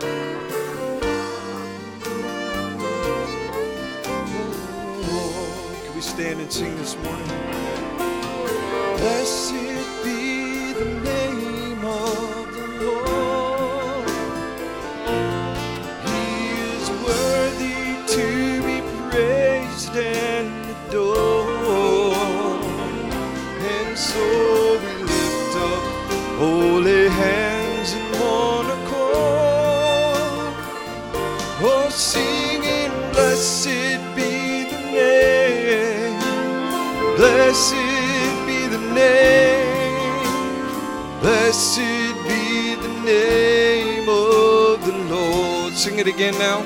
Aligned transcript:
Can 0.00 0.08
we 5.94 6.00
stand 6.00 6.40
and 6.40 6.52
sing 6.52 6.76
this 6.76 6.96
morning? 6.96 7.59
Again 46.20 46.38
now. 46.38 46.60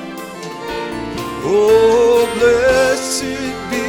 Oh, 1.46 2.26
blessed 2.34 3.22
be 3.70 3.86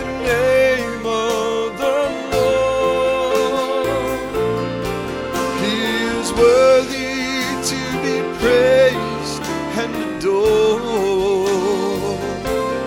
the 0.00 0.08
name 0.26 1.06
of 1.06 1.78
the 1.78 1.98
Lord. 2.34 3.86
He 5.62 5.74
is 6.10 6.28
worthy 6.32 7.22
to 7.70 7.80
be 8.02 8.16
praised 8.40 9.42
and 9.80 9.92
adored. 10.18 10.90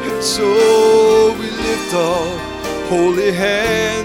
And 0.03 0.19
so 0.21 0.47
we 1.39 1.47
lift 1.49 1.93
our 1.93 2.27
holy 2.89 3.31
hands 3.31 3.98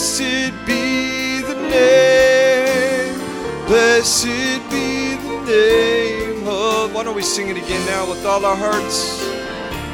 blessed 0.00 0.54
be 0.64 1.42
the 1.42 1.54
name, 1.68 3.18
blessed 3.66 4.24
be 4.70 5.16
the 5.16 5.44
name 5.44 6.48
of. 6.48 6.94
Why 6.94 7.04
don't 7.04 7.14
we 7.14 7.20
sing 7.20 7.48
it 7.48 7.58
again 7.58 7.84
now 7.84 8.08
with 8.08 8.24
all 8.24 8.42
our 8.46 8.56
hearts? 8.56 9.18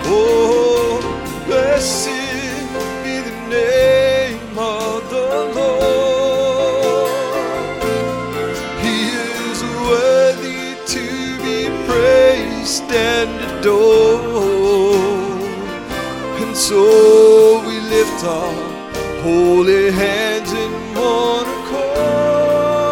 Oh, 0.04 1.00
blessed 1.46 2.06
be 3.02 3.18
the 3.18 3.36
name 3.50 4.56
of 4.56 5.10
the 5.10 5.50
Lord. 5.58 7.10
He 8.86 9.08
is 9.10 9.60
worthy 9.90 10.76
to 10.94 11.04
be 11.42 11.66
praised 11.88 12.92
and 12.92 13.58
adored. 13.58 14.22
And 16.42 16.56
so 16.56 17.58
we 17.66 17.80
lift 17.80 18.22
our 18.24 18.55
holy 19.26 19.90
hands 19.90 20.52
in 20.52 20.72
one 20.94 21.48
accord, 21.58 22.84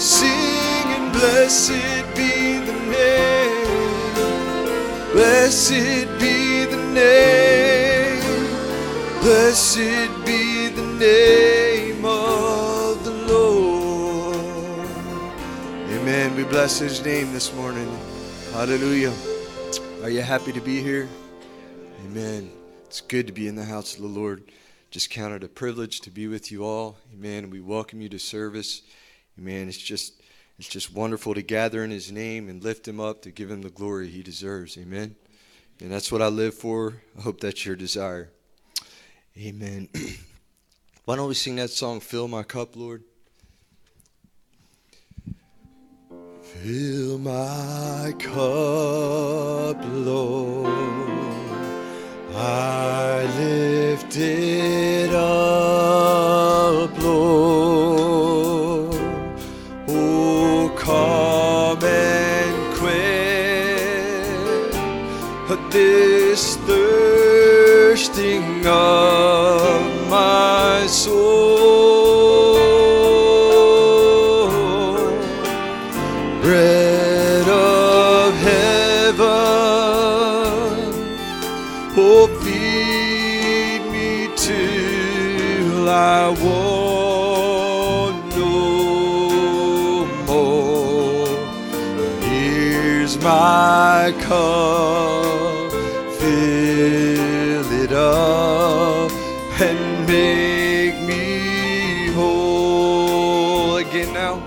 singing, 0.00 1.06
Blessed 1.12 2.04
be 2.16 2.58
the 2.68 2.76
name, 2.90 4.14
blessed 5.12 6.08
be 6.18 6.64
the 6.64 6.82
name, 6.92 8.22
blessed 9.20 10.10
be 10.26 10.68
the 10.70 10.88
name 10.98 12.04
of 12.04 13.04
the 13.04 13.14
Lord. 13.32 14.36
Amen. 15.94 16.34
We 16.34 16.42
bless 16.42 16.80
his 16.80 17.04
name 17.04 17.32
this 17.32 17.54
morning. 17.54 17.88
Hallelujah. 18.52 19.14
Are 20.02 20.10
you 20.10 20.22
happy 20.22 20.52
to 20.52 20.60
be 20.60 20.82
here? 20.82 21.08
Amen. 22.06 22.61
It's 22.92 23.00
good 23.00 23.26
to 23.26 23.32
be 23.32 23.48
in 23.48 23.54
the 23.54 23.64
house 23.64 23.94
of 23.94 24.02
the 24.02 24.06
Lord. 24.06 24.52
Just 24.90 25.08
count 25.08 25.32
it 25.32 25.42
a 25.42 25.48
privilege 25.48 26.00
to 26.00 26.10
be 26.10 26.28
with 26.28 26.52
you 26.52 26.62
all. 26.62 26.98
Amen. 27.14 27.48
We 27.48 27.58
welcome 27.58 28.02
you 28.02 28.10
to 28.10 28.18
service. 28.18 28.82
Amen. 29.38 29.66
It's 29.66 29.78
just 29.78 30.20
it's 30.58 30.68
just 30.68 30.92
wonderful 30.92 31.32
to 31.32 31.40
gather 31.40 31.82
in 31.84 31.90
his 31.90 32.12
name 32.12 32.50
and 32.50 32.62
lift 32.62 32.86
him 32.86 33.00
up 33.00 33.22
to 33.22 33.30
give 33.30 33.50
him 33.50 33.62
the 33.62 33.70
glory 33.70 34.08
he 34.08 34.22
deserves. 34.22 34.76
Amen. 34.76 35.16
And 35.80 35.90
that's 35.90 36.12
what 36.12 36.20
I 36.20 36.26
live 36.26 36.52
for. 36.52 37.00
I 37.18 37.22
hope 37.22 37.40
that's 37.40 37.64
your 37.64 37.76
desire. 37.76 38.28
Amen. 39.38 39.88
Why 41.06 41.16
don't 41.16 41.28
we 41.28 41.34
sing 41.34 41.56
that 41.56 41.70
song, 41.70 42.00
Fill 42.00 42.28
My 42.28 42.42
Cup, 42.42 42.76
Lord? 42.76 43.04
Fill 46.42 47.18
my 47.18 48.12
cup, 48.18 49.82
Lord. 49.82 51.11
I 52.34 53.24
lift 53.38 54.16
it 54.16 55.14
up, 55.14 56.90
Lord. 57.02 58.96
Oh, 59.88 60.72
come 60.76 61.84
and 61.84 62.74
quench 62.76 63.12
this 65.72 66.56
thirsting 66.66 68.66
of 68.66 70.10
my 70.10 70.86
soul 70.86 71.41
my 94.02 94.10
cup, 94.10 95.70
fill 96.18 97.68
it 97.84 97.92
up 97.92 99.12
and 99.60 99.80
make 100.08 100.96
me 101.10 102.10
whole 102.12 103.76
again 103.76 104.12
now. 104.12 104.42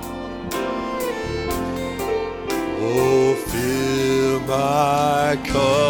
Oh, 2.82 3.36
fill 3.48 4.40
my 4.42 5.38
cup, 5.52 5.85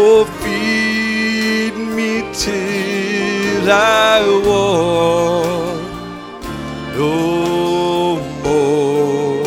oh, 0.00 0.24
feed 0.40 1.74
me 1.96 2.12
till 2.32 3.66
I 3.70 4.20
want 4.46 5.80
no 6.96 7.14
more. 8.44 9.44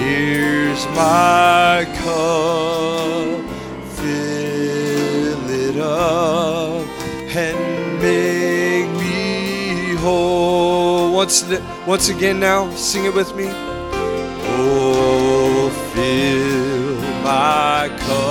Here's 0.00 0.82
my 1.02 1.86
cup, 2.02 3.40
fill 3.98 5.44
it 5.66 5.76
up 5.80 6.86
and 7.44 7.58
make 8.06 8.90
me 9.02 9.94
whole. 9.96 11.12
Once, 11.14 11.38
once 11.86 12.08
again 12.10 12.38
now, 12.38 12.70
sing 12.74 13.04
it 13.06 13.14
with 13.14 13.34
me. 13.34 13.48
Oh, 14.60 15.70
fill 15.92 16.96
my 17.22 17.88
cup, 18.06 18.27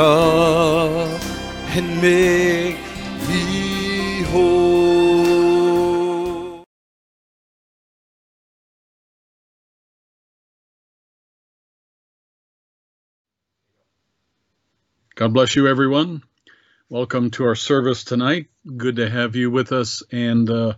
and 0.00 1.88
make 2.00 2.78
me 3.28 4.22
whole. 4.22 5.42
God 15.16 15.34
bless 15.34 15.56
you, 15.56 15.66
everyone. 15.66 16.22
Welcome 16.88 17.32
to 17.32 17.46
our 17.46 17.56
service 17.56 18.04
tonight. 18.04 18.46
Good 18.76 18.94
to 18.96 19.10
have 19.10 19.34
you 19.34 19.50
with 19.50 19.72
us, 19.72 20.04
and 20.12 20.48
uh, 20.48 20.74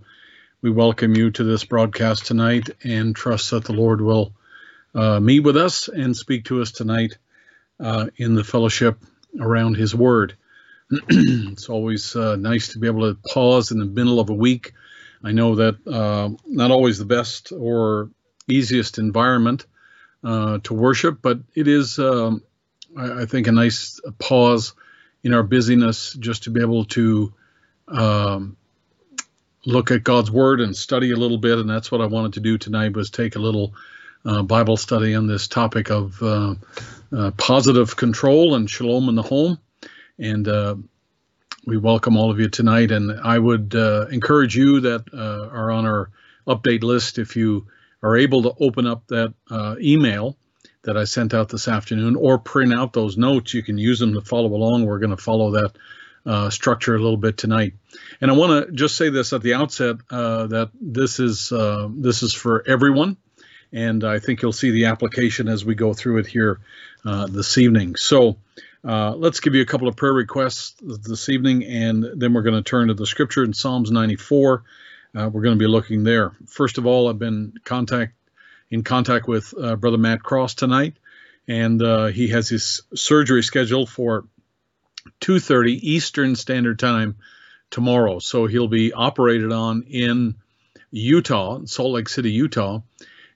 we 0.63 0.71
welcome 0.71 1.15
you 1.15 1.31
to 1.33 1.45
this 1.45 1.65
broadcast 1.65 2.25
tonight 2.25 2.71
and 2.85 3.15
trust 3.15 3.51
that 3.51 3.67
the 3.67 3.75
Lord 3.75 4.01
will 4.01 4.33
uh, 4.95 5.21
meet 5.21 5.41
with 5.41 5.59
us 5.59 5.89
and 5.89 6.17
speak 6.17 6.47
to 6.47 6.63
us 6.63 6.73
tonight 6.73 7.19
uh, 7.81 8.07
in 8.17 8.35
the 8.35 8.45
fellowship 8.45 8.99
around 9.41 9.77
His 9.77 9.95
Word. 9.95 10.37
it's 10.91 11.69
always 11.69 12.17
uh, 12.17 12.37
nice 12.37 12.69
to 12.69 12.79
be 12.79 12.87
able 12.87 13.13
to 13.13 13.19
pause 13.33 13.71
in 13.71 13.79
the 13.79 13.85
middle 13.85 14.21
of 14.21 14.31
a 14.31 14.35
week. 14.35 14.73
I 15.23 15.33
know 15.33 15.55
that 15.57 15.87
uh, 15.87 16.31
not 16.47 16.71
always 16.71 16.99
the 16.99 17.05
best 17.05 17.53
or 17.53 18.11
easiest 18.49 18.99
environment 18.99 19.67
uh, 20.25 20.59
to 20.65 20.75
worship, 20.75 21.19
but 21.23 21.41
it 21.55 21.69
is. 21.69 21.99
Um, 21.99 22.43
I, 22.97 23.23
I 23.23 23.27
think 23.27 23.47
a 23.47 23.53
nice 23.53 24.01
pause 24.19 24.75
in 25.23 25.35
our 25.35 25.43
busyness 25.43 26.15
just 26.15 26.45
to 26.45 26.51
be 26.51 26.61
able 26.61 26.87
to 26.87 27.33
um, 27.89 28.57
look 29.67 29.91
at 29.91 30.05
God's 30.05 30.31
word 30.31 30.61
and 30.61 30.77
study 30.77 31.13
a 31.13 31.17
little 31.17 31.39
bit. 31.39 31.59
And 31.59 31.69
that's 31.69 31.93
what 31.93 32.01
I 32.01 32.07
wanted 32.07 32.35
to 32.35 32.41
do 32.41 32.59
tonight 32.59 32.97
was 32.97 33.11
take 33.11 33.37
a 33.37 33.41
little 33.41 33.75
uh, 34.25 34.43
Bible 34.43 34.77
study 34.77 35.15
on 35.15 35.27
this 35.27 35.49
topic 35.49 35.91
of 35.91 36.23
uh, 36.23 36.55
uh, 37.13 37.31
positive 37.33 37.97
control 37.97 38.55
and 38.55 38.69
shalom 38.69 39.09
in 39.09 39.15
the 39.15 39.23
home. 39.23 39.59
And 40.19 40.47
uh, 40.47 40.77
we 41.67 41.77
welcome 41.77 42.17
all 42.17 42.31
of 42.31 42.41
you 42.41 42.49
tonight. 42.49 42.91
And 42.91 43.21
I 43.21 43.39
would 43.39 43.75
uh, 43.75 44.07
encourage 44.11 44.57
you 44.57 44.81
that 44.81 45.05
uh, 45.13 45.49
are 45.55 45.71
on 45.71 45.87
our 45.87 46.11
update 46.47 46.83
list 46.83 47.19
if 47.19 47.37
you 47.37 47.67
are 48.03 48.17
able 48.17 48.43
to 48.43 48.55
open 48.61 48.87
up 48.87 49.07
that 49.09 49.35
email 49.81 50.37
that 50.83 50.97
I 50.97 51.05
sent 51.05 51.35
out 51.35 51.51
this 51.51 51.69
afternoon 51.69 52.17
or 52.17 52.39
print 52.39 52.73
out 52.73 52.93
those 52.93 53.17
notes. 53.17 53.53
You 53.53 53.63
can 53.63 53.77
use 53.77 53.99
them 53.99 54.15
to 54.15 54.23
follow 54.23 54.55
along. 54.55 54.87
We're 54.87 54.99
going 54.99 55.11
to 55.11 55.23
follow 55.23 55.53
that 55.53 55.73
uh, 56.27 56.51
structure 56.51 56.95
a 56.95 56.99
little 56.99 57.17
bit 57.17 57.37
tonight. 57.37 57.75
And 58.21 58.31
I 58.31 58.35
want 58.35 58.67
to 58.67 58.73
just 58.73 58.97
say 58.97 59.11
this 59.11 59.33
at 59.33 59.43
the 59.43 59.55
outset 59.55 59.97
uh, 60.11 60.47
that 60.49 60.71
this 60.81 61.19
is 61.19 61.53
uh, 61.53 61.89
this 61.91 62.23
is 62.23 62.35
for 62.35 62.63
everyone, 62.67 63.17
and 63.73 64.05
I 64.05 64.19
think 64.19 64.43
you'll 64.43 64.53
see 64.53 64.71
the 64.71 64.87
application 64.87 65.49
as 65.49 65.65
we 65.65 65.75
go 65.75 65.95
through 65.95 66.19
it 66.19 66.27
here 66.27 66.61
uh, 67.05 67.27
this 67.27 67.59
evening. 67.59 67.97
So. 67.97 68.37
Uh, 68.83 69.15
let's 69.15 69.41
give 69.41 69.55
you 69.55 69.61
a 69.61 69.67
couple 69.67 69.89
of 69.89 69.97
prayer 69.97 70.15
requests 70.15 70.75
this 70.81 71.29
evening, 71.29 71.65
and 71.65 72.03
then 72.17 72.33
we're 72.33 72.41
going 72.41 72.55
to 72.55 72.63
turn 72.63 72.89
to 72.89 72.95
the 72.95 73.05
scripture 73.05 73.45
in 73.45 73.53
Psalms 73.53 73.91
94. 73.91 74.65
Uh, 75.15 75.29
we're 75.31 75.43
going 75.43 75.55
to 75.55 75.63
be 75.63 75.67
looking 75.67 76.03
there. 76.03 76.33
First 76.47 76.79
of 76.79 76.87
all, 76.87 77.09
I've 77.09 77.19
been 77.19 77.53
contact 77.63 78.15
in 78.71 78.85
contact 78.85 79.27
with 79.27 79.53
uh, 79.61 79.77
Brother 79.77 79.99
Matt 79.99 80.23
Cross 80.23 80.55
tonight, 80.55 80.95
and 81.49 81.83
uh, 81.83 82.07
he 82.07 82.29
has 82.29 82.49
his 82.49 82.83
surgery 82.95 83.43
scheduled 83.43 83.91
for 83.91 84.25
2:30 85.21 85.79
Eastern 85.83 86.37
Standard 86.37 86.79
Time 86.79 87.17
tomorrow. 87.71 88.19
So 88.19 88.47
he'll 88.47 88.69
be 88.69 88.93
operated 88.93 89.53
on 89.53 89.83
in 89.83 90.37
Utah, 90.91 91.61
Salt 91.65 91.93
Lake 91.93 92.09
City, 92.09 92.31
Utah, 92.31 92.81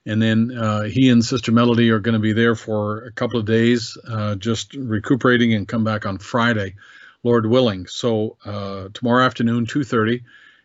and 0.07 0.21
then 0.21 0.51
uh, 0.57 0.83
he 0.83 1.09
and 1.09 1.25
Sister 1.25 1.53
Melody 1.53 1.91
are 1.91 2.01
going 2.01 2.15
to 2.15 2.19
be 2.19 2.33
there 2.33 2.55
for 2.55 3.05
a 3.05 3.13
couple 3.13 3.41
of 3.41 3.47
days, 3.47 3.97
uh, 4.09 4.35
just 4.35 4.75
recuperating, 4.75 5.55
and 5.55 5.67
come 5.67 5.85
back 5.85 6.07
on 6.07 6.19
Friday, 6.19 6.75
Lord 7.23 7.47
willing. 7.47 7.87
So 7.87 8.37
uh, 8.45 8.89
tomorrow 8.93 9.25
afternoon, 9.25 9.67
2:30 9.67 10.23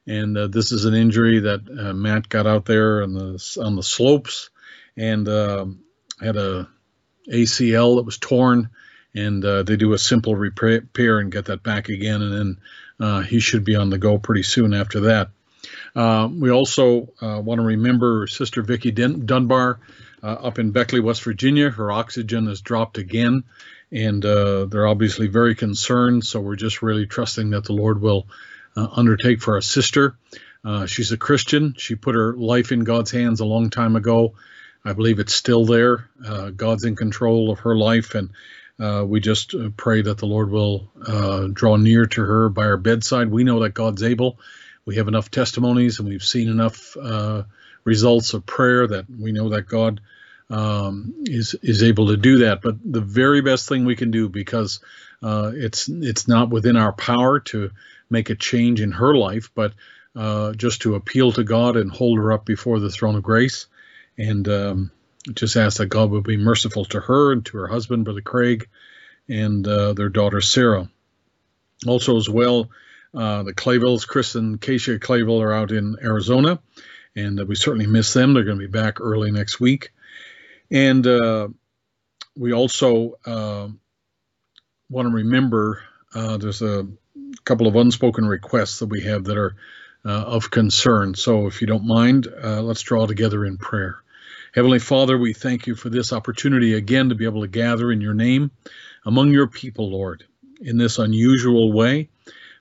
and 0.09 0.35
uh, 0.35 0.47
this 0.47 0.71
is 0.71 0.85
an 0.85 0.95
injury 0.95 1.41
that 1.41 1.61
uh, 1.69 1.93
Matt 1.93 2.29
got 2.29 2.47
out 2.47 2.65
there 2.65 3.03
on 3.03 3.13
the 3.13 3.59
on 3.63 3.75
the 3.75 3.83
slopes 3.83 4.49
and 4.97 5.27
uh, 5.27 5.65
had 6.19 6.35
a 6.35 6.67
ACL 7.31 7.97
that 7.97 8.05
was 8.05 8.17
torn, 8.17 8.69
and 9.13 9.45
uh, 9.45 9.61
they 9.61 9.75
do 9.75 9.93
a 9.93 9.99
simple 9.99 10.35
repair 10.35 11.19
and 11.19 11.31
get 11.31 11.45
that 11.45 11.61
back 11.61 11.89
again, 11.89 12.23
and 12.23 12.57
then 12.99 13.23
he 13.25 13.39
should 13.39 13.63
be 13.63 13.75
on 13.75 13.91
the 13.91 13.99
go 13.99 14.17
pretty 14.17 14.43
soon 14.43 14.73
after 14.73 15.01
that. 15.01 15.29
Uh, 15.95 16.29
we 16.31 16.51
also 16.51 17.09
want 17.21 17.59
to 17.59 17.65
remember 17.65 18.27
Sister 18.27 18.61
Vicki 18.61 18.91
Dunbar 18.91 19.79
up 20.21 20.59
in 20.59 20.71
Beckley, 20.71 20.99
West 20.99 21.23
Virginia. 21.23 21.69
Her 21.69 21.91
oxygen 21.91 22.47
has 22.47 22.61
dropped 22.61 22.97
again, 22.97 23.43
and 23.91 24.23
they're 24.23 24.87
obviously 24.87 25.27
very 25.27 25.55
concerned. 25.55 26.25
So 26.25 26.39
we're 26.39 26.55
just 26.55 26.81
really 26.81 27.05
trusting 27.05 27.51
that 27.51 27.65
the 27.65 27.73
Lord 27.73 28.01
will 28.01 28.27
uh, 28.75 28.87
undertake 28.91 29.41
for 29.41 29.55
our 29.55 29.61
sister. 29.61 30.15
Uh, 30.63 30.85
she's 30.85 31.11
a 31.11 31.17
Christian. 31.17 31.75
She 31.77 31.95
put 31.95 32.15
her 32.15 32.33
life 32.33 32.71
in 32.71 32.83
God's 32.83 33.11
hands 33.11 33.39
a 33.39 33.45
long 33.45 33.69
time 33.69 33.95
ago. 33.95 34.35
I 34.85 34.93
believe 34.93 35.19
it's 35.19 35.33
still 35.33 35.65
there. 35.65 36.09
Uh, 36.25 36.51
God's 36.51 36.85
in 36.85 36.95
control 36.95 37.51
of 37.51 37.59
her 37.59 37.75
life, 37.75 38.15
and 38.15 38.29
uh, 38.79 39.03
we 39.05 39.19
just 39.19 39.53
uh, 39.53 39.69
pray 39.75 40.01
that 40.01 40.17
the 40.17 40.25
Lord 40.25 40.49
will 40.49 40.89
uh, 41.05 41.47
draw 41.51 41.75
near 41.75 42.05
to 42.05 42.21
her 42.21 42.49
by 42.49 42.63
her 42.63 42.77
bedside. 42.77 43.29
We 43.29 43.43
know 43.43 43.59
that 43.61 43.73
God's 43.73 44.03
able. 44.03 44.39
We 44.89 44.95
have 44.95 45.07
enough 45.07 45.29
testimonies, 45.29 45.99
and 45.99 46.09
we've 46.09 46.23
seen 46.23 46.49
enough 46.49 46.97
results 47.83 48.33
of 48.33 48.43
prayer 48.47 48.87
that 48.87 49.05
we 49.07 49.31
know 49.31 49.49
that 49.49 49.67
God 49.67 50.01
um, 50.49 51.13
is 51.25 51.53
is 51.61 51.83
able 51.83 52.07
to 52.07 52.17
do 52.17 52.39
that. 52.39 52.63
But 52.63 52.77
the 52.83 52.99
very 52.99 53.41
best 53.41 53.69
thing 53.69 53.85
we 53.85 53.95
can 53.95 54.09
do, 54.09 54.29
because 54.29 54.79
it's 55.21 55.89
it's 55.89 56.27
not 56.27 56.49
within 56.49 56.75
our 56.75 56.91
power 56.91 57.39
to 57.51 57.69
make 58.09 58.31
a 58.31 58.35
change 58.35 58.81
in 58.81 58.91
her 58.93 59.13
life, 59.13 59.51
but 59.53 59.73
uh, 60.15 60.53
just 60.53 60.81
to 60.81 60.95
appeal 60.95 61.33
to 61.33 61.43
God 61.43 61.77
and 61.77 61.91
hold 61.91 62.17
her 62.17 62.33
up 62.33 62.45
before 62.45 62.79
the 62.79 62.89
throne 62.89 63.15
of 63.15 63.21
grace. 63.21 63.67
And 64.17 64.47
um, 64.47 64.91
just 65.35 65.55
ask 65.55 65.77
that 65.77 65.85
God 65.85 66.09
would 66.09 66.23
be 66.23 66.37
merciful 66.37 66.85
to 66.85 66.99
her 66.99 67.31
and 67.31 67.45
to 67.45 67.57
her 67.59 67.67
husband, 67.67 68.05
Brother 68.05 68.21
Craig, 68.21 68.67
and 69.27 69.67
uh, 69.67 69.93
their 69.93 70.09
daughter 70.09 70.41
Sarah. 70.41 70.89
Also, 71.85 72.17
as 72.17 72.27
well, 72.27 72.69
uh, 73.13 73.43
the 73.43 73.53
Clayvilles, 73.53 74.07
Chris 74.07 74.35
and 74.35 74.59
Keisha 74.59 74.99
Clayville 74.99 75.41
are 75.41 75.53
out 75.53 75.71
in 75.71 75.95
Arizona, 76.01 76.59
and 77.15 77.39
we 77.47 77.55
certainly 77.55 77.87
miss 77.87 78.13
them. 78.13 78.33
They're 78.33 78.43
going 78.43 78.59
to 78.59 78.67
be 78.67 78.71
back 78.71 79.01
early 79.01 79.31
next 79.31 79.59
week. 79.59 79.91
And 80.71 81.05
uh, 81.05 81.49
we 82.37 82.53
also 82.53 83.15
uh, 83.25 83.67
want 84.89 85.07
to 85.07 85.13
remember 85.13 85.83
uh, 86.13 86.37
there's 86.37 86.61
a 86.61 86.87
couple 87.43 87.67
of 87.67 87.75
unspoken 87.75 88.25
requests 88.25 88.79
that 88.79 88.87
we 88.87 89.01
have 89.01 89.25
that 89.25 89.37
are 89.37 89.55
uh, 90.05 90.09
of 90.09 90.49
concern. 90.49 91.13
So, 91.15 91.47
if 91.47 91.61
you 91.61 91.67
don't 91.67 91.85
mind, 91.85 92.27
uh, 92.27 92.61
let's 92.61 92.81
draw 92.81 93.05
together 93.05 93.43
in 93.45 93.57
prayer. 93.57 93.97
Heavenly 94.53 94.79
Father, 94.79 95.17
we 95.17 95.33
thank 95.33 95.67
you 95.67 95.75
for 95.75 95.89
this 95.89 96.13
opportunity 96.13 96.73
again 96.73 97.09
to 97.09 97.15
be 97.15 97.25
able 97.25 97.41
to 97.41 97.47
gather 97.47 97.91
in 97.91 98.01
your 98.01 98.13
name 98.13 98.51
among 99.05 99.31
your 99.31 99.47
people, 99.47 99.91
Lord, 99.91 100.23
in 100.61 100.77
this 100.77 100.97
unusual 100.97 101.71
way. 101.71 102.09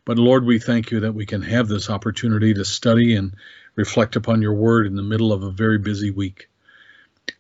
But 0.09 0.19
Lord, 0.19 0.47
we 0.47 0.59
thank 0.59 0.91
you 0.91 1.01
that 1.01 1.13
we 1.13 1.27
can 1.27 1.43
have 1.43 1.69
this 1.69 1.91
opportunity 1.91 2.55
to 2.55 2.65
study 2.65 3.15
and 3.15 3.35
reflect 3.75 4.17
upon 4.17 4.41
your 4.41 4.55
word 4.55 4.87
in 4.87 4.97
the 4.97 5.03
middle 5.03 5.35
of 5.35 5.43
a 5.43 5.51
very 5.51 5.77
busy 5.77 6.11
week. 6.11 6.49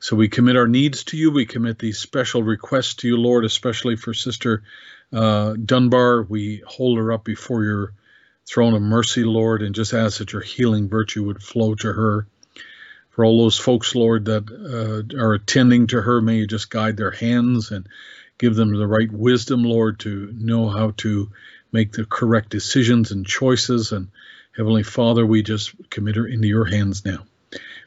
So 0.01 0.17
we 0.17 0.29
commit 0.29 0.59
our 0.59 0.69
needs 0.69 1.05
to 1.05 1.17
you. 1.17 1.31
We 1.31 1.47
commit 1.47 1.79
these 1.79 1.97
special 1.97 2.43
requests 2.43 2.97
to 2.97 3.09
you, 3.09 3.17
Lord, 3.17 3.47
especially 3.47 3.97
for 3.97 4.13
Sister 4.13 4.65
uh, 5.15 5.55
Dunbar. 5.55 6.25
We 6.25 6.63
hold 6.67 6.99
her 6.99 7.11
up 7.11 7.25
before 7.25 7.65
your 7.65 7.95
throne 8.47 8.75
of 8.75 8.83
mercy, 8.83 9.25
Lord, 9.25 9.63
and 9.63 9.75
just 9.75 9.95
ask 9.95 10.19
that 10.19 10.35
your 10.35 10.43
healing 10.43 10.91
virtue 10.91 11.25
would 11.25 11.43
flow 11.43 11.75
to 11.77 11.91
her. 11.91 12.27
For 13.09 13.25
all 13.25 13.45
those 13.45 13.59
folks, 13.59 13.95
Lord, 13.95 14.27
that 14.27 14.45
uh, 14.53 15.17
are 15.19 15.33
attending 15.33 15.87
to 15.87 16.03
her, 16.03 16.21
may 16.21 16.37
you 16.37 16.47
just 16.47 16.69
guide 16.69 16.99
their 16.99 17.13
hands 17.13 17.71
and 17.71 17.89
give 18.37 18.55
them 18.55 18.77
the 18.77 18.87
right 18.87 19.11
wisdom, 19.11 19.65
Lord, 19.65 20.01
to 20.01 20.35
know 20.37 20.69
how 20.69 20.93
to 20.99 21.31
make 21.73 21.93
the 21.93 22.05
correct 22.05 22.51
decisions 22.51 23.11
and 23.11 23.27
choices. 23.27 23.93
And 23.93 24.09
Heavenly 24.57 24.83
Father, 24.83 25.25
we 25.25 25.43
just 25.43 25.75
commit 25.91 26.17
her 26.17 26.27
into 26.27 26.49
your 26.49 26.65
hands 26.65 27.05
now. 27.05 27.25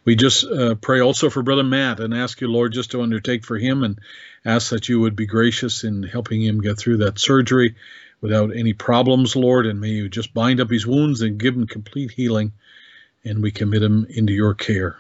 We 0.04 0.16
just 0.16 0.46
uh, 0.46 0.76
pray 0.76 1.00
also 1.02 1.30
for 1.30 1.44
Brother 1.44 1.64
Matt 1.64 2.00
and 2.00 2.14
ask 2.14 2.42
you, 2.42 2.48
Lord, 2.48 2.74
just 2.74 2.92
to 2.92 3.02
undertake 3.04 3.46
for 3.46 3.58
him 3.58 3.84
and 3.84 4.00
ask 4.44 4.72
that 4.72 4.90
you 4.90 5.00
would 5.00 5.16
be 5.16 5.28
gracious 5.28 5.84
in 5.84 6.02
helping 6.02 6.42
him 6.42 6.62
get 6.62 6.78
through 6.78 6.98
that 6.98 7.20
surgery 7.20 7.76
without 8.20 8.56
any 8.56 8.74
problems, 8.74 9.36
Lord, 9.36 9.66
and 9.66 9.80
may 9.80 9.90
you 9.90 10.10
just 10.10 10.34
bind 10.34 10.60
up 10.60 10.70
his 10.70 10.88
wounds 10.88 11.22
and 11.22 11.40
give 11.40 11.56
him 11.56 11.68
complete 11.68 12.12
healing, 12.12 12.54
and 13.24 13.44
we 13.44 13.52
commit 13.52 13.84
him 13.84 14.08
into 14.10 14.34
your 14.34 14.54
care. 14.54 14.98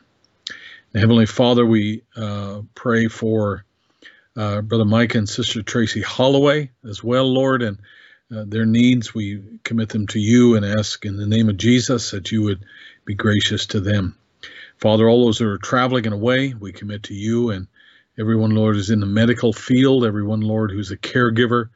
And 0.93 1.01
Heavenly 1.01 1.25
Father, 1.25 1.65
we 1.65 2.03
uh, 2.15 2.61
pray 2.75 3.07
for 3.07 3.63
uh, 4.35 4.61
Brother 4.61 4.85
Mike 4.85 5.15
and 5.15 5.27
Sister 5.27 5.61
Tracy 5.61 6.01
Holloway 6.01 6.71
as 6.87 7.03
well, 7.03 7.31
Lord, 7.31 7.61
and 7.61 7.79
uh, 8.35 8.45
their 8.47 8.65
needs. 8.65 9.13
We 9.13 9.59
commit 9.63 9.89
them 9.89 10.07
to 10.07 10.19
you 10.19 10.55
and 10.55 10.65
ask 10.65 11.05
in 11.05 11.17
the 11.17 11.27
name 11.27 11.49
of 11.49 11.57
Jesus 11.57 12.11
that 12.11 12.31
you 12.31 12.43
would 12.43 12.63
be 13.05 13.13
gracious 13.13 13.67
to 13.67 13.79
them. 13.79 14.17
Father, 14.77 15.07
all 15.07 15.25
those 15.25 15.37
that 15.39 15.47
are 15.47 15.57
traveling 15.57 16.05
and 16.05 16.13
away, 16.13 16.53
we 16.53 16.71
commit 16.71 17.03
to 17.03 17.13
you 17.13 17.51
and 17.51 17.67
everyone, 18.17 18.51
Lord, 18.51 18.77
is 18.77 18.89
in 18.89 18.99
the 18.99 19.05
medical 19.05 19.53
field, 19.53 20.05
everyone, 20.05 20.41
Lord, 20.41 20.71
who's 20.71 20.91
a 20.91 20.97
caregiver, 20.97 21.69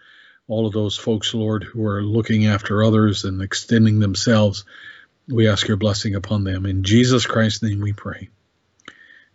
all 0.47 0.65
of 0.65 0.73
those 0.73 0.97
folks, 0.97 1.33
Lord, 1.33 1.63
who 1.63 1.85
are 1.85 2.01
looking 2.01 2.47
after 2.47 2.83
others 2.83 3.25
and 3.25 3.41
extending 3.41 3.99
themselves. 3.99 4.65
We 5.27 5.49
ask 5.49 5.67
your 5.67 5.77
blessing 5.77 6.15
upon 6.15 6.43
them. 6.43 6.65
In 6.65 6.83
Jesus 6.83 7.25
Christ's 7.25 7.63
name 7.63 7.81
we 7.81 7.93
pray. 7.93 8.29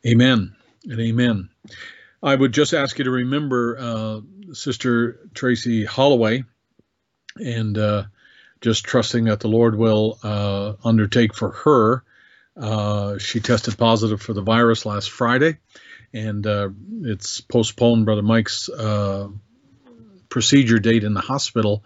Amen 0.07 0.55
and 0.85 1.00
amen. 1.00 1.50
I 2.23 2.35
would 2.35 2.53
just 2.53 2.75
ask 2.75 2.99
you 2.99 3.05
to 3.05 3.11
remember 3.11 3.77
uh, 3.79 4.21
Sister 4.53 5.29
Tracy 5.35 5.85
Holloway 5.85 6.45
and 7.37 7.77
uh, 7.77 8.05
just 8.61 8.85
trusting 8.85 9.25
that 9.25 9.41
the 9.41 9.49
Lord 9.49 9.77
will 9.77 10.19
uh, 10.23 10.75
undertake 10.85 11.35
for 11.35 11.51
her. 11.51 12.05
Uh, 12.57 13.19
she 13.19 13.41
tested 13.41 13.79
positive 13.79 14.21
for 14.21 14.33
the 14.33 14.43
virus 14.43 14.85
last 14.85 15.11
Friday, 15.11 15.59
and 16.13 16.47
uh, 16.47 16.69
it's 17.03 17.41
postponed 17.41 18.05
Brother 18.05 18.23
Mike's 18.23 18.69
uh, 18.69 19.29
procedure 20.29 20.79
date 20.79 21.05
in 21.05 21.15
the 21.15 21.21
hospital. 21.21 21.85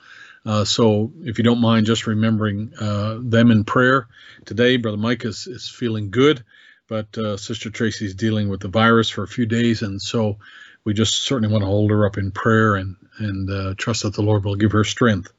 so, 0.64 1.12
if 1.22 1.38
you 1.38 1.44
don't 1.44 1.60
mind, 1.60 1.86
just 1.86 2.06
remembering 2.06 2.70
them 2.78 3.50
in 3.50 3.64
prayer 3.64 4.08
today. 4.44 4.76
Brother 4.76 4.96
Mike 4.96 5.24
is, 5.24 5.46
is 5.46 5.68
feeling 5.68 6.10
good 6.10 6.44
but 6.88 7.16
uh, 7.16 7.36
Sister 7.36 7.70
Tracy's 7.70 8.14
dealing 8.14 8.48
with 8.48 8.60
the 8.60 8.68
virus 8.68 9.08
for 9.08 9.22
a 9.22 9.28
few 9.28 9.46
days, 9.46 9.82
and 9.82 10.00
so 10.00 10.38
we 10.84 10.94
just 10.94 11.22
certainly 11.22 11.52
want 11.52 11.62
to 11.62 11.66
hold 11.66 11.90
her 11.90 12.06
up 12.06 12.18
in 12.18 12.30
prayer 12.30 12.76
and 12.76 12.96
and 13.18 13.50
uh, 13.50 13.74
trust 13.76 14.02
that 14.02 14.14
the 14.14 14.22
Lord 14.22 14.44
will 14.44 14.56
give 14.56 14.72
her 14.72 14.84
strength. 14.84 15.32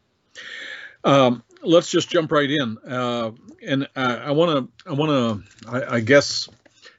Um, 1.03 1.43
let's 1.61 1.91
just 1.91 2.09
jump 2.09 2.31
right 2.31 2.49
in, 2.49 2.77
uh, 2.87 3.31
and 3.65 3.87
I 3.95 4.31
want 4.31 4.71
to 4.85 4.89
I 4.89 4.93
want 4.93 5.43
to 5.63 5.69
I, 5.69 5.95
I, 5.97 5.99
guess 5.99 6.49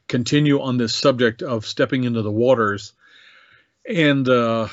continue 0.06 0.60
on 0.60 0.76
this 0.76 0.94
subject 0.94 1.42
of 1.42 1.66
stepping 1.66 2.04
into 2.04 2.22
the 2.22 2.30
waters, 2.30 2.92
and 3.88 4.28
uh, 4.28 4.68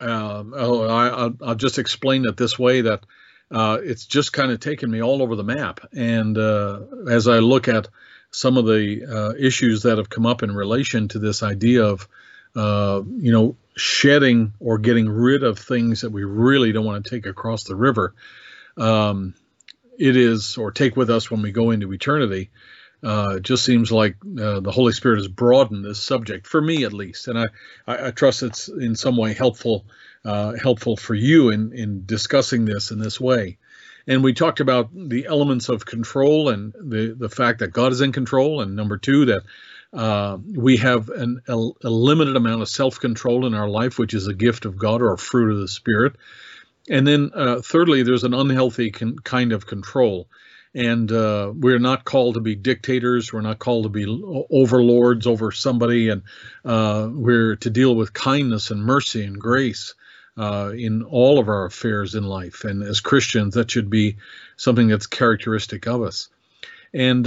uh, 0.00 0.44
oh, 0.54 0.88
I, 0.88 1.26
will 1.26 1.54
just 1.54 1.78
explain 1.78 2.26
it 2.26 2.36
this 2.36 2.58
way 2.58 2.82
that. 2.82 3.04
Uh, 3.48 3.78
it's 3.80 4.06
just 4.06 4.32
kind 4.32 4.50
of 4.50 4.58
taken 4.58 4.90
me 4.90 5.00
all 5.00 5.22
over 5.22 5.36
the 5.36 5.44
map, 5.44 5.78
and 5.92 6.36
as 7.08 7.28
I 7.28 7.38
look 7.38 7.68
at 7.68 7.86
some 8.32 8.56
of 8.56 8.66
the 8.66 9.04
uh, 9.08 9.34
issues 9.38 9.84
that 9.84 9.98
have 9.98 10.10
come 10.10 10.26
up 10.26 10.42
in 10.42 10.52
relation 10.52 11.06
to 11.06 11.20
this 11.20 11.44
idea 11.44 11.84
of, 11.84 12.08
uh, 12.56 13.02
you 13.18 13.32
know, 13.32 13.56
shedding 13.76 14.54
or 14.58 14.78
getting 14.78 15.08
rid 15.08 15.42
of 15.42 15.58
things 15.58 16.00
that 16.00 16.10
we 16.10 16.24
really 16.24 16.72
don't 16.72 16.84
want 16.84 17.04
to 17.04 17.10
take 17.10 17.26
across 17.26 17.64
the 17.64 17.76
river. 17.76 18.14
Um, 18.76 19.34
it 19.98 20.16
is, 20.16 20.56
or 20.56 20.72
take 20.72 20.96
with 20.96 21.10
us 21.10 21.30
when 21.30 21.42
we 21.42 21.52
go 21.52 21.70
into 21.70 21.92
eternity. 21.92 22.50
Uh, 23.02 23.34
it 23.36 23.42
just 23.42 23.64
seems 23.64 23.92
like 23.92 24.16
uh, 24.40 24.60
the 24.60 24.72
Holy 24.72 24.92
Spirit 24.92 25.18
has 25.18 25.28
broadened 25.28 25.84
this 25.84 26.02
subject 26.02 26.46
for 26.46 26.60
me, 26.60 26.84
at 26.84 26.92
least, 26.92 27.28
and 27.28 27.38
I, 27.38 27.46
I, 27.86 28.08
I 28.08 28.10
trust 28.10 28.42
it's 28.42 28.68
in 28.68 28.96
some 28.96 29.16
way 29.16 29.34
helpful, 29.34 29.84
uh, 30.24 30.54
helpful 30.54 30.96
for 30.96 31.14
you 31.14 31.50
in 31.50 31.72
in 31.72 32.04
discussing 32.06 32.64
this 32.64 32.90
in 32.90 32.98
this 32.98 33.20
way 33.20 33.58
and 34.06 34.22
we 34.22 34.32
talked 34.32 34.60
about 34.60 34.90
the 34.94 35.26
elements 35.26 35.68
of 35.68 35.84
control 35.84 36.48
and 36.48 36.72
the 36.74 37.14
the 37.18 37.28
fact 37.28 37.58
that 37.58 37.72
God 37.72 37.92
is 37.92 38.00
in 38.00 38.12
control, 38.12 38.60
and 38.60 38.76
number 38.76 38.98
two 38.98 39.26
that 39.26 39.42
uh, 39.96 40.36
we 40.54 40.76
have 40.76 41.08
an, 41.08 41.40
a, 41.48 41.54
a, 41.54 41.88
limited 41.88 42.36
amount 42.36 42.60
of 42.60 42.68
self 42.68 43.00
control 43.00 43.46
in 43.46 43.54
our 43.54 43.68
life, 43.68 43.98
which 43.98 44.12
is 44.12 44.26
a 44.26 44.34
gift 44.34 44.66
of 44.66 44.76
God 44.76 45.00
or 45.00 45.14
a 45.14 45.18
fruit 45.18 45.52
of 45.52 45.58
the 45.58 45.68
Spirit. 45.68 46.16
And 46.90 47.06
then, 47.06 47.30
uh, 47.34 47.62
thirdly, 47.62 48.02
there's 48.02 48.22
an 48.22 48.34
unhealthy 48.34 48.90
con- 48.90 49.18
kind 49.18 49.52
of 49.52 49.66
control. 49.66 50.28
And 50.74 51.10
uh, 51.10 51.50
we're 51.54 51.78
not 51.78 52.04
called 52.04 52.34
to 52.34 52.40
be 52.40 52.54
dictators. 52.54 53.32
We're 53.32 53.40
not 53.40 53.58
called 53.58 53.84
to 53.84 53.88
be 53.88 54.04
overlords 54.50 55.26
over 55.26 55.50
somebody. 55.50 56.10
And 56.10 56.22
uh, 56.62 57.08
we're 57.10 57.56
to 57.56 57.70
deal 57.70 57.96
with 57.96 58.12
kindness 58.12 58.70
and 58.70 58.84
mercy 58.84 59.24
and 59.24 59.40
grace 59.40 59.94
uh, 60.36 60.72
in 60.76 61.02
all 61.04 61.38
of 61.38 61.48
our 61.48 61.64
affairs 61.64 62.14
in 62.14 62.24
life. 62.24 62.64
And 62.64 62.82
as 62.82 63.00
Christians, 63.00 63.54
that 63.54 63.70
should 63.70 63.88
be 63.88 64.18
something 64.56 64.88
that's 64.88 65.06
characteristic 65.06 65.86
of 65.86 66.02
us. 66.02 66.28
And 66.92 67.26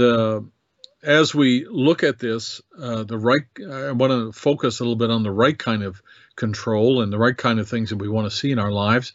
as 1.02 1.34
we 1.34 1.66
look 1.68 2.02
at 2.02 2.18
this, 2.18 2.60
uh, 2.78 3.04
the 3.04 3.18
right, 3.18 3.42
I 3.58 3.92
want 3.92 4.12
to 4.12 4.32
focus 4.32 4.80
a 4.80 4.84
little 4.84 4.96
bit 4.96 5.10
on 5.10 5.22
the 5.22 5.30
right 5.30 5.58
kind 5.58 5.82
of 5.82 6.02
control 6.36 7.02
and 7.02 7.12
the 7.12 7.18
right 7.18 7.36
kind 7.36 7.58
of 7.58 7.68
things 7.68 7.90
that 7.90 7.96
we 7.96 8.08
want 8.08 8.30
to 8.30 8.36
see 8.36 8.50
in 8.50 8.58
our 8.58 8.72
lives. 8.72 9.12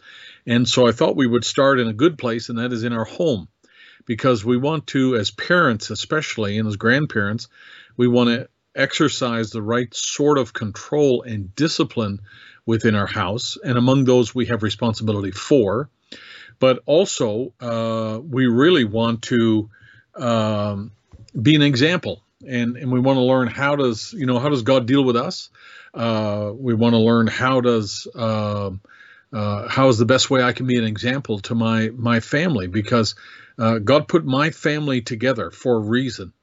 And 0.48 0.68
so 0.68 0.88
I 0.88 0.92
thought 0.92 1.16
we 1.16 1.28
would 1.28 1.46
start 1.46 1.80
in 1.80 1.88
a 1.88 1.94
good 1.94 2.18
place, 2.18 2.50
and 2.50 2.58
that 2.60 2.74
is 2.74 2.84
in 2.84 2.94
our 2.94 3.06
home, 3.06 3.48
because 4.06 4.44
we 4.44 4.58
want 4.58 4.88
to, 4.88 5.16
as 5.16 5.32
parents 5.32 5.90
especially, 5.90 6.58
and 6.58 6.68
as 6.68 6.76
grandparents, 6.76 7.48
we 7.98 8.08
want 8.08 8.30
to 8.30 8.50
exercise 8.76 9.52
the 9.52 9.62
right 9.62 9.94
sort 9.94 10.38
of 10.38 10.54
control 10.54 11.22
and 11.22 11.56
discipline 11.56 12.20
within 12.66 12.96
our 12.96 13.08
house, 13.08 13.58
and 13.64 13.78
among 13.78 14.06
those 14.06 14.34
we 14.34 14.48
have 14.48 14.64
responsibility 14.64 15.32
for. 15.32 15.90
But 16.60 16.82
also, 16.86 17.54
uh, 17.60 18.20
we 18.20 18.48
really 18.48 18.86
want 18.86 19.24
to 19.24 19.70
um, 20.16 20.92
be 21.40 21.56
an 21.56 21.62
example, 21.62 22.24
and 22.48 22.78
and 22.78 22.92
we 22.92 23.00
want 23.00 23.18
to 23.18 23.24
learn 23.24 23.48
how 23.48 23.76
does 23.76 24.14
you 24.14 24.26
know 24.26 24.40
how 24.40 24.50
does 24.50 24.64
God 24.64 24.86
deal 24.86 25.04
with 25.04 25.16
us. 25.16 25.50
Uh, 25.94 26.52
we 26.54 26.74
want 26.74 26.94
to 26.94 27.00
learn 27.00 27.28
how 27.28 27.62
does 27.62 28.08
uh, 28.16 28.72
uh, 29.34 29.68
how 29.68 29.90
is 29.90 29.98
the 29.98 30.06
best 30.06 30.30
way 30.30 30.44
I 30.44 30.54
can 30.54 30.68
be 30.68 30.78
an 30.78 30.86
example 30.86 31.40
to 31.40 31.56
my 31.56 31.90
my 31.90 32.20
family 32.20 32.68
because 32.68 33.16
uh, 33.58 33.80
God 33.80 34.08
put 34.08 34.26
my 34.26 34.52
family 34.52 35.02
together 35.02 35.52
for 35.52 35.76
a 35.76 35.80
reason 35.80 36.34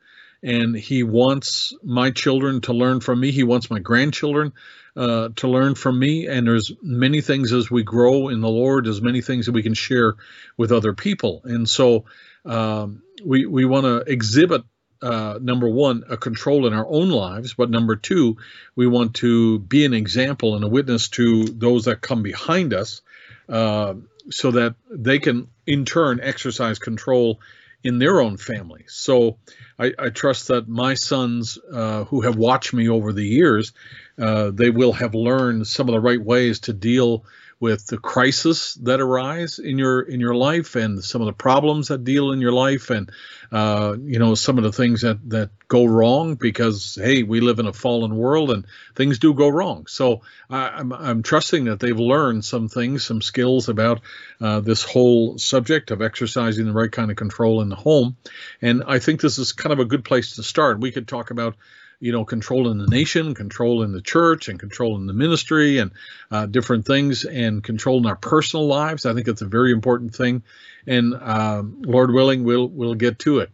and 0.42 0.74
he 0.74 1.02
wants 1.02 1.72
my 1.82 2.10
children 2.10 2.60
to 2.62 2.72
learn 2.72 3.00
from 3.00 3.20
me. 3.20 3.30
He 3.30 3.44
wants 3.44 3.70
my 3.70 3.78
grandchildren 3.78 4.52
uh, 4.96 5.28
to 5.36 5.48
learn 5.48 5.74
from 5.74 5.98
me. 5.98 6.26
And 6.26 6.46
there's 6.46 6.72
many 6.82 7.20
things 7.20 7.52
as 7.52 7.70
we 7.70 7.82
grow 7.84 8.28
in 8.28 8.40
the 8.40 8.48
Lord, 8.48 8.86
there's 8.86 9.00
many 9.00 9.20
things 9.20 9.46
that 9.46 9.52
we 9.52 9.62
can 9.62 9.74
share 9.74 10.14
with 10.56 10.72
other 10.72 10.94
people. 10.94 11.42
And 11.44 11.68
so 11.68 12.06
um, 12.44 13.02
we 13.24 13.46
we 13.46 13.64
want 13.64 13.84
to 13.84 13.98
exhibit. 14.10 14.62
Uh, 15.02 15.38
number 15.42 15.68
one, 15.68 16.04
a 16.08 16.16
control 16.16 16.66
in 16.66 16.72
our 16.72 16.86
own 16.88 17.10
lives, 17.10 17.54
but 17.54 17.68
number 17.68 17.96
two, 17.96 18.36
we 18.76 18.86
want 18.86 19.14
to 19.14 19.58
be 19.58 19.84
an 19.84 19.94
example 19.94 20.54
and 20.54 20.64
a 20.64 20.68
witness 20.68 21.08
to 21.08 21.44
those 21.44 21.86
that 21.86 22.00
come 22.00 22.22
behind 22.22 22.72
us, 22.72 23.02
uh, 23.48 23.94
so 24.30 24.52
that 24.52 24.76
they 24.88 25.18
can 25.18 25.48
in 25.66 25.84
turn 25.84 26.20
exercise 26.22 26.78
control 26.78 27.40
in 27.82 27.98
their 27.98 28.20
own 28.20 28.36
family. 28.36 28.84
So 28.86 29.38
I, 29.76 29.92
I 29.98 30.10
trust 30.10 30.48
that 30.48 30.68
my 30.68 30.94
sons, 30.94 31.58
uh, 31.72 32.04
who 32.04 32.20
have 32.20 32.36
watched 32.36 32.72
me 32.72 32.88
over 32.88 33.12
the 33.12 33.26
years, 33.26 33.72
uh, 34.18 34.52
they 34.52 34.70
will 34.70 34.92
have 34.92 35.14
learned 35.14 35.66
some 35.66 35.88
of 35.88 35.94
the 35.94 36.00
right 36.00 36.24
ways 36.24 36.60
to 36.60 36.72
deal 36.72 37.24
with 37.62 37.86
the 37.86 37.96
crisis 37.96 38.74
that 38.82 39.00
arise 39.00 39.60
in 39.60 39.78
your 39.78 40.00
in 40.00 40.18
your 40.18 40.34
life 40.34 40.74
and 40.74 41.02
some 41.02 41.22
of 41.22 41.26
the 41.26 41.32
problems 41.32 41.86
that 41.88 42.02
deal 42.02 42.32
in 42.32 42.40
your 42.40 42.50
life 42.50 42.90
and 42.90 43.12
uh, 43.52 43.94
you 44.02 44.18
know 44.18 44.34
some 44.34 44.58
of 44.58 44.64
the 44.64 44.72
things 44.72 45.02
that 45.02 45.18
that 45.30 45.50
go 45.68 45.84
wrong 45.84 46.34
because 46.34 46.98
hey 47.00 47.22
we 47.22 47.40
live 47.40 47.60
in 47.60 47.68
a 47.68 47.72
fallen 47.72 48.16
world 48.16 48.50
and 48.50 48.66
things 48.96 49.20
do 49.20 49.32
go 49.32 49.48
wrong. 49.48 49.86
So 49.86 50.22
I, 50.50 50.80
am 50.80 50.92
I'm, 50.92 51.06
I'm 51.06 51.22
trusting 51.22 51.66
that 51.66 51.78
they've 51.78 51.96
learned 51.96 52.44
some 52.44 52.68
things 52.68 53.04
some 53.04 53.22
skills 53.22 53.68
about 53.68 54.00
uh, 54.40 54.58
this 54.58 54.82
whole 54.82 55.38
subject 55.38 55.92
of 55.92 56.02
exercising 56.02 56.66
the 56.66 56.72
right 56.72 56.90
kind 56.90 57.12
of 57.12 57.16
control 57.16 57.62
in 57.62 57.68
the 57.68 57.76
home. 57.76 58.16
And 58.60 58.82
I 58.88 58.98
think 58.98 59.20
this 59.20 59.38
is 59.38 59.52
kind 59.52 59.72
of 59.72 59.78
a 59.78 59.84
good 59.84 60.04
place 60.04 60.34
to 60.34 60.42
start. 60.42 60.80
We 60.80 60.90
could 60.90 61.06
talk 61.06 61.30
about 61.30 61.54
you 62.02 62.10
know, 62.10 62.24
controlling 62.24 62.78
the 62.78 62.88
nation, 62.88 63.32
controlling 63.32 63.92
the 63.92 64.02
church, 64.02 64.48
and 64.48 64.58
controlling 64.58 65.06
the 65.06 65.12
ministry, 65.12 65.78
and 65.78 65.92
uh, 66.32 66.46
different 66.46 66.84
things, 66.84 67.24
and 67.24 67.62
controlling 67.62 68.06
our 68.06 68.16
personal 68.16 68.66
lives. 68.66 69.06
I 69.06 69.14
think 69.14 69.28
it's 69.28 69.40
a 69.40 69.46
very 69.46 69.70
important 69.70 70.12
thing, 70.12 70.42
and 70.84 71.14
uh, 71.14 71.62
Lord 71.64 72.12
willing, 72.12 72.42
we'll 72.42 72.68
we'll 72.68 72.96
get 72.96 73.20
to 73.20 73.38
it. 73.38 73.50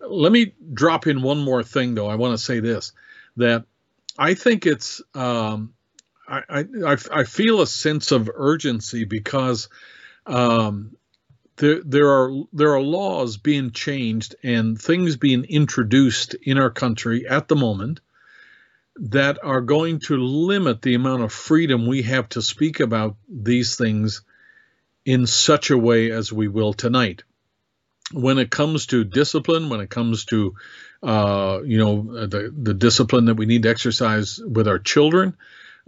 Let 0.00 0.30
me 0.30 0.54
drop 0.72 1.08
in 1.08 1.22
one 1.22 1.40
more 1.40 1.64
thing, 1.64 1.96
though. 1.96 2.06
I 2.06 2.14
want 2.14 2.38
to 2.38 2.44
say 2.44 2.60
this: 2.60 2.92
that 3.36 3.64
I 4.16 4.34
think 4.34 4.64
it's 4.64 5.02
um, 5.16 5.74
I, 6.28 6.66
I 6.86 6.96
I 7.12 7.24
feel 7.24 7.62
a 7.62 7.66
sense 7.66 8.12
of 8.12 8.30
urgency 8.32 9.06
because 9.06 9.68
um, 10.24 10.96
there 11.58 11.80
there 11.84 12.08
are 12.08 12.42
there 12.52 12.72
are 12.74 12.80
laws 12.80 13.36
being 13.36 13.70
changed 13.70 14.34
and 14.42 14.80
things 14.80 15.16
being 15.16 15.44
introduced 15.44 16.34
in 16.34 16.58
our 16.58 16.70
country 16.70 17.26
at 17.28 17.48
the 17.48 17.56
moment 17.56 18.00
that 18.96 19.38
are 19.42 19.60
going 19.60 20.00
to 20.00 20.16
limit 20.16 20.82
the 20.82 20.94
amount 20.94 21.22
of 21.22 21.32
freedom 21.32 21.86
we 21.86 22.02
have 22.02 22.28
to 22.30 22.42
speak 22.42 22.80
about 22.80 23.16
these 23.28 23.76
things 23.76 24.22
in 25.04 25.26
such 25.26 25.70
a 25.70 25.78
way 25.78 26.10
as 26.10 26.32
we 26.32 26.48
will 26.48 26.72
tonight. 26.72 27.22
When 28.12 28.38
it 28.38 28.50
comes 28.50 28.86
to 28.86 29.04
discipline, 29.04 29.68
when 29.68 29.80
it 29.80 29.90
comes 29.90 30.24
to 30.26 30.54
uh, 31.02 31.60
you 31.64 31.78
know 31.78 32.26
the 32.26 32.52
the 32.56 32.74
discipline 32.74 33.26
that 33.26 33.36
we 33.36 33.46
need 33.46 33.62
to 33.64 33.70
exercise 33.70 34.40
with 34.44 34.66
our 34.66 34.78
children, 34.78 35.36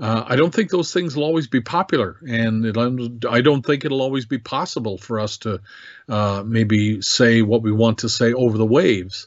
uh, 0.01 0.25
I 0.27 0.37
don't 0.37 0.55
think 0.55 0.71
those 0.71 0.93
things 0.95 1.15
will 1.15 1.25
always 1.25 1.47
be 1.47 1.61
popular, 1.61 2.17
and 2.27 2.65
it, 2.65 3.27
I 3.29 3.43
don't 3.43 3.63
think 3.63 3.85
it'll 3.85 4.01
always 4.01 4.25
be 4.25 4.39
possible 4.39 4.97
for 4.97 5.21
us 5.21 5.37
to 5.39 5.61
uh, 6.09 6.43
maybe 6.45 7.03
say 7.03 7.43
what 7.43 7.63
we 7.63 7.71
want 7.71 7.99
to 7.99 8.09
say 8.09 8.33
over 8.33 8.57
the 8.57 8.65
waves. 8.65 9.27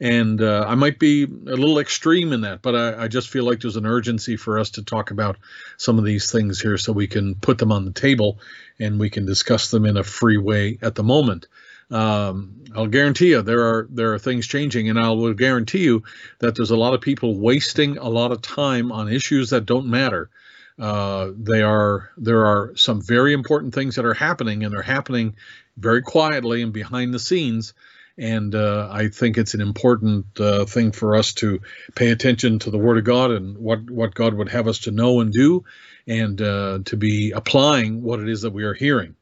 And 0.00 0.40
uh, 0.42 0.64
I 0.66 0.74
might 0.74 0.98
be 0.98 1.22
a 1.22 1.26
little 1.26 1.78
extreme 1.78 2.32
in 2.32 2.40
that, 2.40 2.62
but 2.62 2.74
I, 2.74 3.04
I, 3.04 3.08
just 3.08 3.28
feel 3.28 3.44
like 3.44 3.60
there's 3.60 3.76
an 3.76 3.86
urgency 3.86 4.36
for 4.36 4.58
us 4.58 4.70
to 4.70 4.82
talk 4.82 5.12
about 5.12 5.36
some 5.76 5.98
of 5.98 6.04
these 6.04 6.32
things 6.32 6.60
here 6.60 6.76
so 6.78 6.92
we 6.92 7.06
can 7.06 7.36
put 7.36 7.58
them 7.58 7.70
on 7.70 7.84
the 7.84 7.92
table 7.92 8.40
and 8.80 8.98
we 8.98 9.08
can 9.08 9.24
discuss 9.24 9.70
them 9.70 9.86
in 9.86 9.96
a 9.96 10.02
free 10.02 10.36
way 10.36 10.78
at 10.82 10.96
the 10.96 11.04
moment 11.04 11.46
um, 11.90 12.64
I'll 12.74 12.86
guarantee 12.86 13.30
you 13.30 13.42
there 13.42 13.62
are 13.62 13.88
there 13.90 14.14
are 14.14 14.18
things 14.18 14.46
changing, 14.46 14.88
and 14.90 14.98
I 14.98 15.10
will 15.10 15.34
guarantee 15.34 15.84
you 15.84 16.02
that 16.40 16.56
there's 16.56 16.70
a 16.70 16.76
lot 16.76 16.94
of 16.94 17.00
people 17.00 17.38
wasting 17.38 17.98
a 17.98 18.08
lot 18.08 18.32
of 18.32 18.42
time 18.42 18.90
on 18.90 19.12
issues 19.12 19.50
that 19.50 19.66
don't 19.66 19.86
matter. 19.86 20.30
Uh, 20.78 21.30
they 21.36 21.62
are 21.62 22.10
there 22.16 22.46
are 22.46 22.72
some 22.76 23.00
very 23.00 23.32
important 23.32 23.74
things 23.74 23.96
that 23.96 24.04
are 24.04 24.14
happening, 24.14 24.64
and 24.64 24.74
they're 24.74 24.82
happening 24.82 25.36
very 25.76 26.02
quietly 26.02 26.62
and 26.62 26.72
behind 26.72 27.14
the 27.14 27.18
scenes. 27.18 27.74
And 28.16 28.54
uh, 28.54 28.88
I 28.92 29.08
think 29.08 29.38
it's 29.38 29.54
an 29.54 29.60
important 29.60 30.38
uh, 30.38 30.66
thing 30.66 30.92
for 30.92 31.16
us 31.16 31.34
to 31.34 31.60
pay 31.96 32.12
attention 32.12 32.60
to 32.60 32.70
the 32.70 32.78
Word 32.78 32.98
of 32.98 33.04
God 33.04 33.32
and 33.32 33.58
what 33.58 33.90
what 33.90 34.14
God 34.14 34.34
would 34.34 34.48
have 34.48 34.68
us 34.68 34.80
to 34.80 34.90
know 34.90 35.20
and 35.20 35.32
do, 35.32 35.64
and 36.06 36.40
uh, 36.40 36.78
to 36.86 36.96
be 36.96 37.32
applying 37.32 38.02
what 38.02 38.20
it 38.20 38.28
is 38.28 38.42
that 38.42 38.52
we 38.52 38.64
are 38.64 38.74
hearing. 38.74 39.16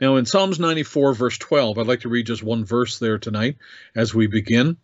Now, 0.00 0.16
in 0.16 0.26
Psalms 0.26 0.60
94, 0.60 1.14
verse 1.14 1.38
12, 1.38 1.78
I'd 1.78 1.86
like 1.86 2.00
to 2.00 2.08
read 2.08 2.26
just 2.26 2.42
one 2.42 2.64
verse 2.64 2.98
there 2.98 3.18
tonight 3.18 3.56
as 3.96 4.14
we 4.14 4.28
begin. 4.28 4.76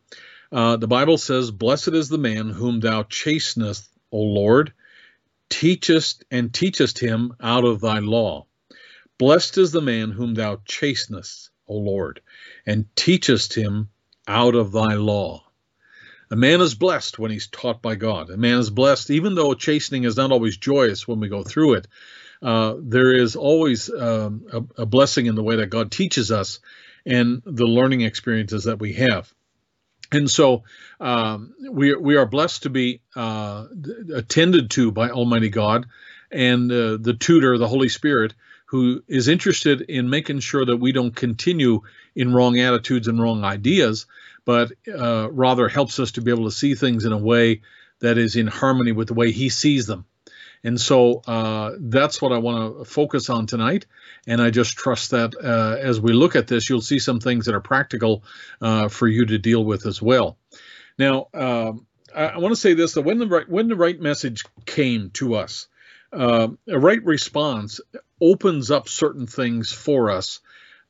Uh, 0.50 0.76
the 0.76 0.88
Bible 0.88 1.18
says, 1.18 1.50
Blessed 1.50 1.88
is 1.88 2.08
the 2.08 2.18
man 2.18 2.50
whom 2.50 2.80
thou 2.80 3.04
chastenest, 3.04 3.88
O 4.10 4.18
Lord, 4.18 4.72
teachest 5.48 6.24
and 6.30 6.52
teachest 6.52 6.98
him 6.98 7.34
out 7.40 7.64
of 7.64 7.80
thy 7.80 8.00
law. 8.00 8.46
Blessed 9.16 9.58
is 9.58 9.70
the 9.70 9.80
man 9.80 10.10
whom 10.10 10.34
thou 10.34 10.60
chastenest, 10.64 11.50
O 11.68 11.76
Lord, 11.76 12.20
and 12.66 12.86
teachest 12.96 13.54
him 13.54 13.90
out 14.26 14.56
of 14.56 14.72
thy 14.72 14.94
law. 14.94 15.44
A 16.30 16.36
man 16.36 16.60
is 16.60 16.74
blessed 16.74 17.20
when 17.20 17.30
he's 17.30 17.46
taught 17.46 17.80
by 17.80 17.94
God. 17.94 18.30
A 18.30 18.36
man 18.36 18.58
is 18.58 18.70
blessed, 18.70 19.10
even 19.10 19.36
though 19.36 19.54
chastening 19.54 20.02
is 20.02 20.16
not 20.16 20.32
always 20.32 20.56
joyous 20.56 21.06
when 21.06 21.20
we 21.20 21.28
go 21.28 21.44
through 21.44 21.74
it. 21.74 21.86
Uh, 22.44 22.74
there 22.78 23.14
is 23.14 23.36
always 23.36 23.88
um, 23.88 24.44
a, 24.52 24.82
a, 24.82 24.86
blessing 24.86 25.24
in 25.24 25.34
the 25.34 25.42
way 25.42 25.56
that 25.56 25.70
God 25.70 25.90
teaches 25.90 26.30
us 26.30 26.60
and 27.06 27.40
the 27.46 27.64
learning 27.64 28.02
experiences 28.02 28.64
that 28.64 28.78
we 28.78 28.92
have. 28.92 29.32
And 30.12 30.30
so 30.30 30.64
um, 31.00 31.54
we, 31.70 31.94
we 31.94 32.16
are 32.16 32.26
blessed 32.26 32.64
to 32.64 32.70
be 32.70 33.00
uh, 33.16 33.64
attended 34.14 34.70
to 34.72 34.92
by 34.92 35.08
Almighty 35.08 35.48
God 35.48 35.86
and 36.30 36.70
uh, 36.70 36.98
the 37.00 37.16
tutor, 37.18 37.56
the 37.56 37.66
Holy 37.66 37.88
Spirit, 37.88 38.34
who 38.66 39.02
is 39.08 39.28
interested 39.28 39.80
in 39.80 40.10
making 40.10 40.40
sure 40.40 40.66
that 40.66 40.76
we 40.76 40.92
don't 40.92 41.16
continue 41.16 41.80
in 42.14 42.34
wrong 42.34 42.58
attitudes 42.58 43.08
and 43.08 43.22
wrong 43.22 43.42
ideas, 43.42 44.04
but 44.44 44.70
uh, 44.86 45.30
rather 45.30 45.68
helps 45.68 45.98
us 45.98 46.12
to 46.12 46.20
be 46.20 46.30
able 46.30 46.44
to 46.44 46.50
see 46.50 46.74
things 46.74 47.06
in 47.06 47.12
a 47.12 47.18
way 47.18 47.62
that 48.00 48.18
is 48.18 48.36
in 48.36 48.48
harmony 48.48 48.92
with 48.92 49.08
the 49.08 49.14
way 49.14 49.32
He 49.32 49.48
sees 49.48 49.86
them. 49.86 50.04
And 50.64 50.80
so 50.80 51.22
uh, 51.26 51.72
that's 51.78 52.20
what 52.20 52.32
I 52.32 52.38
want 52.38 52.78
to 52.78 52.84
focus 52.86 53.28
on 53.28 53.46
tonight. 53.46 53.86
And 54.26 54.40
I 54.40 54.50
just 54.50 54.76
trust 54.76 55.10
that 55.10 55.34
uh, 55.36 55.76
as 55.78 56.00
we 56.00 56.14
look 56.14 56.34
at 56.34 56.46
this, 56.46 56.68
you'll 56.68 56.80
see 56.80 56.98
some 56.98 57.20
things 57.20 57.46
that 57.46 57.54
are 57.54 57.60
practical 57.60 58.24
uh, 58.62 58.88
for 58.88 59.06
you 59.06 59.26
to 59.26 59.38
deal 59.38 59.62
with 59.62 59.86
as 59.86 60.00
well. 60.00 60.38
Now, 60.98 61.28
um, 61.34 61.86
I, 62.14 62.24
I 62.26 62.38
want 62.38 62.54
to 62.54 62.60
say 62.60 62.72
this: 62.74 62.94
that 62.94 63.02
when 63.02 63.18
the 63.18 63.26
right 63.26 63.48
when 63.48 63.68
the 63.68 63.76
right 63.76 64.00
message 64.00 64.44
came 64.64 65.10
to 65.14 65.34
us, 65.34 65.68
uh, 66.12 66.48
a 66.66 66.78
right 66.78 67.04
response 67.04 67.80
opens 68.20 68.70
up 68.70 68.88
certain 68.88 69.26
things 69.26 69.70
for 69.70 70.10
us 70.10 70.40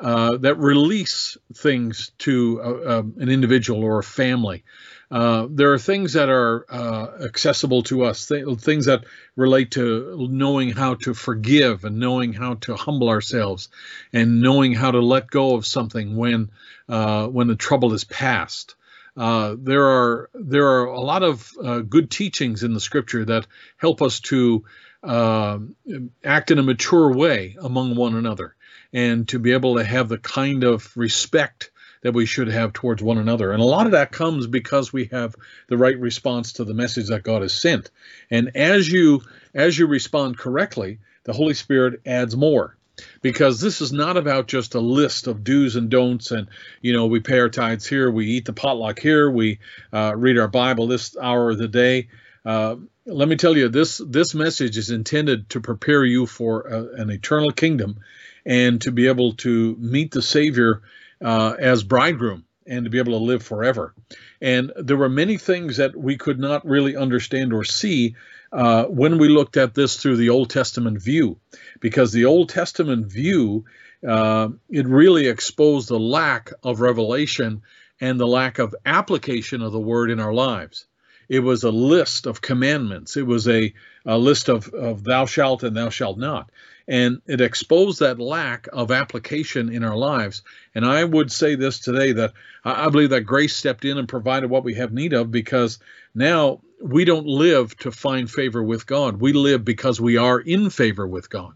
uh, 0.04 0.36
that 0.36 0.58
release 0.58 1.38
things 1.54 2.12
to 2.18 2.60
a, 2.62 2.72
a, 2.74 2.98
an 2.98 3.30
individual 3.30 3.82
or 3.82 4.00
a 4.00 4.04
family. 4.04 4.62
Uh, 5.10 5.46
there 5.48 5.72
are 5.72 5.78
things 5.78 6.12
that 6.12 6.28
are 6.28 6.66
uh, 6.68 7.24
accessible 7.24 7.82
to 7.84 8.04
us, 8.04 8.26
th- 8.26 8.58
things 8.58 8.84
that 8.84 9.06
relate 9.34 9.70
to 9.70 10.28
knowing 10.30 10.72
how 10.72 10.94
to 10.96 11.14
forgive 11.14 11.84
and 11.84 11.98
knowing 11.98 12.34
how 12.34 12.52
to 12.54 12.76
humble 12.76 13.08
ourselves 13.08 13.70
and 14.12 14.42
knowing 14.42 14.74
how 14.74 14.90
to 14.90 15.00
let 15.00 15.30
go 15.30 15.54
of 15.54 15.64
something 15.64 16.18
when 16.18 16.50
uh, 16.86 17.26
when 17.26 17.46
the 17.46 17.56
trouble 17.56 17.94
is 17.94 18.04
past. 18.04 18.74
Uh, 19.16 19.56
there 19.58 19.86
are 19.86 20.28
there 20.34 20.66
are 20.66 20.84
a 20.84 21.00
lot 21.00 21.22
of 21.22 21.50
uh, 21.64 21.78
good 21.78 22.10
teachings 22.10 22.62
in 22.62 22.74
the 22.74 22.80
scripture 22.80 23.24
that 23.24 23.46
help 23.78 24.02
us 24.02 24.20
to 24.20 24.66
act 25.02 26.50
in 26.50 26.58
a 26.58 26.62
mature 26.62 27.14
way 27.14 27.56
among 27.58 27.94
one 27.96 28.14
another 28.16 28.54
and 28.94 29.28
to 29.28 29.38
be 29.38 29.52
able 29.52 29.76
to 29.76 29.84
have 29.84 30.08
the 30.08 30.18
kind 30.18 30.64
of 30.64 30.96
respect 30.96 31.70
that 32.02 32.14
we 32.14 32.26
should 32.26 32.48
have 32.48 32.72
towards 32.72 33.02
one 33.02 33.18
another. 33.18 33.50
And 33.50 33.60
a 33.60 33.66
lot 33.66 33.86
of 33.86 33.92
that 33.92 34.12
comes 34.12 34.46
because 34.46 34.92
we 34.92 35.06
have 35.06 35.34
the 35.68 35.76
right 35.76 35.98
response 35.98 36.54
to 36.54 36.64
the 36.64 36.74
message 36.74 37.08
that 37.08 37.24
God 37.24 37.42
has 37.42 37.52
sent. 37.52 37.90
And 38.30 38.56
as 38.56 38.90
you 38.90 39.22
as 39.52 39.76
you 39.76 39.86
respond 39.86 40.38
correctly, 40.38 41.00
the 41.24 41.32
Holy 41.32 41.54
Spirit 41.54 42.00
adds 42.06 42.36
more. 42.36 42.76
Because 43.22 43.60
this 43.60 43.80
is 43.80 43.92
not 43.92 44.16
about 44.16 44.46
just 44.46 44.76
a 44.76 44.80
list 44.80 45.26
of 45.26 45.42
do's 45.42 45.74
and 45.74 45.90
don'ts, 45.90 46.30
and 46.30 46.46
you 46.80 46.92
know 46.92 47.06
we 47.06 47.18
pay 47.18 47.40
our 47.40 47.48
tithes 47.48 47.86
here, 47.86 48.08
we 48.08 48.26
eat 48.26 48.44
the 48.44 48.52
potluck 48.52 49.00
here, 49.00 49.28
we 49.28 49.58
uh, 49.92 50.14
read 50.16 50.38
our 50.38 50.46
Bible 50.46 50.86
this 50.86 51.16
hour 51.20 51.50
of 51.50 51.58
the 51.58 51.66
day. 51.66 52.08
Uh, 52.44 52.76
let 53.04 53.28
me 53.28 53.34
tell 53.34 53.56
you, 53.56 53.68
this 53.68 54.00
this 54.06 54.32
message 54.32 54.78
is 54.78 54.90
intended 54.90 55.50
to 55.50 55.60
prepare 55.60 56.04
you 56.04 56.26
for 56.26 56.60
a, 56.68 57.02
an 57.02 57.10
eternal 57.10 57.50
kingdom, 57.50 57.98
and 58.44 58.80
to 58.82 58.92
be 58.92 59.08
able 59.08 59.34
to 59.34 59.76
meet 59.78 60.10
the 60.10 60.22
Savior 60.22 60.82
uh, 61.24 61.54
as 61.58 61.82
bridegroom 61.82 62.44
and 62.66 62.84
to 62.84 62.90
be 62.90 62.98
able 62.98 63.18
to 63.18 63.24
live 63.24 63.42
forever. 63.42 63.94
And 64.40 64.72
there 64.76 64.96
were 64.96 65.08
many 65.08 65.36
things 65.36 65.76
that 65.76 65.96
we 65.96 66.16
could 66.16 66.38
not 66.38 66.66
really 66.66 66.96
understand 66.96 67.52
or 67.52 67.64
see 67.64 68.16
uh, 68.52 68.84
when 68.84 69.18
we 69.18 69.28
looked 69.28 69.56
at 69.56 69.74
this 69.74 69.96
through 69.96 70.16
the 70.16 70.30
Old 70.30 70.50
Testament 70.50 71.02
view, 71.02 71.38
because 71.80 72.12
the 72.12 72.26
Old 72.26 72.48
Testament 72.48 73.06
view 73.06 73.64
uh, 74.06 74.48
it 74.68 74.86
really 74.86 75.26
exposed 75.28 75.88
the 75.88 75.98
lack 75.98 76.52
of 76.62 76.80
revelation 76.80 77.62
and 78.00 78.20
the 78.20 78.26
lack 78.26 78.58
of 78.58 78.74
application 78.84 79.62
of 79.62 79.72
the 79.72 79.80
word 79.80 80.10
in 80.10 80.20
our 80.20 80.34
lives. 80.34 80.86
It 81.28 81.40
was 81.40 81.64
a 81.64 81.70
list 81.70 82.26
of 82.26 82.40
commandments. 82.40 83.16
It 83.16 83.26
was 83.26 83.48
a, 83.48 83.72
a 84.04 84.18
list 84.18 84.48
of, 84.48 84.68
of 84.68 85.04
thou 85.04 85.26
shalt 85.26 85.62
and 85.62 85.76
thou 85.76 85.88
shalt 85.88 86.18
not 86.18 86.50
and 86.86 87.22
it 87.26 87.40
exposed 87.40 88.00
that 88.00 88.18
lack 88.18 88.68
of 88.72 88.90
application 88.90 89.70
in 89.70 89.84
our 89.84 89.96
lives. 89.96 90.42
And 90.74 90.84
I 90.84 91.02
would 91.04 91.32
say 91.32 91.54
this 91.54 91.78
today 91.78 92.12
that 92.12 92.34
I 92.64 92.88
believe 92.90 93.10
that 93.10 93.22
grace 93.22 93.56
stepped 93.56 93.84
in 93.84 93.98
and 93.98 94.08
provided 94.08 94.50
what 94.50 94.64
we 94.64 94.74
have 94.74 94.92
need 94.92 95.12
of 95.12 95.30
because 95.30 95.78
now 96.14 96.60
we 96.82 97.04
don't 97.04 97.26
live 97.26 97.76
to 97.78 97.90
find 97.90 98.30
favor 98.30 98.62
with 98.62 98.86
God. 98.86 99.20
We 99.20 99.32
live 99.32 99.64
because 99.64 100.00
we 100.00 100.18
are 100.18 100.38
in 100.38 100.70
favor 100.70 101.06
with 101.06 101.30
God. 101.30 101.54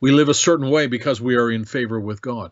We 0.00 0.10
live 0.10 0.28
a 0.28 0.34
certain 0.34 0.70
way 0.70 0.86
because 0.86 1.20
we 1.20 1.36
are 1.36 1.50
in 1.50 1.64
favor 1.64 2.00
with 2.00 2.20
God. 2.20 2.50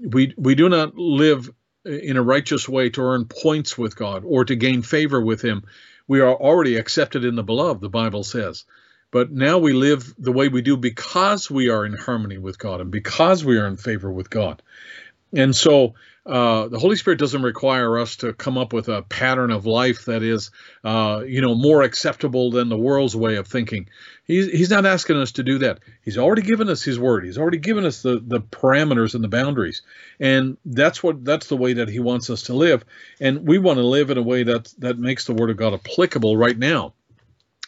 We 0.00 0.34
we 0.36 0.54
do 0.54 0.68
not 0.68 0.96
live 0.96 1.50
in 1.84 2.16
a 2.16 2.22
righteous 2.22 2.68
way 2.68 2.90
to 2.90 3.02
earn 3.02 3.24
points 3.24 3.76
with 3.78 3.96
God 3.96 4.22
or 4.24 4.44
to 4.44 4.56
gain 4.56 4.82
favor 4.82 5.20
with 5.20 5.42
him. 5.42 5.64
We 6.06 6.20
are 6.20 6.34
already 6.34 6.76
accepted 6.76 7.24
in 7.24 7.36
the 7.36 7.42
beloved, 7.42 7.80
the 7.80 7.88
Bible 7.88 8.24
says. 8.24 8.64
But 9.10 9.32
now 9.32 9.58
we 9.58 9.72
live 9.72 10.14
the 10.18 10.32
way 10.32 10.48
we 10.48 10.62
do 10.62 10.76
because 10.76 11.50
we 11.50 11.68
are 11.68 11.84
in 11.84 11.94
harmony 11.94 12.38
with 12.38 12.58
God 12.58 12.80
and 12.80 12.90
because 12.90 13.44
we 13.44 13.58
are 13.58 13.66
in 13.66 13.76
favor 13.76 14.10
with 14.10 14.30
God. 14.30 14.62
And 15.32 15.54
so 15.54 15.94
uh, 16.26 16.68
the 16.68 16.78
Holy 16.78 16.96
Spirit 16.96 17.18
doesn't 17.18 17.42
require 17.42 17.98
us 17.98 18.16
to 18.16 18.34
come 18.34 18.58
up 18.58 18.72
with 18.72 18.88
a 18.88 19.02
pattern 19.02 19.50
of 19.50 19.64
life 19.64 20.04
that 20.04 20.22
is, 20.22 20.50
uh, 20.84 21.22
you 21.26 21.40
know, 21.40 21.54
more 21.54 21.82
acceptable 21.82 22.50
than 22.50 22.68
the 22.68 22.76
world's 22.76 23.16
way 23.16 23.36
of 23.36 23.48
thinking. 23.48 23.88
He's, 24.24 24.46
he's 24.50 24.70
not 24.70 24.84
asking 24.84 25.16
us 25.16 25.32
to 25.32 25.42
do 25.42 25.58
that. 25.58 25.80
He's 26.04 26.18
already 26.18 26.42
given 26.42 26.68
us 26.68 26.82
His 26.82 26.98
Word. 26.98 27.24
He's 27.24 27.38
already 27.38 27.58
given 27.58 27.86
us 27.86 28.02
the 28.02 28.22
the 28.24 28.40
parameters 28.40 29.14
and 29.14 29.24
the 29.24 29.28
boundaries, 29.28 29.82
and 30.20 30.58
that's 30.64 31.02
what 31.02 31.24
that's 31.24 31.48
the 31.48 31.56
way 31.56 31.72
that 31.74 31.88
He 31.88 32.00
wants 32.00 32.28
us 32.28 32.42
to 32.44 32.54
live. 32.54 32.84
And 33.20 33.48
we 33.48 33.58
want 33.58 33.78
to 33.78 33.86
live 33.86 34.10
in 34.10 34.18
a 34.18 34.22
way 34.22 34.42
that 34.42 34.72
that 34.78 34.98
makes 34.98 35.24
the 35.24 35.34
Word 35.34 35.50
of 35.50 35.56
God 35.56 35.74
applicable 35.74 36.36
right 36.36 36.56
now. 36.56 36.92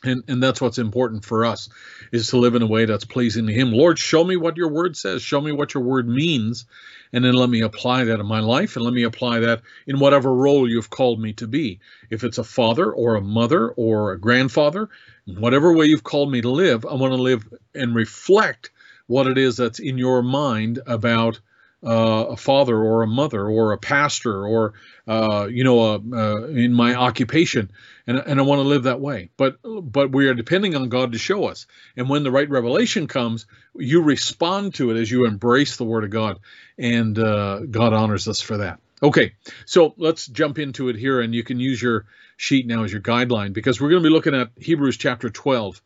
And 0.04 0.24
and 0.28 0.42
that's 0.42 0.60
what's 0.60 0.78
important 0.78 1.24
for 1.24 1.44
us 1.44 1.68
is 2.12 2.28
to 2.28 2.38
live 2.38 2.54
in 2.54 2.62
a 2.62 2.66
way 2.66 2.84
that's 2.84 3.04
pleasing 3.04 3.46
to 3.46 3.52
him. 3.52 3.72
Lord 3.72 3.98
show 3.98 4.24
me 4.24 4.36
what 4.36 4.56
your 4.56 4.68
word 4.68 4.96
says. 4.96 5.22
Show 5.22 5.40
me 5.40 5.52
what 5.52 5.74
your 5.74 5.82
word 5.82 6.08
means. 6.08 6.66
And 7.14 7.22
then 7.24 7.34
let 7.34 7.50
me 7.50 7.60
apply 7.60 8.04
that 8.04 8.20
in 8.20 8.26
my 8.26 8.40
life 8.40 8.76
and 8.76 8.84
let 8.84 8.94
me 8.94 9.02
apply 9.02 9.40
that 9.40 9.60
in 9.86 9.98
whatever 9.98 10.34
role 10.34 10.66
you've 10.66 10.88
called 10.88 11.20
me 11.20 11.34
to 11.34 11.46
be. 11.46 11.80
If 12.08 12.24
it's 12.24 12.38
a 12.38 12.44
father 12.44 12.90
or 12.90 13.16
a 13.16 13.20
mother 13.20 13.68
or 13.68 14.12
a 14.12 14.18
grandfather 14.18 14.88
whatever 15.26 15.72
way 15.72 15.86
you've 15.86 16.02
called 16.02 16.30
me 16.30 16.40
to 16.40 16.50
live 16.50 16.84
i 16.84 16.94
want 16.94 17.12
to 17.12 17.22
live 17.22 17.46
and 17.74 17.94
reflect 17.94 18.70
what 19.06 19.26
it 19.26 19.38
is 19.38 19.56
that's 19.56 19.78
in 19.78 19.98
your 19.98 20.22
mind 20.22 20.80
about 20.86 21.40
uh, 21.84 22.26
a 22.30 22.36
father 22.36 22.76
or 22.76 23.02
a 23.02 23.06
mother 23.06 23.46
or 23.46 23.72
a 23.72 23.78
pastor 23.78 24.46
or 24.46 24.74
uh, 25.06 25.48
you 25.50 25.64
know 25.64 25.80
a, 25.80 25.94
uh, 25.94 26.46
in 26.46 26.72
my 26.72 26.94
occupation. 26.94 27.70
And, 28.04 28.18
and 28.18 28.40
I 28.40 28.42
want 28.42 28.58
to 28.58 28.68
live 28.68 28.84
that 28.84 29.00
way. 29.00 29.30
But 29.36 29.58
but 29.62 30.12
we 30.12 30.26
are 30.28 30.34
depending 30.34 30.74
on 30.74 30.88
God 30.88 31.12
to 31.12 31.18
show 31.18 31.44
us. 31.44 31.66
And 31.96 32.08
when 32.08 32.24
the 32.24 32.30
right 32.30 32.48
revelation 32.48 33.06
comes 33.06 33.46
you 33.74 34.02
respond 34.02 34.74
to 34.74 34.90
it 34.90 35.00
as 35.00 35.10
you 35.10 35.24
embrace 35.26 35.76
the 35.76 35.84
word 35.84 36.04
of 36.04 36.10
God. 36.10 36.38
And 36.78 37.18
uh, 37.18 37.60
God 37.60 37.92
honors 37.92 38.28
us 38.28 38.40
for 38.40 38.58
that. 38.58 38.80
Okay. 39.02 39.32
So 39.66 39.94
let's 39.96 40.26
jump 40.26 40.58
into 40.58 40.88
it 40.88 40.96
here. 40.96 41.20
And 41.20 41.34
you 41.34 41.42
can 41.42 41.58
use 41.58 41.80
your 41.80 42.06
sheet 42.36 42.66
now 42.66 42.84
as 42.84 42.92
your 42.92 43.00
guideline 43.00 43.52
because 43.52 43.80
we're 43.80 43.90
going 43.90 44.02
to 44.02 44.08
be 44.08 44.12
looking 44.12 44.34
at 44.34 44.50
Hebrews 44.56 44.96
chapter 44.96 45.30
12 45.30 45.80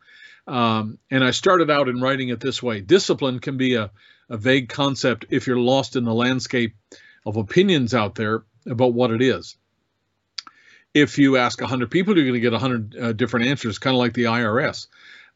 um, 0.46 0.98
and 1.11 1.24
I 1.24 1.32
started 1.32 1.70
out 1.70 1.88
in 1.88 2.00
writing 2.00 2.28
it 2.28 2.40
this 2.40 2.62
way. 2.62 2.80
Discipline 2.80 3.40
can 3.40 3.56
be 3.56 3.74
a 3.74 3.90
a 4.29 4.37
vague 4.37 4.69
concept 4.69 5.27
if 5.31 5.47
you're 5.47 5.59
lost 5.59 5.97
in 5.97 6.05
the 6.05 6.15
landscape 6.15 6.75
of 7.25 7.37
opinions 7.37 7.95
out 7.95 8.15
there 8.15 8.45
about 8.67 8.95
what 8.95 9.11
it 9.11 9.23
is. 9.23 9.57
If 10.95 11.19
you 11.19 11.37
ask 11.37 11.61
100 11.61 11.91
people, 11.91 12.17
you're 12.17 12.25
going 12.25 12.35
to 12.35 12.41
get 12.41 12.53
100 12.53 12.97
uh, 12.97 13.12
different 13.12 13.47
answers, 13.47 13.79
kind 13.79 13.95
of 13.95 13.99
like 13.99 14.15
the 14.15 14.25
IRS. 14.25 14.87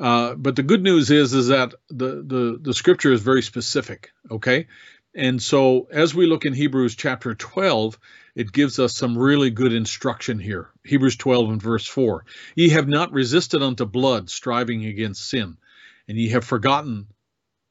Uh, 0.00 0.35
but 0.35 0.57
the 0.57 0.62
good 0.62 0.83
news 0.83 1.11
is 1.11 1.35
is 1.35 1.48
that 1.48 1.74
the, 1.90 2.22
the 2.26 2.59
the 2.62 2.72
scripture 2.72 3.12
is 3.12 3.20
very 3.20 3.42
specific. 3.42 4.12
Okay, 4.31 4.66
and 5.14 5.42
so 5.42 5.88
as 5.92 6.14
we 6.14 6.26
look 6.26 6.46
in 6.46 6.55
Hebrews 6.55 6.96
chapter 6.96 7.35
12, 7.35 7.98
it 8.35 8.50
gives 8.50 8.79
us 8.79 8.96
some 8.96 9.18
really 9.18 9.50
good 9.50 9.74
instruction 9.74 10.38
here. 10.38 10.70
Hebrews 10.85 11.16
12 11.16 11.50
and 11.50 11.62
verse 11.62 11.87
4: 11.87 12.24
Ye 12.55 12.70
have 12.70 12.88
not 12.88 13.12
resisted 13.12 13.62
unto 13.62 13.85
blood, 13.85 14.31
striving 14.31 14.87
against 14.87 15.29
sin, 15.29 15.59
and 16.09 16.16
ye 16.16 16.31
have 16.31 16.46
forgotten 16.46 17.07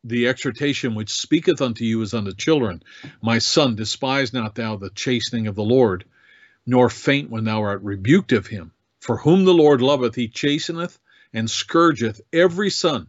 the 0.04 0.28
exhortation 0.28 0.96
which 0.96 1.12
speaketh 1.12 1.62
unto 1.62 1.84
you 1.84 2.02
is 2.02 2.14
unto 2.14 2.34
children. 2.34 2.84
My 3.22 3.40
son, 3.40 3.76
despise 3.76 4.34
not 4.34 4.56
thou 4.56 4.76
the 4.76 4.90
chastening 4.90 5.48
of 5.48 5.56
the 5.56 5.64
Lord, 5.64 6.06
nor 6.66 6.90
faint 6.90 7.30
when 7.30 7.44
thou 7.44 7.62
art 7.62 7.84
rebuked 7.84 8.32
of 8.32 8.48
him. 8.48 8.72
For 9.00 9.18
whom 9.18 9.46
the 9.46 9.54
Lord 9.54 9.82
loveth, 9.82 10.16
he 10.16 10.28
chasteneth 10.28 10.98
and 11.34 11.50
scourgeth 11.50 12.22
every 12.34 12.70
son 12.70 13.08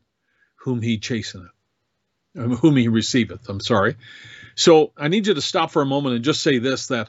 whom 0.56 0.82
he 0.82 0.98
chasteneth, 0.98 1.50
um, 2.36 2.56
whom 2.56 2.76
he 2.76 2.88
receiveth. 2.88 3.48
I'm 3.48 3.60
sorry. 3.60 3.96
So 4.54 4.92
I 4.96 5.08
need 5.08 5.26
you 5.26 5.34
to 5.34 5.40
stop 5.40 5.70
for 5.70 5.82
a 5.82 5.86
moment 5.86 6.16
and 6.16 6.24
just 6.24 6.42
say 6.42 6.58
this: 6.58 6.88
that 6.88 7.08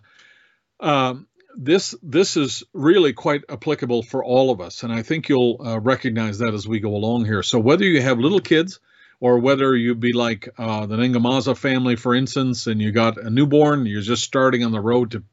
um, 0.80 1.28
this 1.56 1.96
this 2.02 2.38
is 2.38 2.64
really 2.74 3.14
quite 3.14 3.44
applicable 3.50 4.04
for 4.04 4.24
all 4.24 4.52
of 4.52 4.62
us, 4.62 4.84
and 4.84 4.94
I 4.94 5.04
think 5.04 5.28
you'll 5.28 5.62
uh, 5.64 5.80
recognize 5.80 6.40
that 6.40 6.54
as 6.54 6.68
we 6.68 6.80
go 6.80 6.96
along 6.96 7.26
here. 7.26 7.44
So 7.44 7.60
whether 7.60 7.84
you 7.84 8.02
have 8.02 8.20
little 8.20 8.40
kids 8.40 8.80
or 9.22 9.38
whether 9.38 9.76
you 9.76 9.94
be 9.94 10.14
like 10.14 10.50
uh, 10.58 10.88
the 10.88 10.98
Ningamaza 10.98 11.56
family, 11.56 11.96
for 11.96 12.14
instance, 12.16 12.66
and 12.66 12.82
you 12.82 12.92
got 12.92 13.18
a 13.18 13.30
newborn, 13.30 13.86
you're 13.86 14.02
just 14.02 14.24
starting 14.24 14.66
on 14.66 14.72
the 14.72 14.82
road 14.82 15.12
to 15.12 15.24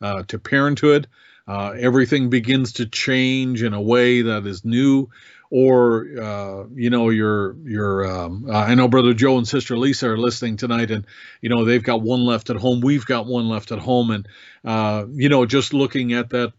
uh, 0.00 0.22
to 0.24 0.38
parenthood. 0.38 1.08
Uh, 1.48 1.74
everything 1.80 2.28
begins 2.28 2.74
to 2.74 2.86
change 2.86 3.62
in 3.62 3.72
a 3.72 3.80
way 3.80 4.20
that 4.20 4.46
is 4.46 4.66
new, 4.66 5.08
or 5.50 6.06
uh, 6.20 6.64
you 6.74 6.90
know, 6.90 7.08
your 7.08 7.56
your 7.64 8.06
um, 8.06 8.50
I 8.52 8.74
know 8.74 8.86
brother 8.86 9.14
Joe 9.14 9.38
and 9.38 9.48
sister 9.48 9.78
Lisa 9.78 10.10
are 10.10 10.18
listening 10.18 10.58
tonight, 10.58 10.90
and 10.90 11.06
you 11.40 11.48
know 11.48 11.64
they've 11.64 11.82
got 11.82 12.02
one 12.02 12.20
left 12.20 12.50
at 12.50 12.56
home. 12.56 12.82
We've 12.82 13.06
got 13.06 13.24
one 13.24 13.48
left 13.48 13.72
at 13.72 13.78
home, 13.78 14.10
and 14.10 14.28
uh, 14.62 15.06
you 15.10 15.30
know, 15.30 15.46
just 15.46 15.72
looking 15.72 16.12
at 16.12 16.28
that 16.30 16.52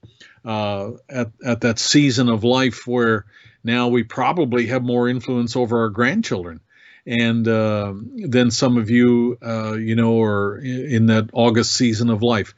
uh, 0.43 0.93
at 1.07 1.31
at 1.45 1.61
that 1.61 1.77
season 1.77 2.29
of 2.29 2.43
life 2.43 2.87
where 2.87 3.25
now 3.63 3.89
we 3.89 4.01
probably 4.01 4.65
have 4.67 4.81
more 4.81 5.07
influence 5.07 5.55
over 5.55 5.81
our 5.81 5.89
grandchildren 5.89 6.61
and 7.05 7.47
uh, 7.47 7.93
then 8.15 8.51
some 8.51 8.77
of 8.77 8.89
you, 8.89 9.37
uh, 9.41 9.73
you 9.73 9.95
know, 9.95 10.21
are 10.21 10.57
in 10.57 11.07
that 11.07 11.29
August 11.33 11.73
season 11.73 12.09
of 12.09 12.21
life. 12.23 12.53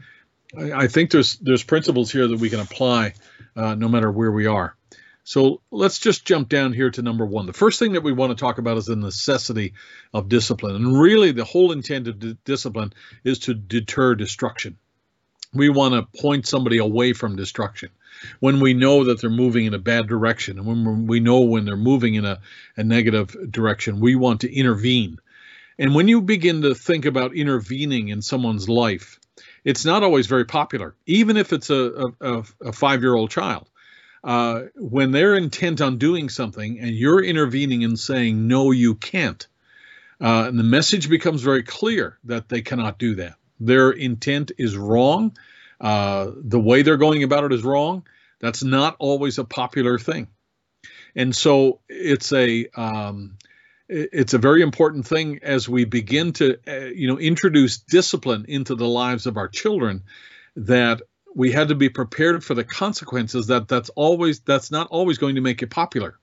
I, 0.57 0.87
think 0.87 1.11
there's 1.11 1.37
there's 1.37 1.63
principles 1.63 2.11
here 2.11 2.27
that 2.27 2.39
we 2.39 2.49
can 2.49 2.59
apply 2.59 3.13
uh, 3.55 3.75
no 3.75 3.87
matter 3.87 4.11
where 4.11 4.31
we 4.31 4.47
are. 4.47 4.75
So 5.23 5.61
let's 5.71 5.99
just 5.99 6.25
jump 6.25 6.49
down 6.49 6.73
here 6.73 6.89
to 6.89 7.01
number 7.01 7.25
one. 7.25 7.45
The 7.45 7.53
first 7.53 7.79
thing 7.79 7.93
that 7.93 8.01
we 8.01 8.11
want 8.11 8.31
to 8.31 8.41
talk 8.41 8.57
about 8.57 8.77
is 8.77 8.87
the 8.87 8.95
necessity 8.95 9.73
of 10.13 10.27
discipline, 10.27 10.75
and 10.75 10.99
really 10.99 11.31
the 11.31 11.45
whole 11.45 11.71
intent 11.71 12.07
of 12.07 12.19
d- 12.19 12.37
discipline 12.43 12.91
is 13.23 13.39
to 13.39 13.53
deter 13.53 14.15
destruction. 14.15 14.77
We 15.53 15.69
want 15.69 15.93
to 15.93 16.21
point 16.21 16.47
somebody 16.47 16.79
away 16.79 17.13
from 17.13 17.35
destruction 17.35 17.91
when 18.39 18.59
we 18.59 18.73
know 18.73 19.05
that 19.05 19.21
they're 19.21 19.29
moving 19.29 19.65
in 19.65 19.73
a 19.73 19.79
bad 19.79 20.07
direction 20.07 20.57
and 20.57 20.67
when 20.67 21.07
we 21.07 21.19
know 21.19 21.41
when 21.41 21.65
they're 21.65 21.77
moving 21.77 22.15
in 22.15 22.25
a, 22.25 22.39
a 22.77 22.83
negative 22.83 23.35
direction, 23.51 23.99
we 23.99 24.15
want 24.15 24.41
to 24.41 24.53
intervene. 24.53 25.17
And 25.79 25.95
when 25.95 26.07
you 26.07 26.21
begin 26.21 26.61
to 26.63 26.75
think 26.75 27.05
about 27.05 27.35
intervening 27.35 28.09
in 28.09 28.21
someone's 28.21 28.69
life, 28.69 29.19
it's 29.63 29.85
not 29.85 30.03
always 30.03 30.27
very 30.27 30.45
popular, 30.45 30.95
even 31.05 31.37
if 31.37 31.53
it's 31.53 31.69
a, 31.69 32.13
a, 32.19 32.43
a 32.61 32.71
five 32.71 33.01
year 33.01 33.15
old 33.15 33.31
child. 33.31 33.67
Uh, 34.23 34.65
when 34.75 35.11
they're 35.11 35.35
intent 35.35 35.81
on 35.81 35.97
doing 35.97 36.29
something 36.29 36.79
and 36.79 36.91
you're 36.91 37.23
intervening 37.23 37.83
and 37.83 37.97
saying, 37.97 38.47
no, 38.47 38.69
you 38.69 38.93
can't, 38.93 39.47
uh, 40.21 40.45
and 40.47 40.59
the 40.59 40.63
message 40.63 41.09
becomes 41.09 41.41
very 41.41 41.63
clear 41.63 42.19
that 42.25 42.47
they 42.47 42.61
cannot 42.61 42.99
do 42.99 43.15
that. 43.15 43.33
Their 43.59 43.89
intent 43.89 44.51
is 44.59 44.77
wrong 44.77 45.35
uh, 45.81 46.31
the 46.35 46.59
way 46.59 46.83
they're 46.83 46.97
going 46.97 47.23
about 47.23 47.43
it 47.43 47.51
is 47.51 47.63
wrong. 47.63 48.05
That's 48.39 48.63
not 48.63 48.95
always 48.99 49.37
a 49.39 49.43
popular 49.43 49.99
thing, 49.99 50.27
and 51.15 51.35
so 51.35 51.81
it's 51.89 52.31
a 52.31 52.67
um, 52.75 53.37
it's 53.89 54.33
a 54.33 54.37
very 54.37 54.61
important 54.61 55.05
thing 55.05 55.39
as 55.41 55.67
we 55.67 55.85
begin 55.85 56.33
to 56.33 56.57
uh, 56.67 56.87
you 56.87 57.07
know 57.07 57.19
introduce 57.19 57.79
discipline 57.79 58.45
into 58.47 58.75
the 58.75 58.87
lives 58.87 59.25
of 59.25 59.37
our 59.37 59.47
children 59.47 60.03
that 60.55 61.01
we 61.35 61.51
had 61.51 61.69
to 61.69 61.75
be 61.75 61.89
prepared 61.89 62.43
for 62.43 62.53
the 62.53 62.63
consequences 62.63 63.47
that 63.47 63.67
that's 63.67 63.89
always 63.89 64.39
that's 64.41 64.71
not 64.71 64.87
always 64.87 65.17
going 65.17 65.35
to 65.35 65.41
make 65.41 65.61
it 65.61 65.67
popular 65.67 66.17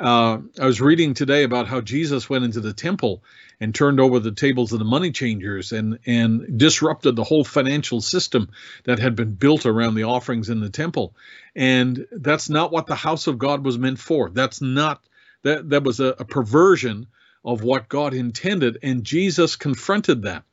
uh, 0.00 0.38
I 0.58 0.64
was 0.64 0.80
reading 0.80 1.12
today 1.12 1.44
about 1.44 1.68
how 1.68 1.82
Jesus 1.82 2.30
went 2.30 2.44
into 2.44 2.60
the 2.60 2.72
temple 2.72 3.22
and 3.60 3.74
turned 3.74 4.00
over 4.00 4.18
the 4.18 4.32
tables 4.32 4.72
of 4.72 4.78
the 4.78 4.84
money 4.86 5.12
changers 5.12 5.72
and 5.72 5.98
and 6.06 6.58
disrupted 6.58 7.16
the 7.16 7.24
whole 7.24 7.44
financial 7.44 8.00
system 8.00 8.48
that 8.84 8.98
had 8.98 9.14
been 9.14 9.34
built 9.34 9.66
around 9.66 9.94
the 9.94 10.04
offerings 10.04 10.48
in 10.48 10.60
the 10.60 10.70
temple. 10.70 11.14
And 11.54 12.06
that's 12.12 12.48
not 12.48 12.72
what 12.72 12.86
the 12.86 12.94
house 12.94 13.26
of 13.26 13.38
God 13.38 13.62
was 13.62 13.78
meant 13.78 13.98
for. 13.98 14.30
That's 14.30 14.62
not 14.62 15.04
that 15.42 15.68
that 15.68 15.84
was 15.84 16.00
a, 16.00 16.14
a 16.18 16.24
perversion 16.24 17.06
of 17.44 17.62
what 17.62 17.88
God 17.88 18.14
intended. 18.14 18.78
And 18.82 19.04
Jesus 19.04 19.56
confronted 19.56 20.22
that 20.22 20.44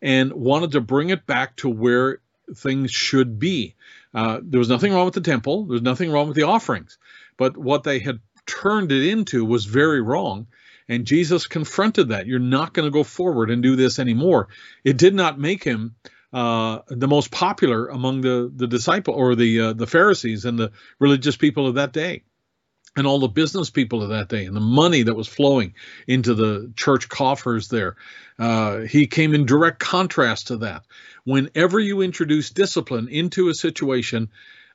and 0.00 0.32
wanted 0.32 0.72
to 0.72 0.80
bring 0.80 1.10
it 1.10 1.26
back 1.26 1.56
to 1.56 1.68
where 1.68 2.20
things 2.54 2.90
should 2.90 3.38
be. 3.38 3.74
Uh, 4.14 4.40
there 4.42 4.58
was 4.58 4.68
nothing 4.70 4.94
wrong 4.94 5.04
with 5.04 5.14
the 5.14 5.20
temple. 5.20 5.66
There 5.66 5.74
was 5.74 5.82
nothing 5.82 6.10
wrong 6.10 6.28
with 6.28 6.36
the 6.36 6.44
offerings. 6.44 6.96
But 7.36 7.56
what 7.56 7.82
they 7.82 7.98
had 7.98 8.20
turned 8.46 8.92
it 8.92 9.08
into 9.08 9.44
was 9.44 9.64
very 9.64 10.00
wrong. 10.00 10.46
And 10.88 11.04
Jesus 11.04 11.46
confronted 11.46 12.10
that. 12.10 12.26
You're 12.26 12.38
not 12.38 12.72
going 12.72 12.86
to 12.86 12.92
go 12.92 13.02
forward 13.02 13.50
and 13.50 13.62
do 13.62 13.74
this 13.74 13.98
anymore. 13.98 14.48
It 14.84 14.96
did 14.96 15.14
not 15.14 15.38
make 15.38 15.64
him 15.64 15.96
uh, 16.32 16.80
the 16.88 17.08
most 17.08 17.30
popular 17.30 17.88
among 17.88 18.20
the 18.20 18.52
the 18.54 18.66
disciple 18.66 19.14
or 19.14 19.34
the 19.34 19.60
uh, 19.60 19.72
the 19.72 19.86
Pharisees 19.86 20.44
and 20.44 20.58
the 20.58 20.72
religious 20.98 21.36
people 21.36 21.66
of 21.66 21.76
that 21.76 21.92
day, 21.92 22.24
and 22.96 23.06
all 23.06 23.20
the 23.20 23.28
business 23.28 23.70
people 23.70 24.02
of 24.02 24.10
that 24.10 24.28
day, 24.28 24.44
and 24.44 24.54
the 24.54 24.60
money 24.60 25.02
that 25.02 25.14
was 25.14 25.28
flowing 25.28 25.74
into 26.06 26.34
the 26.34 26.72
church 26.76 27.08
coffers 27.08 27.68
there. 27.68 27.96
Uh, 28.38 28.80
he 28.80 29.06
came 29.06 29.34
in 29.34 29.46
direct 29.46 29.78
contrast 29.78 30.48
to 30.48 30.58
that. 30.58 30.82
Whenever 31.24 31.80
you 31.80 32.02
introduce 32.02 32.50
discipline 32.50 33.08
into 33.08 33.48
a 33.48 33.54
situation, 33.54 34.28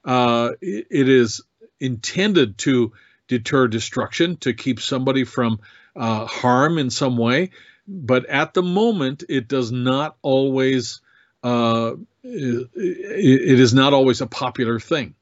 uh, 0.03 0.51
it, 0.61 0.87
it 0.89 1.09
is 1.09 1.41
intended 1.79 2.57
to 2.59 2.93
deter 3.31 3.69
destruction, 3.69 4.35
to 4.37 4.53
keep 4.53 4.81
somebody 4.81 5.23
from 5.23 5.61
uh, 5.95 6.25
harm 6.25 6.77
in 6.77 6.89
some 6.89 7.15
way. 7.15 7.51
But 7.87 8.25
at 8.25 8.53
the 8.53 8.61
moment, 8.61 9.23
it 9.29 9.47
does 9.47 9.71
not 9.71 10.17
always. 10.21 10.99
Uh, 11.41 11.93
it, 12.23 12.69
it 12.75 13.59
is 13.59 13.73
not 13.73 13.93
always 13.93 14.21
a 14.21 14.27
popular 14.27 14.79
thing, 14.79 15.15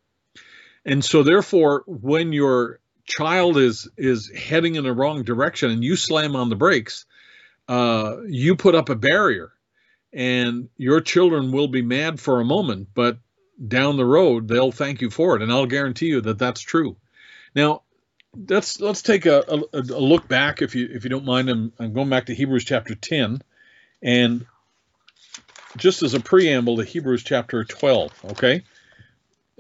and 0.84 1.06
so 1.06 1.24
therefore, 1.24 1.84
when 1.86 2.34
your 2.34 2.80
child 3.06 3.58
is 3.58 3.88
is 3.96 4.30
heading 4.36 4.76
in 4.76 4.84
the 4.84 4.92
wrong 4.92 5.24
direction 5.24 5.72
and 5.72 5.84
you 5.84 5.96
slam 5.96 6.36
on 6.36 6.50
the 6.50 6.56
brakes, 6.56 7.06
uh, 7.68 8.18
you 8.28 8.56
put 8.56 8.76
up 8.76 8.90
a 8.90 8.96
barrier, 8.96 9.54
and 10.12 10.70
your 10.78 11.00
children 11.00 11.52
will 11.52 11.70
be 11.70 11.82
mad 11.84 12.20
for 12.20 12.42
a 12.42 12.46
moment, 12.46 12.90
but 12.94 13.18
down 13.68 13.98
the 13.98 14.06
road 14.06 14.48
they'll 14.48 14.72
thank 14.72 15.02
you 15.02 15.10
for 15.10 15.36
it, 15.36 15.42
and 15.42 15.52
I'll 15.52 15.68
guarantee 15.68 16.08
you 16.08 16.22
that 16.22 16.40
that's 16.40 16.62
true. 16.62 16.98
Now, 17.56 17.84
let's 18.36 18.80
let's 18.80 19.02
take 19.02 19.26
a, 19.26 19.44
a, 19.48 19.64
a, 19.74 19.82
look 19.82 20.28
back, 20.28 20.62
if 20.62 20.76
you 20.76 20.88
if 20.92 21.04
you 21.04 21.10
don't 21.10 21.26
mind. 21.26 21.50
I'm, 21.50 21.74
I'm 21.80 21.94
going 21.94 22.10
back 22.10 22.28
to 22.28 22.36
Hebrews 22.36 22.66
chapter 22.66 22.96
10, 22.96 23.42
and 24.02 24.46
just 25.78 26.04
as 26.04 26.14
a 26.14 26.20
preamble 26.20 26.78
to 26.78 26.84
Hebrews 26.84 27.24
chapter 27.24 27.64
12. 27.64 28.26
Okay, 28.32 28.64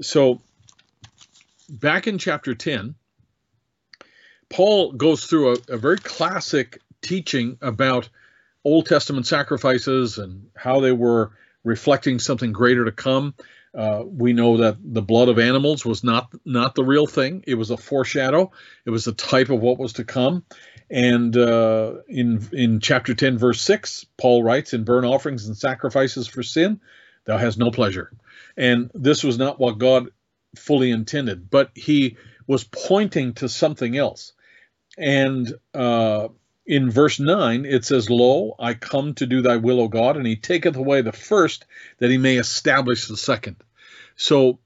so 0.01 0.41
back 1.69 2.07
in 2.07 2.17
chapter 2.17 2.55
10, 2.55 2.95
Paul 4.49 4.93
goes 4.93 5.25
through 5.25 5.53
a, 5.53 5.57
a 5.69 5.77
very 5.77 5.97
classic 5.97 6.79
teaching 7.01 7.57
about 7.61 8.09
Old 8.63 8.87
Testament 8.87 9.27
sacrifices 9.27 10.17
and 10.17 10.47
how 10.55 10.79
they 10.79 10.91
were 10.91 11.31
reflecting 11.63 12.19
something 12.19 12.51
greater 12.51 12.85
to 12.85 12.91
come. 12.91 13.33
Uh, 13.73 14.03
we 14.05 14.33
know 14.33 14.57
that 14.57 14.77
the 14.81 15.01
blood 15.01 15.29
of 15.29 15.37
animals 15.37 15.85
was 15.85 16.03
not 16.03 16.33
not 16.45 16.75
the 16.75 16.83
real 16.83 17.05
thing. 17.05 17.43
It 17.45 17.55
was 17.55 17.69
a 17.69 17.77
foreshadow. 17.77 18.51
It 18.85 18.89
was 18.89 19.07
a 19.07 19.13
type 19.13 19.49
of 19.49 19.61
what 19.61 19.77
was 19.77 19.93
to 19.93 20.03
come. 20.03 20.43
And 20.89 21.37
uh, 21.37 21.95
in 22.07 22.47
in 22.51 22.79
chapter 22.79 23.13
10, 23.13 23.37
verse 23.37 23.61
6, 23.61 24.05
Paul 24.17 24.43
writes, 24.43 24.73
"In 24.73 24.83
burnt 24.83 25.05
offerings 25.05 25.45
and 25.45 25.55
sacrifices 25.55 26.27
for 26.27 26.41
sin, 26.41 26.81
thou 27.25 27.37
hast 27.37 27.59
no 27.59 27.69
pleasure." 27.69 28.11
And 28.57 28.89
this 28.93 29.23
was 29.23 29.37
not 29.37 29.59
what 29.59 29.77
God 29.77 30.09
fully 30.55 30.89
intended, 30.89 31.49
but 31.49 31.69
he 31.75 32.17
was 32.47 32.63
pointing 32.63 33.33
to 33.35 33.47
something 33.47 33.95
else. 33.95 34.33
And 34.97 35.53
uh, 35.75 36.29
in 36.69 36.91
verse 36.91 37.19
9, 37.19 37.65
it 37.65 37.83
says, 37.83 38.11
Lo, 38.11 38.53
I 38.59 38.75
come 38.75 39.15
to 39.15 39.25
do 39.25 39.41
thy 39.41 39.57
will, 39.57 39.81
O 39.81 39.87
God, 39.87 40.17
and 40.17 40.27
he 40.27 40.35
taketh 40.35 40.75
away 40.75 41.01
the 41.01 41.11
first 41.11 41.65
that 41.97 42.11
he 42.11 42.19
may 42.19 42.37
establish 42.37 43.07
the 43.07 43.17
second. 43.17 43.55
So 44.15 44.59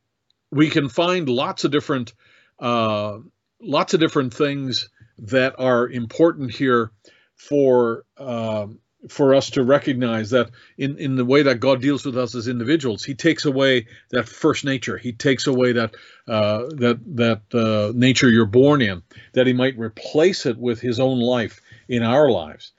we 0.52 0.70
can 0.70 0.90
find 0.90 1.30
lots 1.30 1.64
of 1.64 1.72
different 1.72 2.12
uh, 2.60 3.20
lots 3.62 3.94
of 3.94 4.02
different 4.02 4.34
things 4.34 4.90
that 5.20 5.56
are 5.58 5.88
important 5.88 6.52
here 6.52 6.92
for 7.36 8.04
uh, 8.18 8.68
for 9.08 9.34
us 9.34 9.52
to 9.52 9.64
recognize 9.64 10.32
that 10.32 10.50
in, 10.78 10.98
in 10.98 11.16
the 11.16 11.26
way 11.26 11.44
that 11.44 11.60
God 11.60 11.82
deals 11.82 12.06
with 12.06 12.18
us 12.18 12.36
as 12.36 12.50
individuals, 12.50 13.06
He 13.06 13.16
takes 13.16 13.46
away 13.46 13.88
that 14.10 14.28
first 14.28 14.66
nature. 14.66 14.98
He 14.98 15.14
takes 15.14 15.48
away 15.48 15.72
that 15.72 15.96
uh, 16.28 16.66
that 16.76 17.00
that 17.16 17.42
uh, 17.54 17.94
nature 17.96 18.30
you're 18.30 18.46
born 18.46 18.82
in, 18.82 19.04
that 19.34 19.48
He 19.48 19.54
might 19.54 19.78
replace 19.78 20.46
it 20.46 20.58
with 20.58 20.82
His 20.82 21.00
own 21.00 21.22
life 21.22 21.62
in 21.88 22.04
our 22.04 22.30
lives, 22.30 22.72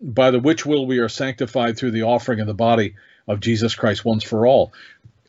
by 0.00 0.30
the 0.30 0.40
which 0.40 0.64
will 0.66 0.86
we 0.86 0.98
are 0.98 1.08
sanctified 1.08 1.76
through 1.76 1.92
the 1.92 2.02
offering 2.02 2.40
of 2.40 2.46
the 2.46 2.54
body 2.54 2.94
of 3.26 3.40
Jesus 3.40 3.74
Christ 3.74 4.04
once 4.04 4.24
for 4.24 4.46
all. 4.46 4.72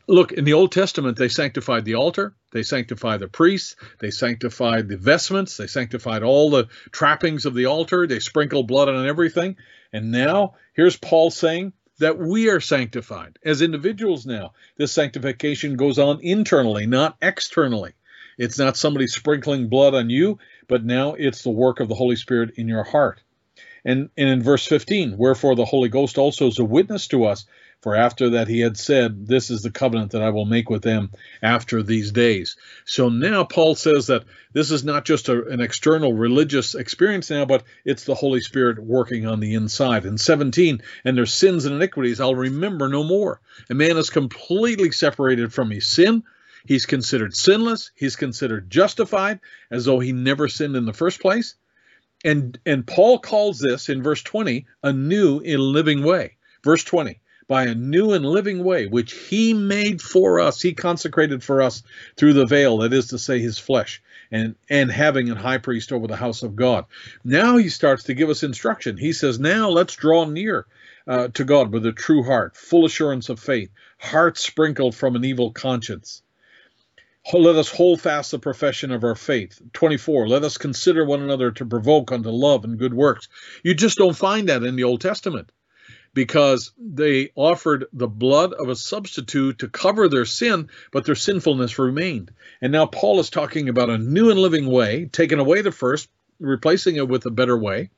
Look, 0.08 0.32
in 0.32 0.44
the 0.44 0.54
Old 0.54 0.72
Testament, 0.72 1.16
they 1.16 1.28
sanctified 1.28 1.84
the 1.84 1.94
altar, 1.94 2.34
they 2.50 2.64
sanctified 2.64 3.20
the 3.20 3.28
priests, 3.28 3.76
they 4.00 4.10
sanctified 4.10 4.88
the 4.88 4.96
vestments, 4.96 5.56
they 5.56 5.68
sanctified 5.68 6.22
all 6.22 6.50
the 6.50 6.68
trappings 6.90 7.46
of 7.46 7.54
the 7.54 7.66
altar, 7.66 8.06
they 8.06 8.18
sprinkled 8.18 8.66
blood 8.66 8.88
on 8.88 9.06
everything. 9.06 9.56
And 9.92 10.10
now, 10.10 10.54
here's 10.74 10.96
Paul 10.96 11.30
saying 11.30 11.72
that 11.98 12.18
we 12.18 12.50
are 12.50 12.60
sanctified 12.60 13.38
as 13.44 13.62
individuals 13.62 14.26
now. 14.26 14.52
This 14.76 14.92
sanctification 14.92 15.76
goes 15.76 15.98
on 15.98 16.20
internally, 16.20 16.86
not 16.86 17.16
externally. 17.22 17.92
It's 18.38 18.58
not 18.58 18.76
somebody 18.76 19.06
sprinkling 19.06 19.68
blood 19.68 19.94
on 19.94 20.10
you, 20.10 20.38
but 20.72 20.86
now 20.86 21.12
it's 21.12 21.42
the 21.42 21.50
work 21.50 21.80
of 21.80 21.88
the 21.88 21.94
Holy 21.94 22.16
Spirit 22.16 22.54
in 22.56 22.66
your 22.66 22.82
heart. 22.82 23.22
And, 23.84 24.08
and 24.16 24.30
in 24.30 24.42
verse 24.42 24.64
15, 24.64 25.18
wherefore 25.18 25.54
the 25.54 25.66
Holy 25.66 25.90
Ghost 25.90 26.16
also 26.16 26.46
is 26.46 26.58
a 26.58 26.64
witness 26.64 27.08
to 27.08 27.26
us, 27.26 27.44
for 27.82 27.94
after 27.94 28.30
that 28.30 28.48
he 28.48 28.60
had 28.60 28.78
said, 28.78 29.26
This 29.26 29.50
is 29.50 29.60
the 29.60 29.70
covenant 29.70 30.12
that 30.12 30.22
I 30.22 30.30
will 30.30 30.46
make 30.46 30.70
with 30.70 30.80
them 30.80 31.10
after 31.42 31.82
these 31.82 32.10
days. 32.10 32.56
So 32.86 33.10
now 33.10 33.44
Paul 33.44 33.74
says 33.74 34.06
that 34.06 34.24
this 34.54 34.70
is 34.70 34.82
not 34.82 35.04
just 35.04 35.28
a, 35.28 35.46
an 35.48 35.60
external 35.60 36.14
religious 36.14 36.74
experience 36.74 37.28
now, 37.28 37.44
but 37.44 37.64
it's 37.84 38.04
the 38.04 38.14
Holy 38.14 38.40
Spirit 38.40 38.82
working 38.82 39.26
on 39.26 39.40
the 39.40 39.52
inside. 39.52 40.06
In 40.06 40.16
17, 40.16 40.80
and 41.04 41.18
their 41.18 41.26
sins 41.26 41.66
and 41.66 41.74
iniquities 41.74 42.18
I'll 42.18 42.34
remember 42.34 42.88
no 42.88 43.04
more. 43.04 43.42
A 43.68 43.74
man 43.74 43.98
is 43.98 44.08
completely 44.08 44.90
separated 44.90 45.52
from 45.52 45.70
his 45.70 45.86
sin 45.86 46.22
He's 46.64 46.86
considered 46.86 47.34
sinless. 47.34 47.90
He's 47.94 48.16
considered 48.16 48.70
justified 48.70 49.40
as 49.70 49.84
though 49.84 49.98
he 49.98 50.12
never 50.12 50.48
sinned 50.48 50.76
in 50.76 50.84
the 50.84 50.92
first 50.92 51.20
place. 51.20 51.56
And, 52.24 52.58
and 52.64 52.86
Paul 52.86 53.18
calls 53.18 53.58
this 53.58 53.88
in 53.88 54.02
verse 54.02 54.22
20 54.22 54.66
a 54.82 54.92
new 54.92 55.40
and 55.40 55.60
living 55.60 56.04
way. 56.04 56.36
Verse 56.62 56.84
20, 56.84 57.20
by 57.48 57.64
a 57.64 57.74
new 57.74 58.12
and 58.12 58.24
living 58.24 58.62
way, 58.62 58.86
which 58.86 59.12
he 59.12 59.52
made 59.52 60.00
for 60.00 60.38
us, 60.38 60.62
he 60.62 60.72
consecrated 60.72 61.42
for 61.42 61.60
us 61.62 61.82
through 62.16 62.34
the 62.34 62.46
veil, 62.46 62.78
that 62.78 62.92
is 62.92 63.08
to 63.08 63.18
say, 63.18 63.40
his 63.40 63.58
flesh, 63.58 64.00
and, 64.30 64.54
and 64.70 64.90
having 64.90 65.28
a 65.30 65.34
high 65.34 65.58
priest 65.58 65.90
over 65.90 66.06
the 66.06 66.14
house 66.14 66.44
of 66.44 66.54
God. 66.54 66.84
Now 67.24 67.56
he 67.56 67.68
starts 67.68 68.04
to 68.04 68.14
give 68.14 68.30
us 68.30 68.44
instruction. 68.44 68.96
He 68.96 69.12
says, 69.12 69.40
Now 69.40 69.70
let's 69.70 69.96
draw 69.96 70.24
near 70.24 70.66
uh, 71.08 71.28
to 71.34 71.44
God 71.44 71.72
with 71.72 71.84
a 71.84 71.92
true 71.92 72.22
heart, 72.22 72.56
full 72.56 72.86
assurance 72.86 73.28
of 73.28 73.40
faith, 73.40 73.70
heart 73.98 74.38
sprinkled 74.38 74.94
from 74.94 75.16
an 75.16 75.24
evil 75.24 75.50
conscience 75.50 76.22
let 77.32 77.56
us 77.56 77.70
hold 77.70 78.00
fast 78.00 78.30
the 78.30 78.38
profession 78.38 78.90
of 78.90 79.04
our 79.04 79.14
faith. 79.14 79.60
24. 79.72 80.28
Let 80.28 80.44
us 80.44 80.58
consider 80.58 81.04
one 81.04 81.22
another 81.22 81.50
to 81.52 81.64
provoke 81.66 82.12
unto 82.12 82.30
love 82.30 82.64
and 82.64 82.78
good 82.78 82.94
works. 82.94 83.28
You 83.62 83.74
just 83.74 83.98
don't 83.98 84.16
find 84.16 84.48
that 84.48 84.64
in 84.64 84.76
the 84.76 84.84
Old 84.84 85.00
Testament 85.00 85.50
because 86.14 86.72
they 86.78 87.30
offered 87.34 87.86
the 87.92 88.08
blood 88.08 88.52
of 88.52 88.68
a 88.68 88.76
substitute 88.76 89.60
to 89.60 89.68
cover 89.68 90.08
their 90.08 90.26
sin, 90.26 90.68
but 90.90 91.04
their 91.04 91.14
sinfulness 91.14 91.78
remained. 91.78 92.32
And 92.60 92.72
now 92.72 92.86
Paul 92.86 93.20
is 93.20 93.30
talking 93.30 93.68
about 93.68 93.88
a 93.88 93.98
new 93.98 94.30
and 94.30 94.38
living 94.38 94.66
way, 94.66 95.06
taking 95.06 95.38
away 95.38 95.62
the 95.62 95.72
first, 95.72 96.08
replacing 96.38 96.96
it 96.96 97.08
with 97.08 97.24
a 97.24 97.30
better 97.30 97.56
way. 97.56 97.90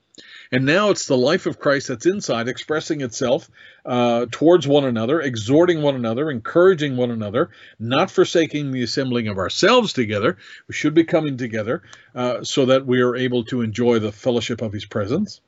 And 0.54 0.66
now 0.66 0.90
it's 0.90 1.06
the 1.06 1.16
life 1.16 1.46
of 1.46 1.58
Christ 1.58 1.88
that's 1.88 2.06
inside, 2.06 2.46
expressing 2.46 3.00
itself 3.00 3.50
uh, 3.84 4.26
towards 4.30 4.68
one 4.68 4.84
another, 4.84 5.20
exhorting 5.20 5.82
one 5.82 5.96
another, 5.96 6.30
encouraging 6.30 6.96
one 6.96 7.10
another, 7.10 7.50
not 7.80 8.08
forsaking 8.08 8.70
the 8.70 8.84
assembling 8.84 9.26
of 9.26 9.36
ourselves 9.36 9.92
together. 9.92 10.38
We 10.68 10.74
should 10.74 10.94
be 10.94 11.02
coming 11.02 11.38
together 11.38 11.82
uh, 12.14 12.44
so 12.44 12.66
that 12.66 12.86
we 12.86 13.00
are 13.00 13.16
able 13.16 13.42
to 13.46 13.62
enjoy 13.62 13.98
the 13.98 14.12
fellowship 14.12 14.62
of 14.62 14.72
His 14.72 14.84
presence. 14.84 15.40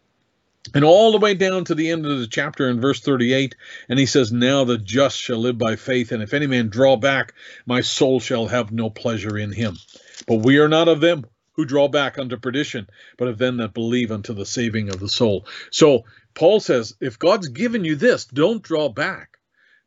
And 0.74 0.82
all 0.82 1.12
the 1.12 1.18
way 1.18 1.34
down 1.34 1.62
to 1.66 1.76
the 1.76 1.88
end 1.92 2.04
of 2.04 2.18
the 2.18 2.26
chapter 2.26 2.68
in 2.68 2.80
verse 2.80 2.98
38, 2.98 3.54
and 3.88 4.00
he 4.00 4.06
says, 4.06 4.32
Now 4.32 4.64
the 4.64 4.76
just 4.76 5.18
shall 5.18 5.38
live 5.38 5.56
by 5.56 5.76
faith, 5.76 6.10
and 6.10 6.20
if 6.20 6.34
any 6.34 6.48
man 6.48 6.68
draw 6.68 6.96
back, 6.96 7.34
my 7.64 7.80
soul 7.80 8.18
shall 8.18 8.48
have 8.48 8.72
no 8.72 8.90
pleasure 8.90 9.38
in 9.38 9.52
him. 9.52 9.76
But 10.26 10.40
we 10.40 10.58
are 10.58 10.68
not 10.68 10.88
of 10.88 11.00
them 11.00 11.26
who 11.56 11.64
draw 11.64 11.88
back 11.88 12.18
unto 12.18 12.36
perdition, 12.36 12.86
but 13.16 13.28
of 13.28 13.38
them 13.38 13.56
that 13.56 13.74
believe 13.74 14.12
unto 14.12 14.34
the 14.34 14.46
saving 14.46 14.90
of 14.90 15.00
the 15.00 15.08
soul. 15.08 15.46
So 15.70 16.04
Paul 16.34 16.60
says, 16.60 16.94
if 17.00 17.18
God's 17.18 17.48
given 17.48 17.84
you 17.84 17.96
this, 17.96 18.26
don't 18.26 18.62
draw 18.62 18.88
back, 18.88 19.38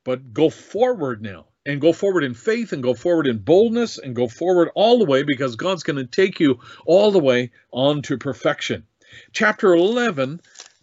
but 0.03 0.34
go 0.34 0.49
forward 0.49 1.21
now 1.21 1.45
and 1.65 1.79
go 1.79 1.93
forward 1.93 2.23
in 2.23 2.34
faith 2.34 2.73
and 2.73 2.82
go 2.82 2.93
forward 2.93 3.27
in 3.27 3.38
boldness 3.38 3.99
and 3.99 4.15
go 4.15 4.27
forward 4.27 4.69
all 4.73 4.97
the 4.97 5.05
way 5.05 5.23
because 5.23 5.55
God's 5.55 5.84
going 5.84 5.97
to 5.97 6.05
take 6.05 6.39
you 6.39 6.60
all 6.86 7.12
the 7.12 7.19
way 7.19 7.51
on 7.71 8.01
to 8.03 8.17
perfection. 8.17 8.86
Chapter 9.32 9.73
11 9.73 10.41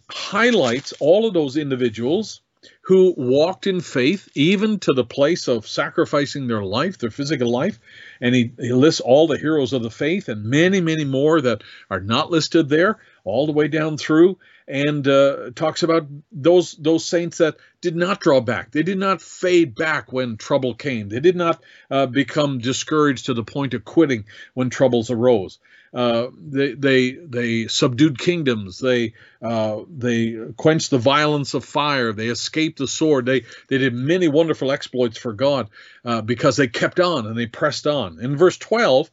highlights 0.09 0.93
all 0.99 1.27
of 1.27 1.33
those 1.33 1.57
individuals 1.57 2.41
who 2.87 3.13
walked 3.17 3.67
in 3.67 3.81
faith 3.81 4.29
even 4.33 4.79
to 4.79 4.93
the 4.93 5.03
place 5.03 5.49
of 5.49 5.67
sacrificing 5.67 6.47
their 6.47 6.63
life, 6.63 6.97
their 6.97 7.09
physical 7.09 7.51
life. 7.51 7.77
And 8.21 8.33
he, 8.33 8.53
he 8.57 8.71
lists 8.71 9.01
all 9.01 9.27
the 9.27 9.37
heroes 9.37 9.73
of 9.73 9.83
the 9.83 9.91
faith 9.91 10.29
and 10.29 10.45
many, 10.45 10.79
many 10.79 11.03
more 11.03 11.41
that 11.41 11.63
are 11.89 11.99
not 11.99 12.31
listed 12.31 12.69
there, 12.69 12.97
all 13.25 13.45
the 13.45 13.51
way 13.51 13.67
down 13.67 13.97
through, 13.97 14.37
and 14.69 15.05
uh, 15.05 15.51
talks 15.53 15.83
about 15.83 16.07
those 16.31 16.71
those 16.79 17.03
saints 17.03 17.39
that 17.39 17.57
did 17.81 17.97
not 17.97 18.21
draw 18.21 18.39
back. 18.39 18.71
They 18.71 18.83
did 18.83 18.97
not 18.97 19.21
fade 19.21 19.75
back 19.75 20.13
when 20.13 20.37
trouble 20.37 20.73
came. 20.73 21.09
They 21.09 21.19
did 21.19 21.35
not 21.35 21.61
uh, 21.91 22.05
become 22.05 22.59
discouraged 22.59 23.25
to 23.25 23.33
the 23.33 23.43
point 23.43 23.73
of 23.73 23.83
quitting 23.83 24.23
when 24.53 24.69
troubles 24.69 25.11
arose. 25.11 25.59
Uh, 25.93 26.27
they 26.37 26.73
they 26.73 27.11
they 27.11 27.67
subdued 27.67 28.19
kingdoms. 28.19 28.79
They 28.79 29.13
uh, 29.41 29.81
they 29.89 30.37
quenched 30.57 30.91
the 30.91 30.97
violence 30.97 31.53
of 31.53 31.63
fire. 31.65 32.13
They 32.13 32.27
escaped 32.27 32.79
the 32.79 32.87
sword. 32.87 33.25
They 33.25 33.45
they 33.69 33.77
did 33.77 33.93
many 33.93 34.27
wonderful 34.27 34.71
exploits 34.71 35.17
for 35.17 35.33
God 35.33 35.69
uh, 36.03 36.21
because 36.21 36.57
they 36.57 36.67
kept 36.67 36.99
on 36.99 37.25
and 37.25 37.37
they 37.37 37.47
pressed 37.47 37.87
on. 37.87 38.19
In 38.19 38.35
verse 38.35 38.57
twelve, 38.57 39.09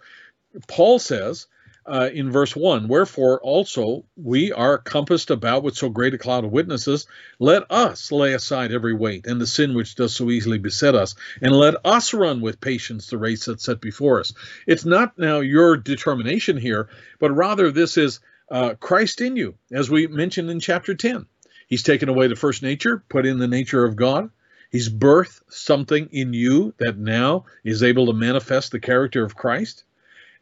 Paul 0.67 0.99
says 0.99 1.47
uh, 1.87 2.11
in 2.13 2.31
verse 2.31 2.57
1 2.57 2.89
Wherefore 2.89 3.41
also 3.41 4.05
we 4.17 4.53
are 4.53 4.79
compassed 4.79 5.31
about 5.31 5.63
with 5.63 5.77
so 5.77 5.89
great 5.89 6.15
a 6.15 6.19
cloud 6.19 6.45
of 6.45 6.53
witnesses. 6.53 7.07
Let 7.39 7.71
us 7.71 8.11
lay 8.11 8.35
aside 8.35 8.73
every 8.73 8.95
weight 8.95 9.27
and 9.27 9.41
the 9.41 9.47
sin 9.47 9.75
which 9.75 9.95
does 9.95 10.15
so 10.15 10.31
easily 10.31 10.59
beset 10.59 10.95
us, 10.95 11.15
and 11.43 11.53
let 11.53 11.75
us 11.85 12.15
run 12.15 12.41
with 12.41 12.61
patience 12.61 13.09
the 13.09 13.19
race 13.19 13.47
that's 13.47 13.65
set 13.65 13.81
before 13.81 14.21
us. 14.21 14.33
It's 14.67 14.85
not 14.85 15.19
now 15.19 15.41
your 15.41 15.77
determination 15.77 16.57
here, 16.57 16.89
but 17.19 17.33
rather 17.33 17.71
this 17.71 17.97
is 17.97 18.21
uh, 18.51 18.75
Christ 18.75 19.21
in 19.21 19.37
you, 19.37 19.55
as 19.73 19.91
we 19.91 20.07
mentioned 20.07 20.51
in 20.51 20.61
chapter 20.61 20.95
10. 20.95 21.27
He's 21.67 21.83
taken 21.83 22.09
away 22.09 22.29
the 22.29 22.37
first 22.37 22.63
nature, 22.63 23.03
put 23.09 23.27
in 23.27 23.39
the 23.39 23.49
nature 23.49 23.85
of 23.85 23.97
God. 23.97 24.31
He's 24.71 24.89
birthed 24.89 25.41
something 25.49 26.09
in 26.13 26.33
you 26.33 26.75
that 26.79 26.99
now 26.99 27.47
is 27.63 27.83
able 27.83 28.07
to 28.07 28.13
manifest 28.13 28.73
the 28.73 28.81
character 28.81 29.25
of 29.25 29.37
Christ. 29.37 29.85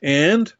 And 0.00 0.52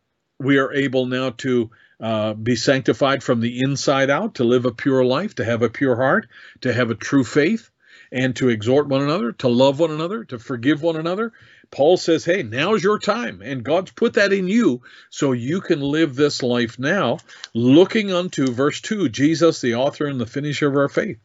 we 0.43 0.59
are 0.59 0.73
able 0.73 1.07
now 1.07 1.31
to 1.31 1.71
uh, 2.01 2.35
be 2.35 2.57
sanctified 2.57 3.23
from 3.23 3.41
the 3.41 3.61
inside 3.61 4.11
out, 4.11 4.35
to 4.37 4.45
live 4.45 4.65
a 4.65 4.73
pure 4.73 5.05
life, 5.05 5.37
to 5.37 5.45
have 5.45 5.63
a 5.63 5.71
pure 5.71 5.97
heart, 5.97 6.29
to 6.63 6.73
have 6.73 6.91
a 6.91 6.97
true 6.97 7.25
faith, 7.25 7.71
and 8.11 8.37
to 8.37 8.49
exhort 8.49 8.89
one 8.89 9.03
another, 9.03 9.33
to 9.33 9.49
love 9.49 9.79
one 9.79 9.91
another, 9.91 10.25
to 10.25 10.39
forgive 10.39 10.83
one 10.83 10.97
another. 10.97 11.33
Paul 11.71 11.97
says, 11.97 12.25
hey, 12.25 12.43
now's 12.43 12.85
your 12.85 12.99
time. 12.99 13.41
And 13.43 13.65
God's 13.65 13.93
put 13.93 14.15
that 14.15 14.33
in 14.33 14.49
you 14.49 14.83
so 15.09 15.33
you 15.33 15.63
can 15.63 15.81
live 15.81 16.15
this 16.15 16.43
life 16.43 16.79
now, 16.79 17.19
looking 17.55 18.13
unto, 18.13 18.53
verse 18.53 18.81
2, 18.83 19.09
Jesus, 19.09 19.61
the 19.61 19.77
author 19.77 20.07
and 20.07 20.21
the 20.21 20.27
finisher 20.27 20.69
of 20.69 20.77
our 20.77 20.91
faith. 20.91 21.19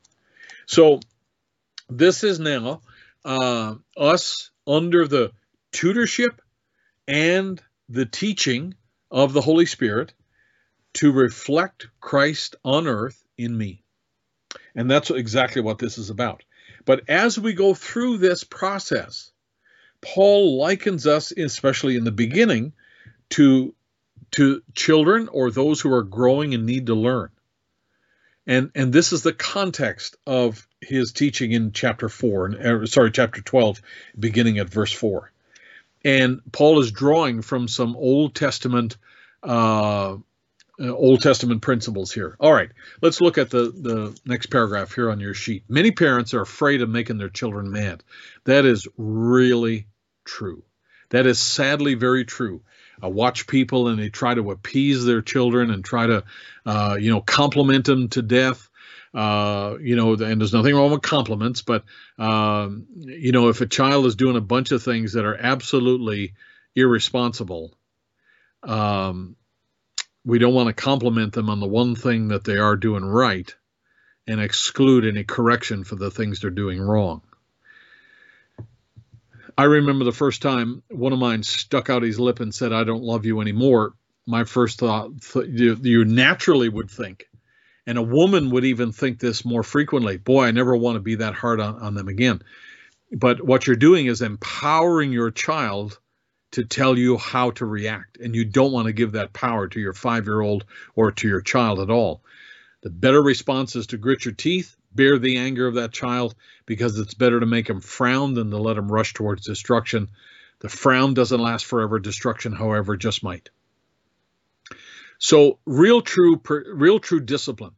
So 0.65 1.01
this 1.89 2.23
is 2.23 2.39
now 2.39 2.81
uh, 3.25 3.75
us 3.97 4.51
under 4.65 5.07
the 5.07 5.31
tutorship 5.73 6.39
and 7.07 7.61
the 7.89 8.05
teaching 8.05 8.75
of 9.11 9.33
the 9.33 9.41
Holy 9.41 9.65
Spirit 9.65 10.13
to 10.93 11.11
reflect 11.11 11.87
Christ 11.99 12.55
on 12.63 12.87
earth 12.87 13.23
in 13.37 13.57
me. 13.57 13.83
And 14.75 14.89
that's 14.89 15.09
exactly 15.09 15.61
what 15.61 15.79
this 15.79 15.97
is 15.97 16.09
about. 16.09 16.43
But 16.85 17.09
as 17.09 17.39
we 17.39 17.53
go 17.53 17.73
through 17.73 18.17
this 18.17 18.43
process, 18.43 19.31
Paul 20.01 20.57
likens 20.57 21.07
us, 21.07 21.31
especially 21.31 21.95
in 21.95 22.03
the 22.03 22.11
beginning, 22.11 22.73
to, 23.31 23.73
to 24.31 24.61
children 24.73 25.27
or 25.27 25.51
those 25.51 25.81
who 25.81 25.93
are 25.93 26.03
growing 26.03 26.53
and 26.53 26.65
need 26.65 26.87
to 26.87 26.95
learn. 26.95 27.29
And, 28.45 28.71
and 28.75 28.93
this 28.93 29.11
is 29.11 29.23
the 29.23 29.33
context 29.33 30.15
of 30.25 30.65
his 30.79 31.11
teaching 31.11 31.51
in 31.51 31.73
chapter 31.73 32.07
4, 32.07 32.45
er, 32.63 32.87
sorry, 32.87 33.11
chapter 33.11 33.41
12, 33.41 33.81
beginning 34.17 34.57
at 34.59 34.69
verse 34.69 34.93
4. 34.93 35.31
And 36.03 36.41
Paul 36.51 36.79
is 36.79 36.91
drawing 36.91 37.41
from 37.41 37.67
some 37.67 37.95
Old 37.95 38.35
Testament 38.35 38.97
uh, 39.43 40.17
uh, 40.79 40.91
Old 40.91 41.21
Testament 41.21 41.61
principles 41.61 42.11
here. 42.11 42.35
All 42.39 42.53
right, 42.53 42.69
let's 43.01 43.19
look 43.19 43.37
at 43.37 43.49
the, 43.49 43.71
the 43.71 44.19
next 44.25 44.47
paragraph 44.47 44.93
here 44.93 45.09
on 45.09 45.19
your 45.19 45.33
sheet. 45.33 45.63
Many 45.67 45.91
parents 45.91 46.33
are 46.35 46.41
afraid 46.41 46.81
of 46.81 46.89
making 46.89 47.17
their 47.17 47.29
children 47.29 47.71
mad. 47.71 48.03
That 48.43 48.65
is 48.65 48.87
really 48.95 49.87
true. 50.23 50.63
That 51.09 51.25
is 51.25 51.39
sadly 51.39 51.95
very 51.95 52.25
true. 52.25 52.61
I 53.01 53.07
watch 53.07 53.47
people 53.47 53.87
and 53.87 53.99
they 53.99 54.09
try 54.09 54.33
to 54.33 54.51
appease 54.51 55.05
their 55.05 55.21
children 55.21 55.71
and 55.71 55.83
try 55.83 56.07
to, 56.07 56.23
uh, 56.65 56.97
you 56.99 57.11
know, 57.11 57.21
compliment 57.21 57.85
them 57.85 58.09
to 58.09 58.21
death. 58.21 58.69
Uh, 59.13 59.77
you 59.81 59.95
know, 59.95 60.13
and 60.13 60.39
there's 60.39 60.53
nothing 60.53 60.75
wrong 60.75 60.91
with 60.91 61.01
compliments, 61.01 61.61
but, 61.61 61.85
um, 62.19 62.85
you 62.97 63.31
know, 63.31 63.49
if 63.49 63.61
a 63.61 63.65
child 63.65 64.05
is 64.05 64.15
doing 64.15 64.35
a 64.35 64.41
bunch 64.41 64.71
of 64.71 64.83
things 64.83 65.13
that 65.13 65.25
are 65.25 65.35
absolutely 65.35 66.33
irresponsible, 66.75 67.73
um, 68.63 69.35
we 70.25 70.39
don't 70.39 70.53
want 70.53 70.67
to 70.67 70.73
compliment 70.73 71.33
them 71.33 71.49
on 71.49 71.59
the 71.59 71.67
one 71.67 71.95
thing 71.95 72.27
that 72.27 72.43
they 72.43 72.57
are 72.57 72.75
doing 72.75 73.05
right 73.05 73.55
and 74.27 74.41
exclude 74.41 75.05
any 75.05 75.23
correction 75.23 75.85
for 75.85 75.95
the 75.95 76.11
things 76.11 76.41
they're 76.41 76.49
doing 76.49 76.81
wrong. 76.81 77.21
I 79.57 79.63
remember 79.63 80.05
the 80.05 80.11
first 80.11 80.41
time 80.41 80.83
one 80.89 81.13
of 81.13 81.19
mine 81.19 81.41
stuck 81.43 81.89
out 81.89 82.03
his 82.03 82.19
lip 82.19 82.41
and 82.41 82.53
said, 82.53 82.73
I 82.73 82.83
don't 82.83 83.03
love 83.03 83.25
you 83.25 83.41
anymore. 83.41 83.93
My 84.27 84.43
first 84.43 84.79
thought, 84.79 85.21
th- 85.21 85.47
you, 85.47 85.77
you 85.81 86.05
naturally 86.05 86.69
would 86.69 86.91
think, 86.91 87.27
and 87.87 87.97
a 87.97 88.03
woman 88.03 88.51
would 88.51 88.65
even 88.65 88.91
think 88.91 89.17
this 89.17 89.45
more 89.45 89.63
frequently 89.63 90.17
boy, 90.17 90.43
I 90.43 90.51
never 90.51 90.75
want 90.75 90.97
to 90.97 91.01
be 91.01 91.15
that 91.15 91.33
hard 91.33 91.61
on, 91.61 91.79
on 91.79 91.95
them 91.95 92.09
again. 92.09 92.41
But 93.11 93.41
what 93.41 93.65
you're 93.65 93.77
doing 93.77 94.07
is 94.07 94.21
empowering 94.21 95.13
your 95.13 95.31
child 95.31 95.97
to 96.51 96.65
tell 96.65 96.97
you 96.97 97.17
how 97.17 97.51
to 97.51 97.65
react. 97.65 98.17
And 98.17 98.35
you 98.35 98.43
don't 98.43 98.73
want 98.73 98.87
to 98.87 98.93
give 98.93 99.13
that 99.13 99.31
power 99.31 99.67
to 99.69 99.79
your 99.79 99.93
five 99.93 100.25
year 100.25 100.41
old 100.41 100.65
or 100.95 101.13
to 101.13 101.27
your 101.27 101.41
child 101.41 101.79
at 101.79 101.89
all. 101.89 102.21
The 102.81 102.89
better 102.89 103.21
response 103.21 103.75
is 103.75 103.87
to 103.87 103.97
grit 103.97 104.25
your 104.25 104.33
teeth, 104.33 104.75
bear 104.93 105.17
the 105.17 105.37
anger 105.37 105.65
of 105.65 105.75
that 105.75 105.93
child, 105.93 106.35
because 106.65 106.99
it's 106.99 107.13
better 107.13 107.39
to 107.39 107.45
make 107.45 107.69
him 107.69 107.79
frown 107.79 108.33
than 108.33 108.51
to 108.51 108.57
let 108.57 108.77
him 108.77 108.91
rush 108.91 109.13
towards 109.13 109.45
destruction. 109.45 110.09
The 110.59 110.69
frown 110.69 111.13
doesn't 111.13 111.39
last 111.39 111.65
forever. 111.65 111.99
Destruction, 111.99 112.51
however, 112.51 112.97
just 112.97 113.23
might. 113.23 113.49
So, 115.19 115.59
real 115.65 116.01
true, 116.01 116.41
real 116.47 116.99
true 116.99 117.19
discipline 117.19 117.73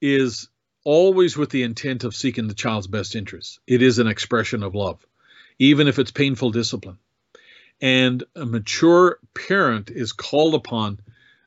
is 0.00 0.48
always 0.84 1.36
with 1.36 1.50
the 1.50 1.62
intent 1.62 2.04
of 2.04 2.14
seeking 2.14 2.46
the 2.46 2.54
child's 2.54 2.86
best 2.86 3.16
interests. 3.16 3.58
It 3.66 3.82
is 3.82 3.98
an 3.98 4.06
expression 4.06 4.62
of 4.62 4.74
love, 4.74 5.04
even 5.58 5.88
if 5.88 5.98
it's 5.98 6.10
painful 6.10 6.50
discipline 6.50 6.98
and 7.80 8.24
a 8.34 8.46
mature 8.46 9.18
parent 9.34 9.90
is 9.90 10.12
called 10.12 10.54
upon 10.54 10.98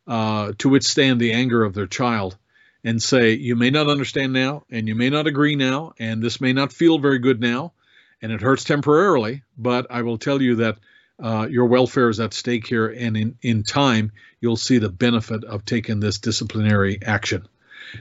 uh, 0.08 0.54
to 0.58 0.70
withstand 0.70 1.20
the 1.20 1.34
anger 1.34 1.63
of 1.63 1.74
their 1.74 1.88
child 1.88 2.38
and 2.84 3.02
say, 3.02 3.34
You 3.34 3.56
may 3.56 3.70
not 3.70 3.89
understand 3.89 4.34
now, 4.34 4.63
and 4.70 4.88
you 4.88 4.96
may 4.96 5.10
not 5.10 5.28
agree 5.28 5.56
now, 5.56 5.93
and 6.00 6.22
this 6.22 6.39
may 6.39 6.54
not 6.54 6.72
feel 6.72 7.00
very 7.00 7.20
good 7.20 7.41
now, 7.41 7.74
and 8.22 8.32
it 8.32 8.41
hurts 8.41 8.63
temporarily, 8.63 9.43
but 9.58 9.88
I 9.89 10.04
will 10.04 10.17
tell 10.17 10.41
you 10.41 10.56
that 10.56 10.78
uh, 11.19 11.47
your 11.49 11.65
welfare 11.65 12.10
is 12.10 12.19
at 12.19 12.34
stake 12.34 12.67
here, 12.67 12.88
and 12.88 13.17
in, 13.17 13.38
in 13.41 13.63
time, 13.63 14.12
you'll 14.39 14.58
see 14.58 14.77
the 14.77 14.89
benefit 14.89 15.43
of 15.43 15.65
taking 15.65 15.99
this 15.99 16.19
disciplinary 16.19 16.99
action. 17.01 17.47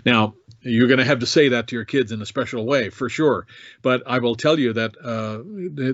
Now, 0.04 0.34
you're 0.66 0.88
going 0.88 0.98
to 0.98 1.04
have 1.04 1.20
to 1.20 1.26
say 1.26 1.50
that 1.50 1.68
to 1.68 1.76
your 1.76 1.84
kids 1.84 2.12
in 2.12 2.20
a 2.20 2.26
special 2.26 2.66
way 2.66 2.90
for 2.90 3.08
sure 3.08 3.46
but 3.82 4.02
i 4.06 4.18
will 4.18 4.34
tell 4.34 4.58
you 4.58 4.72
that 4.72 4.96
uh, 5.02 5.40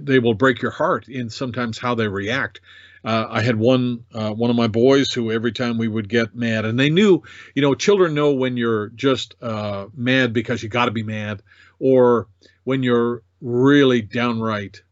they, 0.01 0.19
will 0.19 0.35
break 0.35 0.63
your 0.63 0.71
heart 0.71 1.09
in 1.09 1.29
sometimes 1.29 1.79
how 1.79 1.95
they 1.95 2.09
react 2.09 2.61
uh, 3.05 3.27
i 3.29 3.43
had 3.43 3.57
one 3.57 4.05
uh, 4.15 4.31
one 4.31 4.51
of 4.51 4.57
my 4.57 4.69
boys 4.69 5.13
who 5.13 5.31
every 5.31 5.53
time 5.53 5.79
we 5.79 5.89
would 5.89 6.09
get 6.09 6.35
mad 6.35 6.65
and 6.65 6.79
they 6.79 6.91
knew 6.91 7.23
you 7.55 7.63
know 7.63 7.75
children 7.75 8.15
know 8.15 8.33
when 8.33 8.57
you're 8.57 8.89
just 8.91 9.35
uh, 9.43 9.87
mad 9.95 10.33
because 10.33 10.63
you 10.63 10.69
got 10.69 10.87
to 10.87 10.91
be 10.91 11.03
mad 11.03 11.43
or 11.79 12.29
when 12.65 12.83
you're 12.83 13.23
really 13.41 14.01
downright 14.01 14.83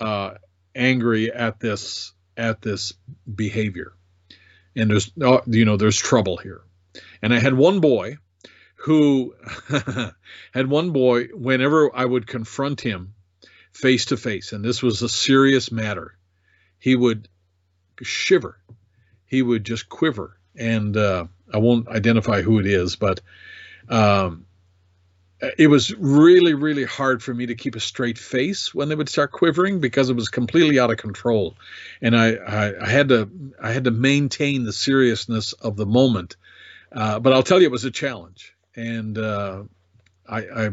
uh, 0.00 0.34
angry 0.74 1.32
at 1.32 1.60
this 1.60 2.12
at 2.36 2.62
this 2.62 2.94
behavior 3.32 3.92
and 4.74 4.90
there's 4.90 5.12
uh, 5.22 5.40
you 5.46 5.64
know 5.64 5.76
there's 5.76 5.98
trouble 5.98 6.36
here 6.36 6.62
and 7.20 7.34
i 7.34 7.38
had 7.38 7.54
one 7.54 7.80
boy 7.80 8.16
who 8.82 9.34
had 10.52 10.66
one 10.66 10.90
boy, 10.90 11.26
whenever 11.26 11.94
I 11.94 12.04
would 12.04 12.26
confront 12.26 12.80
him 12.80 13.14
face 13.72 14.06
to 14.06 14.16
face, 14.16 14.52
and 14.52 14.64
this 14.64 14.82
was 14.82 15.02
a 15.02 15.08
serious 15.08 15.70
matter, 15.70 16.16
he 16.80 16.96
would 16.96 17.28
shiver. 18.02 18.58
He 19.24 19.40
would 19.40 19.64
just 19.64 19.88
quiver. 19.88 20.36
And 20.56 20.96
uh, 20.96 21.26
I 21.52 21.58
won't 21.58 21.88
identify 21.88 22.42
who 22.42 22.58
it 22.58 22.66
is, 22.66 22.96
but 22.96 23.20
um, 23.88 24.46
it 25.58 25.68
was 25.68 25.94
really, 25.94 26.54
really 26.54 26.84
hard 26.84 27.22
for 27.22 27.34
me 27.34 27.46
to 27.46 27.54
keep 27.54 27.74
a 27.74 27.80
straight 27.80 28.18
face 28.18 28.74
when 28.74 28.88
they 28.88 28.94
would 28.94 29.08
start 29.08 29.32
quivering 29.32 29.80
because 29.80 30.08
it 30.08 30.16
was 30.16 30.28
completely 30.28 30.78
out 30.78 30.90
of 30.90 30.98
control, 30.98 31.56
and 32.00 32.16
I, 32.16 32.34
I, 32.34 32.84
I 32.84 32.88
had 32.88 33.08
to 33.08 33.28
I 33.60 33.72
had 33.72 33.84
to 33.84 33.90
maintain 33.90 34.64
the 34.64 34.72
seriousness 34.72 35.52
of 35.52 35.76
the 35.76 35.86
moment. 35.86 36.36
Uh, 36.92 37.18
but 37.18 37.32
I'll 37.32 37.42
tell 37.42 37.60
you, 37.60 37.66
it 37.66 37.72
was 37.72 37.84
a 37.84 37.90
challenge 37.90 38.52
and 38.76 39.18
uh, 39.18 39.64
I, 40.28 40.38
I 40.38 40.70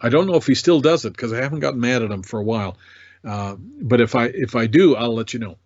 I 0.00 0.08
don't 0.08 0.26
know 0.26 0.34
if 0.34 0.46
he 0.46 0.54
still 0.54 0.80
does 0.80 1.04
it 1.04 1.12
because 1.12 1.32
I 1.32 1.40
haven't 1.40 1.60
gotten 1.60 1.80
mad 1.80 2.02
at 2.02 2.10
him 2.10 2.22
for 2.22 2.40
a 2.40 2.44
while. 2.44 2.76
Uh, 3.24 3.56
but 3.58 4.00
if 4.00 4.14
I 4.14 4.26
if 4.26 4.56
I 4.56 4.66
do, 4.66 4.96
I'll 4.96 5.14
let 5.14 5.32
you 5.32 5.40
know. 5.40 5.58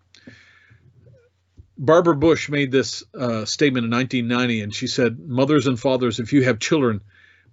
Barbara 1.79 2.15
Bush 2.15 2.49
made 2.49 2.71
this 2.71 3.03
uh, 3.13 3.45
statement 3.45 3.85
in 3.85 3.91
1990, 3.91 4.61
and 4.61 4.73
she 4.73 4.87
said, 4.87 5.19
"Mothers 5.19 5.67
and 5.67 5.79
fathers, 5.79 6.19
if 6.19 6.33
you 6.33 6.43
have 6.43 6.59
children, 6.59 7.01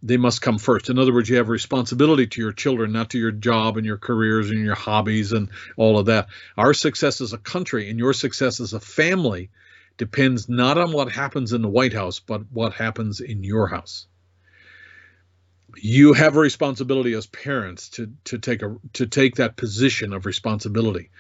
they 0.05 0.19
must 0.19 0.43
come 0.43 0.59
first. 0.59 0.91
In 0.91 0.99
other 0.99 1.13
words, 1.13 1.29
you 1.29 1.37
have 1.37 1.49
a 1.49 1.53
responsibility 1.53 2.27
to 2.27 2.41
your 2.41 2.53
children, 2.53 2.93
not 2.93 3.11
to 3.11 3.19
your 3.19 3.33
job 3.33 3.79
and 3.79 3.87
your 3.87 3.97
careers 3.97 4.51
and 4.51 4.63
your 4.63 4.75
hobbies 4.75 5.33
and 5.33 5.49
all 5.77 5.99
of 5.99 6.07
that. 6.07 6.29
Our 6.59 6.75
success 6.75 7.23
as 7.23 7.33
a 7.33 7.39
country 7.39 7.89
and 7.89 7.99
your 7.99 8.13
success 8.13 8.61
as 8.61 8.75
a 8.75 8.81
family 8.81 9.51
depends 9.97 10.49
not 10.49 10.77
on 10.77 10.93
what 10.93 11.11
happens 11.11 11.53
in 11.55 11.63
the 11.63 11.69
White 11.69 11.95
House, 11.95 12.21
but 12.21 12.43
what 12.53 12.75
happens 12.75 13.21
in 13.21 13.43
your 13.43 13.67
house." 13.67 14.07
you 15.77 16.13
have 16.13 16.37
a 16.37 16.41
responsibility 16.41 17.15
as 17.15 17.27
parents 17.27 17.89
to 17.89 18.13
to 18.25 18.39
take 18.39 18.63
a 18.63 18.77
to 18.93 19.07
take 19.07 19.37
that 19.37 19.57
position 19.57 20.13
of 20.13 20.27
responsibility 20.27 21.11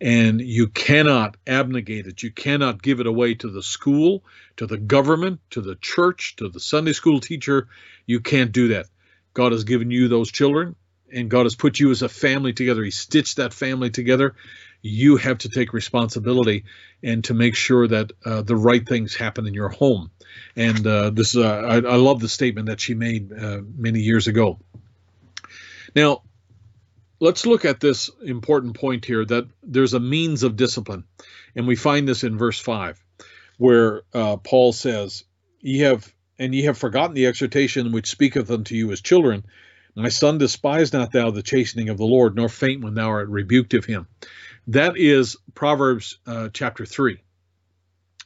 and 0.00 0.40
you 0.40 0.68
cannot 0.68 1.36
abnegate 1.46 2.06
it. 2.06 2.22
You 2.22 2.30
cannot 2.30 2.82
give 2.82 3.00
it 3.00 3.06
away 3.06 3.34
to 3.34 3.48
the 3.48 3.62
school 3.62 4.22
to 4.56 4.66
the 4.66 4.76
government 4.76 5.40
to 5.50 5.60
the 5.60 5.76
church 5.76 6.36
to 6.36 6.48
the 6.48 6.60
sunday 6.60 6.92
school 6.92 7.20
teacher. 7.20 7.68
You 8.06 8.20
can't 8.20 8.52
do 8.52 8.68
that. 8.68 8.86
God 9.34 9.52
has 9.52 9.64
given 9.64 9.90
you 9.90 10.08
those 10.08 10.30
children 10.30 10.76
and 11.12 11.30
god 11.30 11.44
has 11.44 11.56
put 11.56 11.78
you 11.78 11.90
as 11.90 12.02
a 12.02 12.08
family 12.08 12.52
together. 12.52 12.82
He 12.82 12.90
stitched 12.90 13.36
that 13.36 13.52
family 13.52 13.90
together. 13.90 14.34
You 14.82 15.16
have 15.16 15.38
to 15.38 15.48
take 15.48 15.72
responsibility 15.72 16.64
and 17.02 17.24
to 17.24 17.34
make 17.34 17.56
sure 17.56 17.88
that 17.88 18.12
uh, 18.24 18.42
the 18.42 18.56
right 18.56 18.86
things 18.86 19.16
happen 19.16 19.46
in 19.46 19.54
your 19.54 19.70
home. 19.70 20.10
And 20.54 20.86
uh, 20.86 21.10
this, 21.10 21.36
uh, 21.36 21.42
I, 21.42 21.74
I, 21.76 21.96
love 21.96 22.20
the 22.20 22.28
statement 22.28 22.68
that 22.68 22.80
she 22.80 22.94
made 22.94 23.32
uh, 23.32 23.60
many 23.76 24.00
years 24.00 24.28
ago. 24.28 24.60
Now, 25.96 26.22
let's 27.20 27.46
look 27.46 27.64
at 27.64 27.80
this 27.80 28.10
important 28.22 28.74
point 28.74 29.04
here 29.04 29.24
that 29.24 29.48
there's 29.62 29.94
a 29.94 30.00
means 30.00 30.42
of 30.42 30.56
discipline, 30.56 31.04
and 31.56 31.66
we 31.66 31.76
find 31.76 32.08
this 32.08 32.24
in 32.24 32.38
verse 32.38 32.58
five. 32.58 33.02
where 33.58 34.02
uh, 34.14 34.36
Paul 34.38 34.72
says, 34.72 35.24
"Ye 35.60 35.80
have 35.80 36.10
and 36.38 36.54
ye 36.54 36.62
have 36.62 36.78
forgotten 36.78 37.14
the 37.14 37.26
exhortation 37.26 37.92
which 37.92 38.08
speaketh 38.08 38.50
unto 38.50 38.74
you 38.74 38.90
as 38.92 39.00
children. 39.02 39.44
My 39.96 40.08
son, 40.08 40.38
despise 40.38 40.92
not 40.92 41.10
thou 41.10 41.32
the 41.32 41.42
chastening 41.42 41.88
of 41.88 41.98
the 41.98 42.04
Lord, 42.04 42.36
nor 42.36 42.48
faint 42.48 42.84
when 42.84 42.94
thou 42.94 43.08
art 43.08 43.28
rebuked 43.28 43.74
of 43.74 43.84
him." 43.84 44.06
That 44.68 44.96
is 44.96 45.36
Proverbs 45.54 46.18
uh, 46.26 46.50
chapter 46.52 46.86
three, 46.86 47.18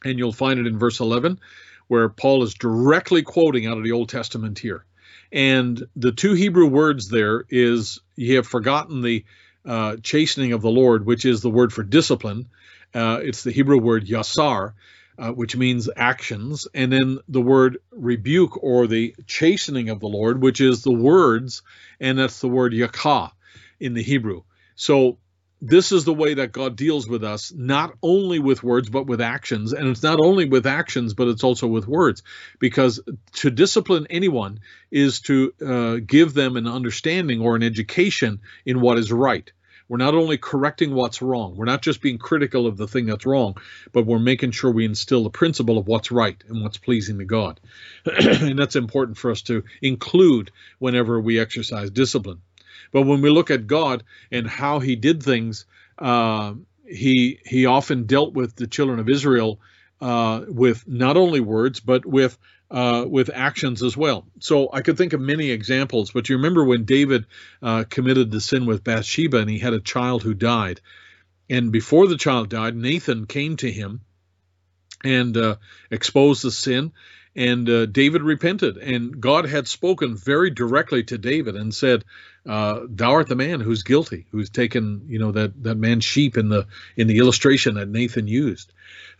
and 0.04 0.18
you'll 0.18 0.32
find 0.32 0.60
it 0.60 0.66
in 0.66 0.78
verse 0.78 1.00
eleven, 1.00 1.40
where 1.88 2.08
Paul 2.08 2.42
is 2.42 2.54
directly 2.54 3.22
quoting 3.22 3.66
out 3.66 3.78
of 3.78 3.84
the 3.84 3.92
Old 3.92 4.10
Testament 4.10 4.58
here. 4.58 4.84
And 5.32 5.82
the 5.96 6.12
two 6.12 6.34
Hebrew 6.34 6.66
words 6.66 7.08
there 7.08 7.44
is 7.48 8.00
ye 8.16 8.34
have 8.34 8.46
forgotten 8.46 9.00
the 9.00 9.24
uh, 9.64 9.96
chastening 10.02 10.52
of 10.52 10.60
the 10.60 10.70
Lord, 10.70 11.06
which 11.06 11.24
is 11.24 11.40
the 11.40 11.50
word 11.50 11.72
for 11.72 11.82
discipline. 11.82 12.48
Uh, 12.94 13.20
it's 13.22 13.42
the 13.42 13.52
Hebrew 13.52 13.78
word 13.78 14.06
yasar, 14.06 14.74
uh, 15.18 15.30
which 15.30 15.56
means 15.56 15.88
actions, 15.96 16.68
and 16.74 16.92
then 16.92 17.18
the 17.28 17.40
word 17.40 17.78
rebuke 17.90 18.62
or 18.62 18.86
the 18.86 19.14
chastening 19.26 19.88
of 19.88 20.00
the 20.00 20.08
Lord, 20.08 20.42
which 20.42 20.60
is 20.60 20.82
the 20.82 20.92
words, 20.92 21.62
and 22.00 22.18
that's 22.18 22.40
the 22.40 22.48
word 22.48 22.72
yakah 22.72 23.30
in 23.80 23.94
the 23.94 24.02
Hebrew. 24.02 24.42
So 24.74 25.18
this 25.64 25.92
is 25.92 26.04
the 26.04 26.12
way 26.12 26.34
that 26.34 26.50
God 26.50 26.74
deals 26.74 27.08
with 27.08 27.22
us, 27.22 27.52
not 27.54 27.94
only 28.02 28.40
with 28.40 28.64
words, 28.64 28.90
but 28.90 29.06
with 29.06 29.20
actions. 29.20 29.72
And 29.72 29.86
it's 29.86 30.02
not 30.02 30.18
only 30.20 30.48
with 30.48 30.66
actions, 30.66 31.14
but 31.14 31.28
it's 31.28 31.44
also 31.44 31.68
with 31.68 31.86
words. 31.86 32.24
Because 32.58 32.98
to 33.34 33.48
discipline 33.48 34.08
anyone 34.10 34.58
is 34.90 35.20
to 35.20 35.54
uh, 35.64 35.96
give 36.04 36.34
them 36.34 36.56
an 36.56 36.66
understanding 36.66 37.40
or 37.40 37.54
an 37.54 37.62
education 37.62 38.40
in 38.66 38.80
what 38.80 38.98
is 38.98 39.12
right. 39.12 39.50
We're 39.88 39.98
not 39.98 40.14
only 40.14 40.36
correcting 40.36 40.94
what's 40.94 41.22
wrong, 41.22 41.54
we're 41.54 41.66
not 41.66 41.82
just 41.82 42.00
being 42.00 42.18
critical 42.18 42.66
of 42.66 42.76
the 42.76 42.88
thing 42.88 43.06
that's 43.06 43.26
wrong, 43.26 43.56
but 43.92 44.06
we're 44.06 44.18
making 44.18 44.52
sure 44.52 44.70
we 44.70 44.84
instill 44.84 45.22
the 45.22 45.30
principle 45.30 45.78
of 45.78 45.86
what's 45.86 46.10
right 46.10 46.42
and 46.48 46.62
what's 46.62 46.78
pleasing 46.78 47.18
to 47.18 47.24
God. 47.24 47.60
and 48.06 48.58
that's 48.58 48.74
important 48.74 49.18
for 49.18 49.30
us 49.30 49.42
to 49.42 49.64
include 49.80 50.50
whenever 50.78 51.20
we 51.20 51.38
exercise 51.38 51.90
discipline. 51.90 52.40
But 52.92 53.02
when 53.02 53.22
we 53.22 53.30
look 53.30 53.50
at 53.50 53.66
God 53.66 54.04
and 54.30 54.46
how 54.46 54.78
He 54.78 54.94
did 54.94 55.22
things, 55.22 55.66
uh, 55.98 56.54
he 56.92 57.38
he 57.44 57.66
often 57.66 58.04
dealt 58.04 58.34
with 58.34 58.54
the 58.56 58.66
children 58.66 58.98
of 58.98 59.08
Israel 59.08 59.60
uh, 60.00 60.42
with 60.48 60.86
not 60.86 61.16
only 61.16 61.40
words 61.40 61.80
but 61.80 62.04
with 62.04 62.36
uh, 62.70 63.04
with 63.08 63.30
actions 63.32 63.82
as 63.82 63.96
well. 63.96 64.26
So 64.40 64.70
I 64.72 64.80
could 64.80 64.96
think 64.96 65.12
of 65.12 65.20
many 65.20 65.50
examples. 65.50 66.10
But 66.10 66.28
you 66.28 66.36
remember 66.36 66.64
when 66.64 66.84
David 66.84 67.26
uh, 67.62 67.84
committed 67.88 68.30
the 68.30 68.40
sin 68.40 68.64
with 68.64 68.82
Bathsheba 68.82 69.38
and 69.38 69.50
he 69.50 69.58
had 69.58 69.74
a 69.74 69.80
child 69.80 70.22
who 70.22 70.34
died, 70.34 70.80
and 71.50 71.70
before 71.70 72.06
the 72.06 72.16
child 72.16 72.48
died, 72.48 72.74
Nathan 72.74 73.26
came 73.26 73.56
to 73.58 73.70
him 73.70 74.00
and 75.04 75.36
uh, 75.36 75.56
exposed 75.90 76.42
the 76.42 76.50
sin 76.50 76.92
and 77.34 77.68
uh, 77.68 77.86
David 77.86 78.22
repented, 78.22 78.76
and 78.76 79.20
God 79.20 79.46
had 79.46 79.66
spoken 79.66 80.16
very 80.16 80.50
directly 80.50 81.02
to 81.04 81.16
David 81.16 81.56
and 81.56 81.74
said, 81.74 82.04
uh, 82.46 82.80
"Thou 82.88 83.12
art 83.12 83.28
the 83.28 83.36
man 83.36 83.60
who's 83.60 83.82
guilty, 83.82 84.26
who's 84.30 84.50
taken, 84.50 85.06
you 85.08 85.18
know, 85.18 85.32
that 85.32 85.62
that 85.62 85.76
man's 85.76 86.04
sheep 86.04 86.36
in 86.36 86.48
the 86.48 86.66
in 86.96 87.06
the 87.06 87.18
illustration 87.18 87.74
that 87.74 87.88
Nathan 87.88 88.26
used." 88.26 88.72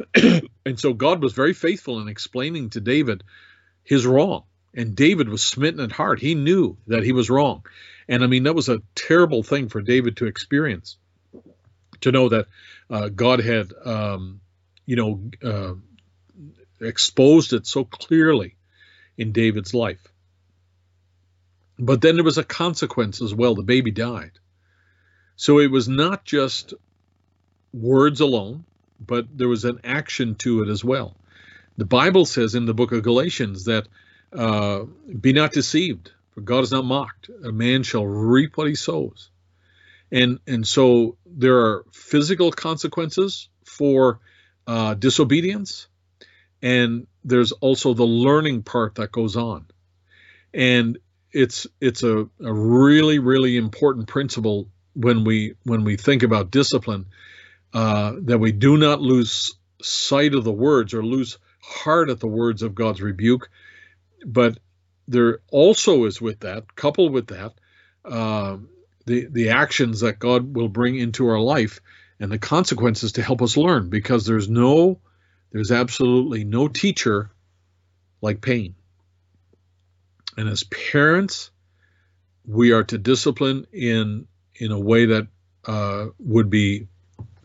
and 0.15 0.79
so 0.79 0.93
God 0.93 1.23
was 1.23 1.33
very 1.33 1.53
faithful 1.53 2.01
in 2.01 2.09
explaining 2.09 2.71
to 2.71 2.81
David 2.81 3.23
his 3.85 4.07
wrong, 4.07 4.45
and 4.75 4.97
David 4.97 5.29
was 5.29 5.43
smitten 5.43 5.81
at 5.81 5.93
heart. 5.93 6.21
He 6.21 6.35
knew 6.35 6.77
that 6.87 7.05
he 7.05 7.13
was 7.13 7.31
wrong, 7.31 7.65
and 8.09 8.25
I 8.25 8.27
mean 8.27 8.45
that 8.45 8.55
was 8.55 8.69
a 8.69 8.83
terrible 8.95 9.43
thing 9.43 9.69
for 9.69 9.83
David 9.83 10.17
to 10.19 10.27
experience, 10.27 10.97
to 12.01 12.13
know 12.13 12.29
that 12.29 12.47
uh, 12.91 13.09
God 13.09 13.41
had, 13.41 13.73
um, 13.85 14.41
you 14.87 14.97
know 14.97 15.31
uh, 15.43 15.75
exposed 16.81 17.53
it 17.53 17.67
so 17.67 17.85
clearly 17.85 18.57
in 19.17 19.33
David's 19.33 19.75
life. 19.75 20.13
But 21.83 22.01
then 22.01 22.15
there 22.15 22.25
was 22.25 22.39
a 22.39 22.45
consequence 22.45 23.21
as 23.21 23.35
well. 23.35 23.57
The 23.57 23.65
baby 23.65 23.91
died. 23.91 24.39
So 25.35 25.59
it 25.59 25.69
was 25.69 25.89
not 25.89 26.25
just 26.25 26.75
words 27.73 28.21
alone, 28.21 28.65
but 29.05 29.27
there 29.37 29.49
was 29.49 29.65
an 29.65 29.81
action 29.83 30.37
to 30.37 30.63
it 30.63 30.69
as 30.69 30.85
well. 30.85 31.17
The 31.77 31.85
Bible 31.85 32.25
says 32.25 32.55
in 32.55 32.67
the 32.67 32.73
book 32.73 32.93
of 32.93 33.03
Galatians 33.03 33.65
that 33.65 33.89
uh, 34.33 34.85
be 35.21 35.33
not 35.33 35.51
deceived, 35.51 36.13
for 36.31 36.43
God 36.43 36.63
is 36.63 36.71
not 36.71 36.85
mocked. 36.85 37.31
A 37.45 37.51
man 37.51 37.83
shall 37.83 38.07
reap 38.07 38.57
what 38.57 38.69
he 38.69 38.77
sows. 38.77 39.31
And, 40.13 40.39
and 40.47 40.65
so 40.65 41.17
there 41.27 41.59
are 41.59 41.85
physical 41.91 42.53
consequences 42.53 43.49
for 43.65 44.21
uh, 44.69 44.95
disobedience, 44.95 45.89
and 46.63 47.09
there's 47.25 47.51
also 47.51 47.93
the 47.93 48.05
learning 48.05 48.63
part 48.63 48.95
that 48.97 49.11
goes 49.11 49.35
on 49.35 49.67
and 50.55 50.99
it's 51.33 51.67
it's 51.81 52.03
a, 52.03 52.29
a 52.45 52.53
really 52.53 53.19
really 53.19 53.57
important 53.57 54.09
principle 54.09 54.69
when 54.95 55.25
we 55.25 55.55
when 55.65 55.85
we 55.85 55.97
think 55.97 56.23
about 56.23 56.51
discipline 56.51 57.07
uh, 57.73 58.13
that 58.23 58.39
we 58.39 58.53
do 58.53 58.77
not 58.77 59.01
lose 59.01 59.55
sight 59.81 60.35
of 60.35 60.45
the 60.45 60.53
words 60.53 60.95
or 60.95 61.05
lose 61.05 61.39
heart 61.61 62.11
at 62.11 62.21
the 62.21 62.27
words 62.27 62.63
of 62.63 62.75
God's 62.75 63.01
rebuke, 63.01 63.49
but 64.27 64.59
there 65.09 65.41
also 65.51 66.05
is 66.05 66.21
with 66.21 66.41
that, 66.41 66.75
coupled 66.75 67.13
with 67.13 67.29
that, 67.29 67.53
uh, 68.05 68.59
the 69.07 69.27
the 69.31 69.51
actions 69.51 70.01
that 70.01 70.19
God 70.19 70.55
will 70.55 70.69
bring 70.69 70.97
into 70.97 71.29
our 71.29 71.41
life 71.41 71.81
and 72.21 72.31
the 72.31 72.39
consequences 72.39 73.13
to 73.13 73.23
help 73.23 73.43
us 73.43 73.57
learn, 73.57 73.91
because 73.91 74.27
there's 74.27 74.49
no 74.49 75.01
there's 75.51 75.73
absolutely 75.73 76.45
no 76.45 76.69
teacher 76.69 77.31
like 78.21 78.41
pain. 78.41 78.75
And 80.37 80.49
as 80.49 80.65
parents, 80.65 81.51
we 82.47 82.73
are 82.73 82.85
to 82.85 82.99
discipline 82.99 83.67
in 83.73 84.27
in 84.57 84.73
a 84.73 84.79
way 84.79 85.07
that 85.07 85.29
uh, 85.67 86.07
would 86.19 86.51
be 86.51 86.89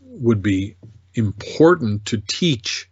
would 0.02 0.42
be 0.42 0.78
important 1.14 2.06
to 2.06 2.18
teach 2.18 2.90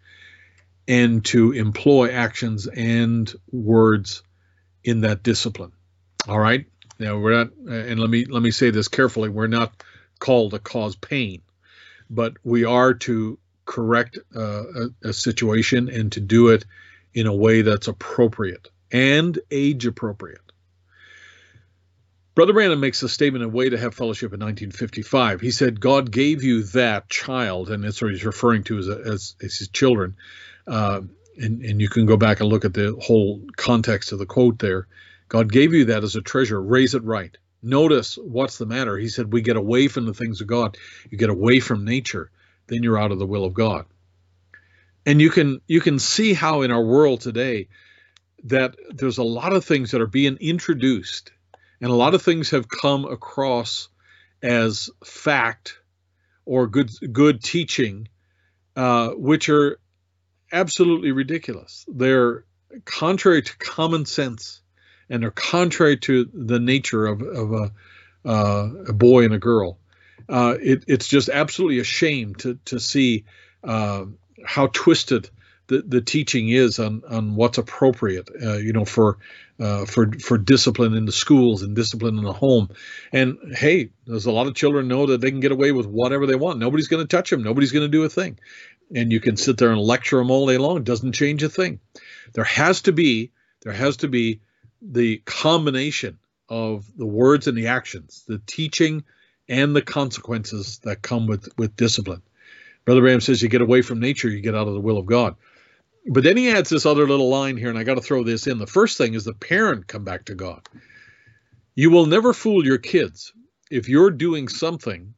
and 0.87 1.23
to 1.25 1.51
employ 1.51 2.11
actions 2.11 2.67
and 2.67 3.33
words 3.51 4.21
in 4.83 5.01
that 5.01 5.23
discipline. 5.23 5.71
All 6.27 6.39
right. 6.39 6.65
Now 6.99 7.17
we're 7.17 7.35
not, 7.35 7.51
and 7.67 7.99
let 7.99 8.09
me 8.09 8.25
let 8.25 8.41
me 8.41 8.51
say 8.51 8.69
this 8.69 8.87
carefully. 8.87 9.29
We're 9.29 9.47
not 9.47 9.83
called 10.19 10.51
to 10.51 10.59
cause 10.59 10.95
pain, 10.95 11.41
but 12.09 12.33
we 12.43 12.63
are 12.65 12.93
to 12.93 13.37
correct 13.65 14.19
uh, 14.35 14.63
a, 14.63 15.09
a 15.09 15.13
situation 15.13 15.89
and 15.89 16.11
to 16.13 16.21
do 16.21 16.49
it 16.49 16.65
in 17.13 17.27
a 17.27 17.35
way 17.35 17.63
that's 17.63 17.87
appropriate 17.87 18.69
and 18.95 19.37
age 19.51 19.85
appropriate. 19.85 20.39
Brother 22.33 22.53
Branham 22.53 22.79
makes 22.79 23.03
a 23.03 23.09
statement 23.09 23.43
in 23.43 23.51
Way 23.51 23.69
to 23.69 23.77
Have 23.77 23.93
Fellowship 23.93 24.33
in 24.33 24.39
1955. 24.39 25.41
He 25.41 25.51
said, 25.51 25.79
God 25.79 26.11
gave 26.11 26.43
you 26.43 26.63
that 26.63 27.09
child, 27.09 27.69
and 27.69 27.83
that's 27.83 28.01
what 28.01 28.11
he's 28.11 28.25
referring 28.25 28.63
to 28.65 28.77
as, 28.77 28.87
as, 28.89 29.35
as 29.41 29.57
his 29.57 29.67
children. 29.69 30.15
Uh, 30.67 31.01
and, 31.37 31.61
and 31.61 31.81
you 31.81 31.89
can 31.89 32.05
go 32.05 32.17
back 32.17 32.39
and 32.39 32.49
look 32.49 32.65
at 32.65 32.73
the 32.73 32.97
whole 33.01 33.41
context 33.55 34.11
of 34.11 34.19
the 34.19 34.25
quote 34.25 34.59
there. 34.59 34.87
God 35.27 35.51
gave 35.51 35.73
you 35.73 35.85
that 35.85 36.03
as 36.03 36.15
a 36.15 36.21
treasure. 36.21 36.61
Raise 36.61 36.93
it 36.93 37.03
right. 37.03 37.37
Notice 37.61 38.17
what's 38.17 38.57
the 38.57 38.65
matter. 38.65 38.97
He 38.97 39.07
said, 39.07 39.31
We 39.31 39.41
get 39.41 39.57
away 39.57 39.87
from 39.87 40.05
the 40.05 40.13
things 40.13 40.41
of 40.41 40.47
God. 40.47 40.77
You 41.09 41.17
get 41.17 41.29
away 41.29 41.59
from 41.59 41.85
nature 41.85 42.29
then 42.67 42.83
you're 42.83 42.99
out 42.99 43.11
of 43.11 43.19
the 43.19 43.25
will 43.25 43.45
of 43.45 43.53
God. 43.53 43.85
And 45.05 45.21
you 45.21 45.29
can 45.29 45.61
you 45.67 45.81
can 45.81 45.99
see 45.99 46.33
how 46.33 46.61
in 46.63 46.71
our 46.71 46.83
world 46.83 47.21
today 47.21 47.67
that 48.45 48.75
there's 48.89 49.17
a 49.17 49.23
lot 49.23 49.53
of 49.53 49.65
things 49.65 49.91
that 49.91 50.01
are 50.01 50.07
being 50.07 50.37
introduced 50.39 51.31
and 51.81 51.91
a 51.91 51.95
lot 51.95 52.13
of 52.13 52.21
things 52.21 52.51
have 52.51 52.67
come 52.67 53.05
across 53.05 53.89
as 54.41 54.89
fact 55.03 55.79
or 56.45 56.67
good 56.67 56.91
good 57.11 57.43
teaching 57.43 58.07
uh, 58.75 59.09
which 59.09 59.49
are 59.49 59.79
absolutely 60.51 61.11
ridiculous. 61.11 61.85
They're 61.87 62.43
contrary 62.83 63.41
to 63.41 63.57
common 63.57 64.05
sense 64.05 64.61
and 65.09 65.23
they're 65.23 65.31
contrary 65.31 65.97
to 65.97 66.29
the 66.33 66.59
nature 66.59 67.05
of, 67.05 67.21
of 67.21 67.53
a, 67.53 67.71
uh, 68.27 68.69
a 68.89 68.93
boy 68.93 69.25
and 69.25 69.33
a 69.33 69.39
girl 69.39 69.79
uh, 70.27 70.55
it, 70.59 70.85
it's 70.87 71.07
just 71.07 71.29
absolutely 71.29 71.79
a 71.79 71.83
shame 71.83 72.35
to 72.35 72.57
to 72.65 72.79
see 72.79 73.25
uh, 73.63 74.05
how 74.45 74.67
twisted 74.67 75.29
the, 75.67 75.81
the 75.81 76.01
teaching 76.01 76.49
is 76.49 76.79
on, 76.79 77.03
on 77.09 77.35
what's 77.35 77.57
appropriate, 77.57 78.29
uh, 78.41 78.57
you 78.57 78.73
know, 78.73 78.85
for 78.85 79.17
uh, 79.59 79.85
for 79.85 80.11
for 80.19 80.37
discipline 80.37 80.95
in 80.95 81.05
the 81.05 81.11
schools 81.11 81.61
and 81.61 81.75
discipline 81.75 82.17
in 82.17 82.23
the 82.23 82.33
home. 82.33 82.69
And 83.11 83.37
hey, 83.55 83.89
there's 84.05 84.25
a 84.25 84.31
lot 84.31 84.47
of 84.47 84.55
children 84.55 84.87
know 84.87 85.07
that 85.07 85.21
they 85.21 85.31
can 85.31 85.39
get 85.39 85.51
away 85.51 85.71
with 85.71 85.85
whatever 85.85 86.25
they 86.25 86.35
want. 86.35 86.59
Nobody's 86.59 86.87
going 86.87 87.05
to 87.05 87.15
touch 87.15 87.29
them. 87.29 87.43
Nobody's 87.43 87.71
going 87.71 87.85
to 87.85 87.97
do 87.97 88.03
a 88.03 88.09
thing. 88.09 88.37
And 88.93 89.11
you 89.11 89.19
can 89.19 89.37
sit 89.37 89.57
there 89.57 89.71
and 89.71 89.81
lecture 89.81 90.17
them 90.17 90.29
all 90.29 90.45
day 90.45 90.57
long. 90.57 90.77
It 90.77 90.83
doesn't 90.83 91.13
change 91.13 91.41
a 91.41 91.49
thing. 91.49 91.79
There 92.33 92.43
has 92.43 92.83
to 92.83 92.91
be 92.91 93.31
there 93.61 93.73
has 93.73 93.97
to 93.97 94.07
be 94.07 94.41
the 94.81 95.17
combination 95.25 96.19
of 96.47 96.85
the 96.95 97.05
words 97.05 97.47
and 97.47 97.57
the 97.57 97.67
actions, 97.67 98.23
the 98.27 98.41
teaching 98.45 99.03
and 99.47 99.75
the 99.75 99.81
consequences 99.81 100.79
that 100.83 101.01
come 101.01 101.27
with, 101.27 101.49
with 101.57 101.75
discipline. 101.75 102.21
Brother 102.85 103.01
Branham 103.01 103.21
says 103.21 103.41
you 103.41 103.49
get 103.49 103.61
away 103.61 103.81
from 103.81 103.99
nature, 103.99 104.29
you 104.29 104.41
get 104.41 104.55
out 104.55 104.67
of 104.67 104.73
the 104.73 104.79
will 104.79 104.97
of 104.97 105.05
God. 105.05 105.35
But 106.05 106.23
then 106.23 106.37
he 106.37 106.49
adds 106.49 106.69
this 106.69 106.85
other 106.85 107.07
little 107.07 107.29
line 107.29 107.57
here, 107.57 107.69
and 107.69 107.77
I 107.77 107.83
got 107.83 107.95
to 107.95 108.01
throw 108.01 108.23
this 108.23 108.47
in. 108.47 108.57
The 108.57 108.67
first 108.67 108.97
thing 108.97 109.13
is 109.13 109.23
the 109.23 109.33
parent 109.33 109.87
come 109.87 110.03
back 110.03 110.25
to 110.25 110.35
God. 110.35 110.67
You 111.73 111.89
will 111.89 112.05
never 112.05 112.33
fool 112.33 112.65
your 112.65 112.77
kids 112.77 113.33
if 113.71 113.89
you're 113.89 114.11
doing 114.11 114.47
something 114.47 115.13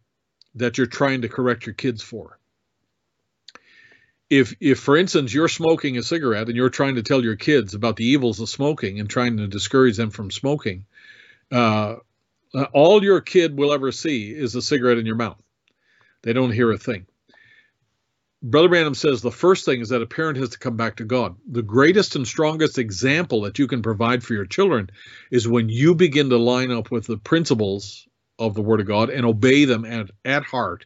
that 0.55 0.77
you're 0.77 0.87
trying 0.87 1.21
to 1.21 1.29
correct 1.29 1.65
your 1.65 1.75
kids 1.75 2.01
for. 2.01 2.39
If, 4.29 4.55
if 4.59 4.79
for 4.79 4.97
instance, 4.97 5.33
you're 5.33 5.47
smoking 5.47 5.97
a 5.97 6.03
cigarette 6.03 6.47
and 6.47 6.55
you're 6.55 6.69
trying 6.69 6.95
to 6.95 7.03
tell 7.03 7.23
your 7.23 7.35
kids 7.35 7.73
about 7.73 7.95
the 7.95 8.05
evils 8.05 8.39
of 8.39 8.49
smoking 8.49 8.99
and 8.99 9.09
trying 9.09 9.37
to 9.37 9.47
discourage 9.47 9.95
them 9.95 10.09
from 10.09 10.31
smoking, 10.31 10.85
uh, 11.51 11.97
all 12.73 13.03
your 13.03 13.21
kid 13.21 13.57
will 13.57 13.71
ever 13.71 13.91
see 13.91 14.31
is 14.31 14.55
a 14.55 14.61
cigarette 14.61 14.97
in 14.97 15.05
your 15.05 15.15
mouth. 15.15 15.41
They 16.23 16.33
don't 16.33 16.51
hear 16.51 16.71
a 16.71 16.77
thing. 16.77 17.05
Brother 18.43 18.69
Branham 18.69 18.93
says 18.93 19.21
the 19.21 19.31
first 19.31 19.65
thing 19.65 19.81
is 19.81 19.89
that 19.89 20.03
a 20.03 20.05
parent 20.05 20.37
has 20.37 20.49
to 20.49 20.59
come 20.59 20.77
back 20.77 20.97
to 20.97 21.03
God. 21.03 21.35
The 21.49 21.63
greatest 21.63 22.15
and 22.15 22.27
strongest 22.27 22.77
example 22.77 23.41
that 23.41 23.57
you 23.57 23.67
can 23.67 23.81
provide 23.81 24.23
for 24.23 24.33
your 24.35 24.45
children 24.45 24.91
is 25.31 25.47
when 25.47 25.69
you 25.69 25.95
begin 25.95 26.29
to 26.29 26.37
line 26.37 26.71
up 26.71 26.91
with 26.91 27.07
the 27.07 27.17
principles 27.17 28.07
of 28.37 28.53
the 28.53 28.61
Word 28.61 28.79
of 28.79 28.85
God 28.85 29.09
and 29.09 29.25
obey 29.25 29.65
them 29.65 29.85
at, 29.85 30.11
at 30.23 30.43
heart. 30.43 30.85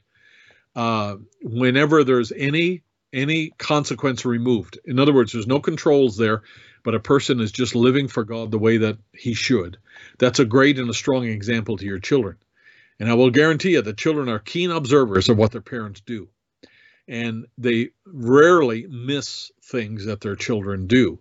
Uh, 0.76 1.18
whenever 1.42 2.04
there's 2.04 2.32
any 2.32 2.84
any 3.14 3.50
consequence 3.58 4.24
removed. 4.24 4.80
In 4.86 4.98
other 4.98 5.14
words, 5.14 5.34
there's 5.34 5.46
no 5.46 5.60
controls 5.60 6.16
there, 6.16 6.44
but 6.82 6.96
a 6.96 7.00
person 7.00 7.42
is 7.42 7.52
just 7.52 7.76
living 7.76 8.08
for 8.08 8.24
God 8.24 8.52
the 8.52 8.58
way 8.58 8.78
that 8.78 8.98
he 9.12 9.34
should. 9.34 9.78
That's 10.18 10.40
a 10.40 10.46
great 10.46 10.80
and 10.80 10.90
a 10.90 10.94
strong 10.94 11.26
example 11.26 11.76
to 11.76 11.86
your 11.86 12.00
children. 12.00 12.38
And 13.02 13.10
I 13.10 13.16
will 13.16 13.30
guarantee 13.30 13.72
you 13.72 13.82
that 13.82 13.98
children 13.98 14.30
are 14.30 14.40
keen 14.40 14.72
observers 14.72 15.28
of 15.28 15.38
what 15.38 15.52
their 15.52 15.60
parents 15.60 16.00
do 16.00 16.30
and 17.08 17.46
they 17.58 17.90
rarely 18.06 18.88
miss 18.88 19.52
things 19.64 20.06
that 20.06 20.22
their 20.22 20.36
children 20.36 20.88
do. 20.88 21.20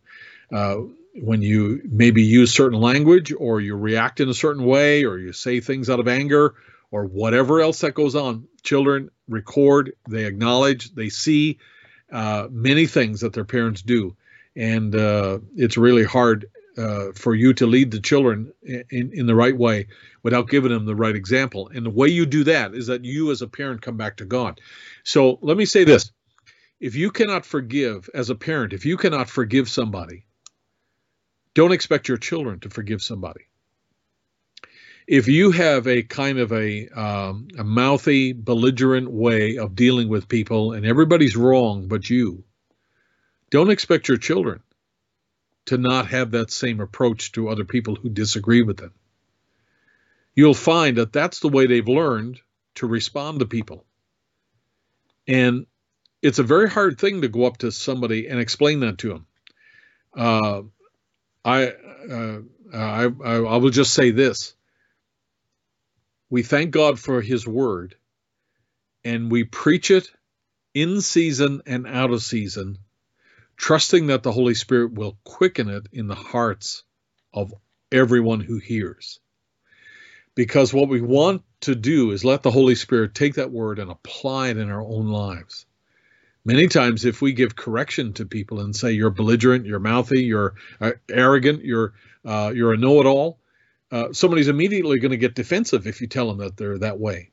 Uh, 0.52 0.76
when 1.14 1.42
you 1.42 1.82
maybe 1.84 2.22
use 2.22 2.52
certain 2.52 2.80
language 2.80 3.32
or 3.36 3.60
you 3.60 3.74
react 3.74 4.20
in 4.20 4.28
a 4.28 4.34
certain 4.34 4.64
way 4.64 5.04
or 5.04 5.18
you 5.18 5.32
say 5.32 5.60
things 5.60 5.90
out 5.90 6.00
of 6.00 6.08
anger 6.08 6.54
or 6.90 7.04
whatever 7.04 7.60
else 7.60 7.80
that 7.80 7.94
goes 7.94 8.14
on, 8.14 8.46
children 8.62 9.10
record, 9.28 9.94
they 10.08 10.24
acknowledge, 10.24 10.94
they 10.94 11.08
see 11.08 11.58
uh, 12.12 12.48
many 12.50 12.86
things 12.86 13.20
that 13.20 13.32
their 13.32 13.44
parents 13.44 13.82
do. 13.82 14.16
And 14.56 14.94
uh, 14.94 15.38
it's 15.56 15.76
really 15.76 16.04
hard 16.04 16.46
uh, 16.76 17.12
for 17.14 17.34
you 17.34 17.52
to 17.54 17.66
lead 17.66 17.90
the 17.90 18.00
children 18.00 18.52
in, 18.62 19.12
in 19.12 19.26
the 19.26 19.34
right 19.34 19.56
way 19.56 19.88
without 20.22 20.48
giving 20.48 20.70
them 20.70 20.86
the 20.86 20.94
right 20.94 21.16
example. 21.16 21.70
And 21.74 21.84
the 21.84 21.90
way 21.90 22.08
you 22.08 22.26
do 22.26 22.44
that 22.44 22.74
is 22.74 22.86
that 22.86 23.04
you, 23.04 23.30
as 23.30 23.42
a 23.42 23.48
parent, 23.48 23.82
come 23.82 23.96
back 23.96 24.18
to 24.18 24.24
God. 24.24 24.60
So 25.04 25.38
let 25.42 25.56
me 25.56 25.64
say 25.64 25.84
this 25.84 26.12
if 26.80 26.94
you 26.94 27.10
cannot 27.10 27.44
forgive 27.44 28.08
as 28.14 28.30
a 28.30 28.34
parent, 28.34 28.72
if 28.72 28.86
you 28.86 28.96
cannot 28.96 29.28
forgive 29.28 29.68
somebody, 29.68 30.24
don't 31.54 31.72
expect 31.72 32.08
your 32.08 32.16
children 32.16 32.60
to 32.60 32.70
forgive 32.70 33.02
somebody. 33.02 33.42
If 35.06 35.26
you 35.26 35.50
have 35.50 35.88
a 35.88 36.04
kind 36.04 36.38
of 36.38 36.52
a, 36.52 36.88
um, 36.88 37.48
a 37.58 37.64
mouthy, 37.64 38.32
belligerent 38.32 39.10
way 39.10 39.58
of 39.58 39.74
dealing 39.74 40.08
with 40.08 40.28
people 40.28 40.72
and 40.72 40.86
everybody's 40.86 41.36
wrong 41.36 41.88
but 41.88 42.08
you, 42.08 42.44
don't 43.50 43.70
expect 43.70 44.06
your 44.06 44.18
children 44.18 44.62
to 45.66 45.78
not 45.78 46.08
have 46.08 46.32
that 46.32 46.50
same 46.50 46.80
approach 46.80 47.32
to 47.32 47.48
other 47.48 47.64
people 47.64 47.94
who 47.94 48.08
disagree 48.08 48.62
with 48.62 48.78
them. 48.78 48.92
You'll 50.34 50.54
find 50.54 50.96
that 50.96 51.12
that's 51.12 51.40
the 51.40 51.48
way 51.48 51.66
they've 51.66 51.86
learned 51.86 52.40
to 52.76 52.86
respond 52.86 53.40
to 53.40 53.46
people. 53.46 53.84
And 55.26 55.66
it's 56.22 56.38
a 56.38 56.44
very 56.44 56.68
hard 56.68 56.98
thing 56.98 57.22
to 57.22 57.28
go 57.28 57.44
up 57.44 57.58
to 57.58 57.72
somebody 57.72 58.28
and 58.28 58.40
explain 58.40 58.80
that 58.80 58.98
to 58.98 59.08
them. 59.08 59.26
Uh, 60.16 60.62
I, 61.44 61.66
uh, 61.66 62.38
I, 62.72 63.04
I, 63.04 63.34
I 63.34 63.56
will 63.56 63.70
just 63.70 63.94
say 63.94 64.10
this. 64.10 64.54
We 66.28 66.42
thank 66.42 66.70
God 66.70 66.98
for 66.98 67.20
His 67.20 67.46
Word, 67.46 67.96
and 69.04 69.30
we 69.30 69.44
preach 69.44 69.90
it 69.90 70.10
in 70.74 71.00
season 71.00 71.62
and 71.66 71.86
out 71.86 72.12
of 72.12 72.22
season 72.22 72.78
trusting 73.60 74.06
that 74.06 74.22
the 74.22 74.32
Holy 74.32 74.54
Spirit 74.54 74.94
will 74.94 75.18
quicken 75.22 75.68
it 75.68 75.86
in 75.92 76.08
the 76.08 76.14
hearts 76.14 76.82
of 77.34 77.52
everyone 77.92 78.40
who 78.40 78.56
hears. 78.56 79.20
Because 80.34 80.72
what 80.72 80.88
we 80.88 81.02
want 81.02 81.42
to 81.60 81.74
do 81.74 82.12
is 82.12 82.24
let 82.24 82.42
the 82.42 82.50
Holy 82.50 82.74
Spirit 82.74 83.14
take 83.14 83.34
that 83.34 83.50
word 83.52 83.78
and 83.78 83.90
apply 83.90 84.48
it 84.48 84.56
in 84.56 84.70
our 84.70 84.80
own 84.80 85.08
lives. 85.08 85.66
Many 86.42 86.68
times, 86.68 87.04
if 87.04 87.20
we 87.20 87.34
give 87.34 87.54
correction 87.54 88.14
to 88.14 88.24
people 88.24 88.60
and 88.60 88.74
say 88.74 88.92
you're 88.92 89.10
belligerent, 89.10 89.66
you're 89.66 89.78
mouthy, 89.78 90.22
you're 90.22 90.54
uh, 90.80 90.92
arrogant, 91.10 91.62
you're 91.62 91.92
uh, 92.24 92.52
you're 92.54 92.72
a 92.72 92.78
know-it-all, 92.78 93.38
uh, 93.92 94.14
somebody's 94.14 94.48
immediately 94.48 95.00
going 95.00 95.10
to 95.10 95.18
get 95.18 95.34
defensive 95.34 95.86
if 95.86 96.00
you 96.00 96.06
tell 96.06 96.28
them 96.28 96.38
that 96.38 96.56
they're 96.56 96.78
that 96.78 96.98
way. 96.98 97.30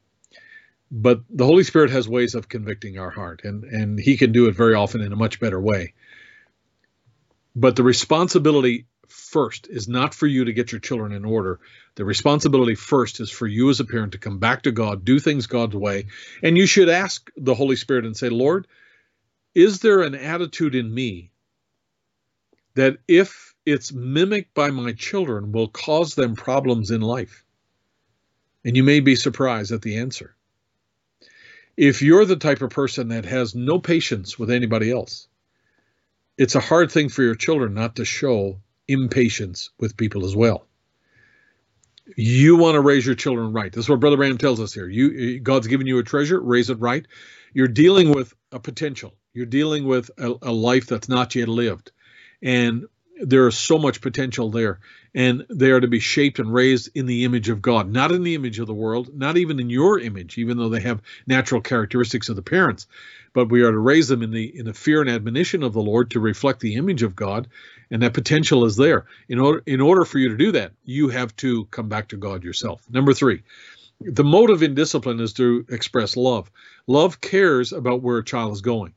But 0.92 1.22
the 1.30 1.46
Holy 1.46 1.64
Spirit 1.64 1.92
has 1.92 2.08
ways 2.08 2.36
of 2.36 2.50
convicting 2.50 3.00
our 3.00 3.12
heart, 3.12 3.46
and 3.46 3.64
and 3.64 3.98
He 3.98 4.18
can 4.18 4.34
do 4.34 4.48
it 4.48 4.56
very 4.56 4.74
often 4.74 5.00
in 5.00 5.14
a 5.14 5.18
much 5.18 5.40
better 5.40 5.60
way. 5.60 5.94
But 7.60 7.76
the 7.76 7.82
responsibility 7.82 8.86
first 9.08 9.68
is 9.68 9.88
not 9.88 10.14
for 10.14 10.28
you 10.28 10.46
to 10.46 10.54
get 10.54 10.72
your 10.72 10.80
children 10.80 11.12
in 11.12 11.26
order. 11.26 11.60
The 11.96 12.06
responsibility 12.06 12.76
first 12.76 13.20
is 13.20 13.32
for 13.32 13.48
you 13.48 13.72
as 13.72 13.80
a 13.80 13.86
parent 13.86 14.12
to 14.12 14.20
come 14.20 14.38
back 14.38 14.62
to 14.64 14.72
God, 14.72 15.04
do 15.04 15.18
things 15.18 15.48
God's 15.48 15.76
way. 15.76 16.06
And 16.44 16.56
you 16.56 16.68
should 16.68 16.88
ask 16.88 17.32
the 17.36 17.56
Holy 17.56 17.76
Spirit 17.76 18.06
and 18.06 18.16
say, 18.16 18.30
Lord, 18.30 18.68
is 19.56 19.80
there 19.80 20.04
an 20.04 20.14
attitude 20.14 20.76
in 20.76 20.94
me 20.94 21.32
that 22.76 22.98
if 23.08 23.56
it's 23.66 23.92
mimicked 23.92 24.54
by 24.54 24.70
my 24.70 24.94
children 24.94 25.52
will 25.52 25.68
cause 25.68 26.14
them 26.14 26.36
problems 26.36 26.92
in 26.92 27.02
life? 27.02 27.44
And 28.64 28.78
you 28.78 28.84
may 28.84 29.00
be 29.00 29.16
surprised 29.16 29.72
at 29.72 29.82
the 29.82 29.98
answer. 29.98 30.36
If 31.76 32.04
you're 32.04 32.26
the 32.26 32.36
type 32.36 32.62
of 32.62 32.70
person 32.70 33.08
that 33.08 33.26
has 33.26 33.56
no 33.56 33.80
patience 33.80 34.38
with 34.38 34.52
anybody 34.52 34.92
else, 34.92 35.28
it's 36.38 36.56
a 36.56 36.60
hard 36.60 36.92
thing 36.92 37.10
for 37.10 37.24
your 37.24 37.36
children 37.36 37.74
not 37.74 37.98
to 37.98 38.06
show 38.06 38.60
impatience 38.88 39.72
with 39.80 39.98
people 39.98 40.26
as 40.26 40.36
well. 40.36 40.68
You 42.16 42.56
want 42.58 42.76
to 42.76 42.82
raise 42.82 43.06
your 43.06 43.16
children 43.16 43.54
right. 43.54 43.72
This 43.72 43.86
is 43.86 43.90
what 43.90 44.00
Brother 44.00 44.18
Branham 44.18 44.38
tells 44.38 44.60
us 44.60 44.74
here. 44.74 44.88
You, 44.88 45.40
God's 45.40 45.68
given 45.68 45.88
you 45.88 46.00
a 46.00 46.04
treasure, 46.04 46.40
raise 46.40 46.70
it 46.70 46.80
right. 46.80 47.06
You're 47.54 47.68
dealing 47.68 48.14
with 48.14 48.34
a 48.52 48.60
potential. 48.60 49.14
You're 49.34 49.46
dealing 49.46 49.86
with 49.86 50.10
a, 50.18 50.36
a 50.42 50.52
life 50.52 50.88
that's 50.88 51.10
not 51.10 51.36
yet 51.36 51.48
lived, 51.50 51.92
and 52.42 52.86
there 53.22 53.48
is 53.48 53.58
so 53.58 53.78
much 53.78 54.02
potential 54.02 54.50
there 54.50 54.80
and 55.18 55.46
they 55.50 55.72
are 55.72 55.80
to 55.80 55.88
be 55.88 56.00
shaped 56.00 56.38
and 56.38 56.54
raised 56.54 56.90
in 56.94 57.08
the 57.08 57.24
image 57.24 57.50
of 57.50 57.62
God, 57.62 57.92
not 57.92 58.12
in 58.12 58.24
the 58.24 58.36
image 58.36 58.60
of 58.60 58.68
the 58.68 58.74
world, 58.74 59.10
not 59.18 59.38
even 59.38 59.60
in 59.60 59.70
your 59.70 60.00
image, 60.00 60.38
even 60.38 60.58
though 60.58 60.70
they 60.70 60.82
have 60.82 61.02
natural 61.26 61.62
characteristics 61.62 62.30
of 62.30 62.36
the 62.36 62.42
parents, 62.42 62.86
but 63.34 63.50
we 63.50 63.64
are 63.64 63.72
to 63.72 63.80
raise 63.80 64.08
them 64.08 64.22
in 64.22 64.32
the 64.32 64.58
in 64.58 64.66
the 64.66 64.74
fear 64.74 65.02
and 65.02 65.10
admonition 65.10 65.64
of 65.64 65.74
the 65.74 65.82
Lord 65.82 66.12
to 66.12 66.20
reflect 66.20 66.60
the 66.60 66.76
image 66.76 67.04
of 67.04 67.16
God, 67.16 67.48
and 67.90 68.02
that 68.04 68.14
potential 68.14 68.66
is 68.66 68.76
there. 68.76 69.06
In 69.28 69.40
order 69.40 69.64
in 69.66 69.82
order 69.82 70.06
for 70.06 70.20
you 70.20 70.30
to 70.30 70.38
do 70.38 70.52
that, 70.54 70.74
you 70.84 71.10
have 71.10 71.36
to 71.38 71.66
come 71.66 71.90
back 71.90 72.10
to 72.10 72.18
God 72.18 72.44
yourself. 72.44 72.82
Number 72.90 73.14
3, 73.14 73.42
the 74.02 74.24
motive 74.24 74.62
in 74.62 74.76
discipline 74.76 75.20
is 75.20 75.34
to 75.34 75.66
express 75.70 76.16
love. 76.16 76.52
Love 76.86 77.22
cares 77.22 77.74
about 77.74 78.02
where 78.02 78.18
a 78.18 78.26
child 78.26 78.54
is 78.54 78.62
going 78.62 78.94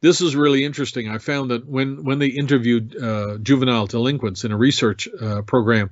this 0.00 0.20
is 0.20 0.34
really 0.34 0.64
interesting. 0.64 1.08
I 1.08 1.18
found 1.18 1.50
that 1.50 1.66
when 1.66 2.04
when 2.04 2.18
they 2.18 2.28
interviewed 2.28 2.96
uh, 2.96 3.38
juvenile 3.38 3.86
delinquents 3.86 4.44
in 4.44 4.52
a 4.52 4.56
research 4.56 5.08
uh, 5.20 5.42
program, 5.42 5.90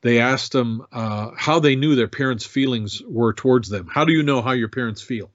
they 0.00 0.20
asked 0.20 0.52
them 0.52 0.86
uh, 0.92 1.30
how 1.36 1.60
they 1.60 1.76
knew 1.76 1.94
their 1.94 2.08
parents' 2.08 2.46
feelings 2.46 3.02
were 3.06 3.32
towards 3.32 3.68
them. 3.68 3.88
How 3.92 4.04
do 4.04 4.12
you 4.12 4.22
know 4.22 4.42
how 4.42 4.52
your 4.52 4.68
parents 4.68 5.02
feel? 5.02 5.30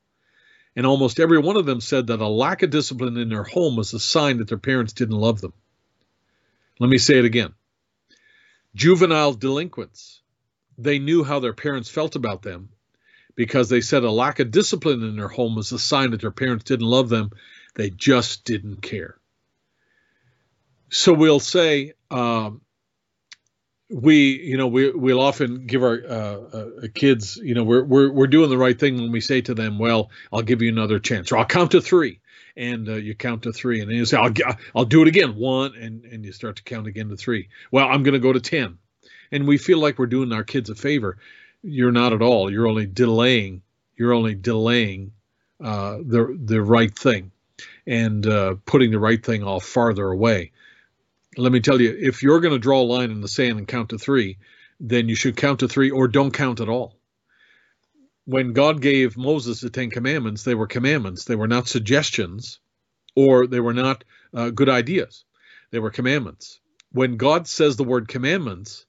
And 0.76 0.86
almost 0.86 1.20
every 1.20 1.39
one 1.39 1.57
of 1.57 1.65
them 1.65 1.82
said 1.82 2.07
that 2.07 2.22
a 2.22 2.28
lack 2.28 2.63
of 2.63 2.70
discipline 2.70 3.18
in 3.18 3.30
their 3.30 3.43
home 3.43 3.76
was 3.76 3.93
a 3.93 3.99
sign 3.99 4.38
that 4.38 4.47
their 4.47 4.57
parents 4.57 4.93
didn't 4.93 5.18
love 5.18 5.41
them. 5.41 5.53
Let 6.80 6.89
me 6.89 6.99
say 6.99 7.18
it 7.18 7.26
again. 7.26 7.53
Juvenile 8.76 9.34
delinquents, 9.34 10.22
they 10.78 10.99
knew 10.99 11.24
how 11.24 11.39
their 11.39 11.53
parents 11.53 11.89
felt 11.89 12.15
about 12.15 12.43
them 12.43 12.70
because 13.36 13.70
they 13.70 13.82
said 13.82 14.03
a 14.03 14.11
lack 14.11 14.39
of 14.39 14.51
discipline 14.51 15.01
in 15.01 15.15
their 15.15 15.28
home 15.28 15.55
was 15.55 15.72
a 15.72 15.80
sign 15.80 16.11
that 16.11 16.22
their 16.22 16.32
parents 16.32 16.65
didn't 16.65 16.86
love 16.86 17.09
them 17.09 17.32
they 17.78 17.91
just 17.91 18.43
didn't 18.43 18.82
care. 18.82 19.17
So 20.89 21.13
we'll 21.13 21.39
say, 21.39 21.93
um, 22.09 22.61
we, 23.89 24.41
you 24.41 24.57
know, 24.57 24.67
we, 24.67 24.89
we'll 24.89 25.21
often 25.21 25.67
give 25.67 25.84
our 25.84 26.01
uh, 26.03 26.11
uh, 26.11 26.69
kids, 26.93 27.38
you 27.38 27.53
know, 27.53 27.63
we're, 27.63 27.84
we're, 27.84 28.11
we're 28.11 28.28
doing 28.28 28.49
the 28.49 28.57
right 28.57 28.78
thing 28.78 28.95
when 28.95 29.11
we 29.11 29.21
say 29.21 29.41
to 29.41 29.53
them, 29.53 29.78
well, 29.78 30.09
I'll 30.34 30.41
give 30.41 30.61
you 30.61 30.69
another 30.69 30.99
chance, 30.99 31.32
or 31.32 31.38
I'll 31.38 31.45
count 31.45 31.71
to 31.71 31.82
three. 31.82 32.19
And 32.57 32.89
uh, 32.89 32.95
you 32.95 33.13
count 33.13 33.43
to 33.43 33.53
three, 33.53 33.80
and 33.80 33.89
then 33.89 33.97
you 33.97 34.05
say, 34.05 34.17
I'll, 34.17 34.34
I'll 34.75 34.86
do 34.86 35.03
it 35.03 35.07
again, 35.07 35.36
one, 35.36 35.75
and, 35.75 36.03
and 36.05 36.25
you 36.25 36.32
start 36.32 36.55
to 36.55 36.63
count 36.63 36.88
again 36.88 37.09
to 37.09 37.15
three. 37.15 37.49
Well, 37.71 37.88
I'm 37.88 38.01
going 38.01 38.15
to 38.15 38.19
go 38.19 38.34
to 38.34 38.39
10. 38.39 38.80
And 39.32 39.47
we 39.47 39.59
feel 39.59 39.78
like 39.78 39.99
we're 39.99 40.07
doing 40.07 40.34
our 40.34 40.43
kids 40.43 40.71
a 40.71 40.75
favor. 40.75 41.19
You're 41.61 41.91
not 41.91 42.13
at 42.13 42.23
all. 42.23 42.51
You're 42.51 42.67
only 42.67 42.88
delaying. 42.88 43.61
You're 43.95 44.13
only 44.13 44.34
delaying 44.34 45.11
uh, 45.63 45.97
the 46.03 46.38
the 46.39 46.61
right 46.61 46.97
thing. 46.97 47.32
And 47.88 48.27
uh, 48.27 48.55
putting 48.65 48.91
the 48.91 48.99
right 48.99 49.25
thing 49.25 49.43
off 49.43 49.65
farther 49.65 50.07
away. 50.07 50.51
Let 51.38 51.51
me 51.51 51.61
tell 51.61 51.79
you, 51.79 51.95
if 51.97 52.21
you're 52.21 52.41
going 52.41 52.53
to 52.53 52.59
draw 52.59 52.81
a 52.81 52.83
line 52.83 53.11
in 53.11 53.21
the 53.21 53.27
sand 53.27 53.57
and 53.57 53.67
count 53.67 53.89
to 53.89 53.97
three, 53.97 54.38
then 54.79 55.07
you 55.07 55.15
should 55.15 55.38
count 55.38 55.61
to 55.61 55.67
three 55.67 55.89
or 55.89 56.07
don't 56.07 56.33
count 56.33 56.59
at 56.59 56.69
all. 56.69 56.99
When 58.25 58.51
God 58.51 58.81
gave 58.81 59.15
Moses 59.15 59.61
the 59.61 59.69
Ten 59.69 59.89
Commandments, 59.89 60.43
they 60.43 60.53
were 60.53 60.67
commandments. 60.67 61.23
They 61.23 61.35
were 61.35 61.47
not 61.47 61.67
suggestions 61.67 62.59
or 63.15 63.47
they 63.47 63.61
were 63.61 63.73
not 63.73 64.03
uh, 64.33 64.49
good 64.49 64.69
ideas. 64.69 65.23
They 65.71 65.79
were 65.79 65.89
commandments. 65.89 66.59
When 66.91 67.15
God 67.17 67.47
says 67.47 67.77
the 67.77 67.83
word 67.83 68.07
commandments, 68.07 68.85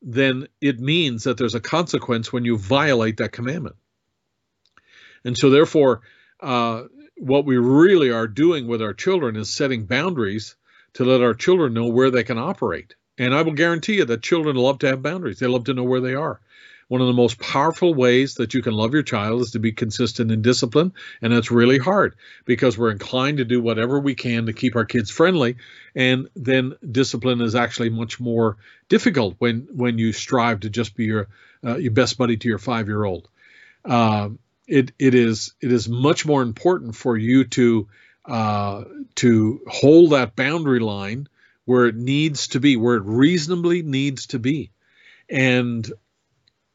then 0.00 0.48
it 0.60 0.80
means 0.80 1.24
that 1.24 1.36
there's 1.36 1.54
a 1.54 1.60
consequence 1.60 2.32
when 2.32 2.44
you 2.44 2.56
violate 2.56 3.18
that 3.18 3.32
commandment. 3.32 3.76
And 5.24 5.36
so, 5.36 5.50
therefore, 5.50 6.02
uh, 6.40 6.84
what 7.20 7.44
we 7.44 7.56
really 7.56 8.10
are 8.10 8.26
doing 8.26 8.66
with 8.66 8.82
our 8.82 8.94
children 8.94 9.36
is 9.36 9.52
setting 9.52 9.84
boundaries 9.84 10.56
to 10.94 11.04
let 11.04 11.22
our 11.22 11.34
children 11.34 11.74
know 11.74 11.88
where 11.88 12.10
they 12.10 12.24
can 12.24 12.38
operate. 12.38 12.94
And 13.18 13.34
I 13.34 13.42
will 13.42 13.52
guarantee 13.52 13.96
you 13.96 14.04
that 14.04 14.22
children 14.22 14.56
love 14.56 14.78
to 14.80 14.88
have 14.88 15.02
boundaries. 15.02 15.38
They 15.38 15.46
love 15.46 15.64
to 15.64 15.74
know 15.74 15.84
where 15.84 16.00
they 16.00 16.14
are. 16.14 16.40
One 16.86 17.02
of 17.02 17.06
the 17.06 17.12
most 17.12 17.38
powerful 17.38 17.92
ways 17.92 18.36
that 18.36 18.54
you 18.54 18.62
can 18.62 18.72
love 18.72 18.94
your 18.94 19.02
child 19.02 19.42
is 19.42 19.50
to 19.50 19.58
be 19.58 19.72
consistent 19.72 20.30
in 20.30 20.40
discipline. 20.40 20.94
And 21.20 21.32
that's 21.32 21.50
really 21.50 21.76
hard 21.76 22.14
because 22.46 22.78
we're 22.78 22.90
inclined 22.90 23.38
to 23.38 23.44
do 23.44 23.60
whatever 23.60 24.00
we 24.00 24.14
can 24.14 24.46
to 24.46 24.54
keep 24.54 24.74
our 24.74 24.86
kids 24.86 25.10
friendly. 25.10 25.56
And 25.94 26.28
then 26.34 26.74
discipline 26.90 27.42
is 27.42 27.54
actually 27.54 27.90
much 27.90 28.18
more 28.20 28.56
difficult 28.88 29.34
when, 29.38 29.68
when 29.70 29.98
you 29.98 30.12
strive 30.12 30.60
to 30.60 30.70
just 30.70 30.96
be 30.96 31.04
your, 31.04 31.28
uh, 31.62 31.76
your 31.76 31.92
best 31.92 32.16
buddy 32.16 32.38
to 32.38 32.48
your 32.48 32.58
five 32.58 32.86
year 32.86 33.04
old. 33.04 33.28
Uh, 33.84 34.30
it, 34.68 34.92
it 34.98 35.14
is 35.14 35.54
it 35.60 35.72
is 35.72 35.88
much 35.88 36.26
more 36.26 36.42
important 36.42 36.94
for 36.94 37.16
you 37.16 37.44
to 37.44 37.88
uh, 38.26 38.84
to 39.16 39.60
hold 39.66 40.12
that 40.12 40.36
boundary 40.36 40.80
line 40.80 41.26
where 41.64 41.86
it 41.86 41.96
needs 41.96 42.48
to 42.48 42.60
be, 42.60 42.76
where 42.76 42.96
it 42.96 43.04
reasonably 43.04 43.82
needs 43.82 44.26
to 44.26 44.38
be, 44.38 44.70
and 45.28 45.90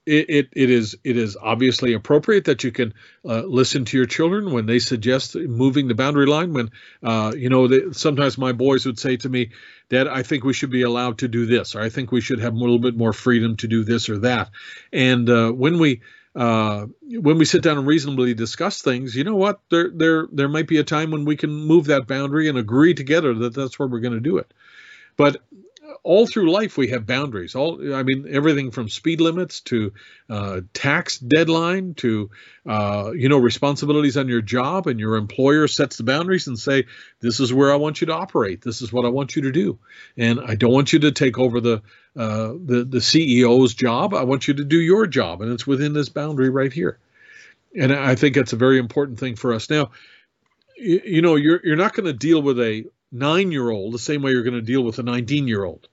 it, 0.05 0.29
it, 0.29 0.49
it 0.53 0.69
is 0.69 0.97
it 1.03 1.17
is 1.17 1.37
obviously 1.39 1.93
appropriate 1.93 2.45
that 2.45 2.63
you 2.63 2.71
can 2.71 2.93
uh, 3.23 3.43
listen 3.43 3.85
to 3.85 3.97
your 3.97 4.05
children 4.05 4.51
when 4.51 4.65
they 4.65 4.79
suggest 4.79 5.35
moving 5.35 5.87
the 5.87 5.95
boundary 5.95 6.25
line. 6.25 6.53
When 6.53 6.71
uh, 7.03 7.33
you 7.37 7.49
know 7.49 7.67
they, 7.67 7.91
sometimes 7.91 8.37
my 8.37 8.51
boys 8.51 8.85
would 8.87 8.99
say 8.99 9.17
to 9.17 9.29
me, 9.29 9.51
"Dad, 9.89 10.07
I 10.07 10.23
think 10.23 10.43
we 10.43 10.53
should 10.53 10.71
be 10.71 10.81
allowed 10.81 11.19
to 11.19 11.27
do 11.27 11.45
this, 11.45 11.75
or 11.75 11.81
I 11.81 11.89
think 11.89 12.11
we 12.11 12.21
should 12.21 12.39
have 12.39 12.53
a 12.53 12.57
little 12.57 12.79
bit 12.79 12.97
more 12.97 13.13
freedom 13.13 13.55
to 13.57 13.67
do 13.67 13.83
this 13.83 14.09
or 14.09 14.17
that." 14.19 14.49
And 14.91 15.29
uh, 15.29 15.51
when 15.51 15.77
we 15.77 16.01
uh, 16.36 16.88
when 17.01 17.38
we 17.38 17.45
sit 17.45 17.61
down 17.61 17.77
and 17.77 17.88
reasonably 17.88 18.34
discuss 18.34 18.81
things, 18.81 19.15
you 19.15 19.23
know 19.23 19.36
what? 19.36 19.61
There, 19.69 19.91
there, 19.93 20.27
there 20.31 20.49
might 20.49 20.67
be 20.67 20.77
a 20.77 20.84
time 20.84 21.11
when 21.11 21.25
we 21.25 21.36
can 21.36 21.51
move 21.51 21.86
that 21.86 22.07
boundary 22.07 22.49
and 22.49 22.57
agree 22.57 22.93
together 22.93 23.34
that 23.36 23.53
that's 23.53 23.77
where 23.77 23.88
we're 23.88 23.99
going 23.99 24.15
to 24.15 24.19
do 24.19 24.38
it. 24.38 24.51
But 25.15 25.38
all 26.04 26.28
through 26.28 26.51
life 26.51 26.78
we 26.78 26.89
have 26.89 27.06
boundaries. 27.06 27.56
All 27.56 27.95
i 27.95 28.04
mean 28.04 28.28
everything 28.30 28.72
from 28.72 28.89
speed 28.89 29.22
limits 29.22 29.62
to 29.62 29.93
uh, 30.30 30.62
tax 30.74 31.18
deadline 31.18 31.93
to 31.95 32.30
uh, 32.66 33.12
you 33.16 33.30
know 33.30 33.38
responsibilities 33.38 34.18
on 34.18 34.28
your 34.28 34.41
job 34.41 34.88
and 34.88 34.99
your 34.99 35.16
employer 35.16 35.68
sets 35.68 35.97
the 35.97 36.04
boundaries 36.04 36.47
and 36.47 36.60
say 36.60 36.86
this 37.22 37.39
is 37.39 37.54
where 37.54 37.72
i 37.72 37.78
want 37.78 38.01
you 38.01 38.08
to 38.08 38.14
operate. 38.14 38.62
This 38.62 38.82
is 38.82 38.91
what 38.91 39.06
i 39.06 39.10
want 39.10 39.36
you 39.36 39.43
to 39.43 39.51
do. 39.51 39.80
And 40.18 40.41
i 40.41 40.56
don't 40.56 40.74
want 40.74 40.91
you 40.91 40.99
to 40.99 41.12
take 41.12 41.39
over 41.39 41.62
the 41.62 41.82
uh, 42.16 42.54
the 42.64 42.86
the 42.88 43.01
ceo's 43.01 43.74
job. 43.74 44.14
I 44.14 44.24
want 44.24 44.47
you 44.47 44.56
to 44.56 44.64
do 44.66 44.80
your 44.80 45.08
job 45.08 45.41
and 45.41 45.51
it's 45.51 45.66
within 45.66 45.93
this 45.93 46.10
boundary 46.10 46.49
right 46.49 46.72
here. 46.72 46.99
And 47.76 47.93
i 47.93 48.16
think 48.16 48.36
it's 48.36 48.54
a 48.54 48.58
very 48.58 48.78
important 48.78 49.20
thing 49.20 49.38
for 49.38 49.54
us. 49.54 49.70
Now 49.70 49.91
you, 50.78 51.01
you 51.06 51.22
know 51.22 51.36
you're 51.36 51.62
you're 51.64 51.78
not 51.78 51.93
going 51.93 52.08
to 52.08 52.14
deal 52.14 52.41
with 52.41 52.60
a 52.60 52.84
nine 53.14 53.54
year 53.54 53.70
old 53.70 53.93
the 53.93 53.99
same 53.99 54.22
way 54.22 54.32
you're 54.32 54.43
going 54.43 54.54
to 54.54 54.62
deal 54.62 54.82
with 54.82 54.99
a 54.99 55.04
19 55.04 55.47
year 55.47 55.64
old 55.64 55.88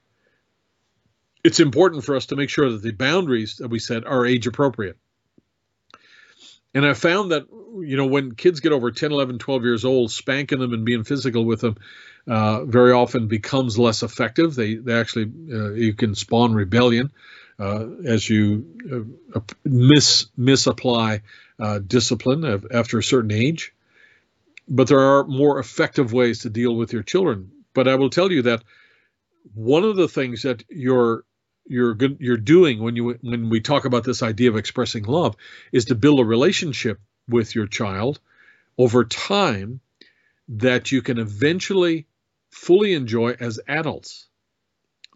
it's 1.43 1.61
important 1.61 2.05
for 2.05 2.17
us 2.17 2.27
to 2.27 2.37
make 2.37 2.51
sure 2.51 2.71
that 2.71 2.83
the 2.83 2.93
boundaries 2.93 3.57
that 3.57 3.69
we 3.69 3.79
set 3.79 4.07
are 4.07 4.27
age 4.27 4.47
appropriate. 4.47 4.97
And 6.73 6.87
I 6.87 6.95
found 6.95 7.33
that, 7.33 7.47
you 7.51 7.97
know, 7.97 8.07
when 8.07 8.35
kids 8.35 8.61
get 8.61 8.73
over 8.73 8.91
10, 8.93 9.11
11, 9.11 9.39
12 9.39 9.65
years 9.65 9.85
old, 9.85 10.13
spanking 10.13 10.61
them 10.61 10.73
and 10.73 10.85
being 10.85 11.05
physical 11.05 11.45
with 11.45 11.61
them 11.61 11.77
uh, 12.29 12.65
very 12.65 12.93
often 12.93 13.27
becomes 13.27 13.79
less 13.79 14.03
effective. 14.03 14.55
They, 14.55 14.75
they 14.77 14.95
actually, 14.95 15.33
uh, 15.53 15.73
you 15.73 15.95
can 15.95 16.15
spawn 16.15 16.55
rebellion 16.55 17.11
uh, 17.59 17.87
as 18.05 18.29
you 18.29 19.09
uh, 19.35 19.41
mis, 19.65 20.27
misapply 20.37 21.23
uh, 21.59 21.81
discipline 21.81 22.63
after 22.73 22.99
a 22.99 23.03
certain 23.03 23.33
age. 23.33 23.75
But 24.69 24.87
there 24.87 25.01
are 25.01 25.25
more 25.25 25.59
effective 25.59 26.13
ways 26.13 26.41
to 26.41 26.51
deal 26.51 26.77
with 26.77 26.93
your 26.93 27.03
children. 27.03 27.51
But 27.75 27.89
I 27.89 27.97
will 27.97 28.11
tell 28.11 28.31
you 28.31 28.43
that 28.43 28.63
one 29.55 29.83
of 29.83 29.97
the 29.97 30.09
things 30.09 30.43
that 30.43 30.63
your 30.69 31.25
you're 31.67 31.95
good, 31.95 32.17
you're 32.21 32.37
doing 32.37 32.83
when 32.83 32.97
you 32.97 33.19
when 33.21 33.49
we 33.49 33.61
talk 33.61 33.85
about 33.85 34.05
this 34.05 34.23
idea 34.23 34.51
of 34.51 34.57
expressing 34.57 35.05
love 35.05 35.37
is 35.73 35.87
to 35.87 35.95
build 35.95 36.21
a 36.21 36.25
relationship 36.25 37.01
with 37.29 37.55
your 37.55 37.67
child 37.67 38.21
over 38.77 39.05
time 39.05 39.81
that 40.49 40.91
you 40.91 41.03
can 41.03 41.19
eventually 41.19 42.07
fully 42.51 42.95
enjoy 42.95 43.37
as 43.39 43.61
adults. 43.69 44.27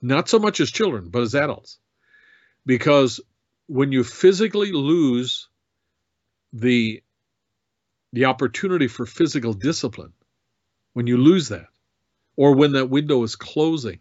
Not 0.01 0.29
so 0.29 0.39
much 0.39 0.61
as 0.61 0.71
children 0.71 1.09
but 1.09 1.23
as 1.23 1.35
adults. 1.35 1.79
Because 2.67 3.21
when 3.67 3.93
you 3.93 4.05
physically 4.05 4.73
lose 4.73 5.49
the 6.53 7.03
the 8.13 8.27
opportunity 8.27 8.87
for 8.87 9.07
physical 9.07 9.55
discipline 9.55 10.13
when 10.93 11.09
you 11.09 11.17
lose 11.17 11.49
that 11.49 11.67
or 12.37 12.55
when 12.55 12.73
that 12.73 12.89
window 12.89 13.23
is 13.25 13.35
closing 13.35 13.99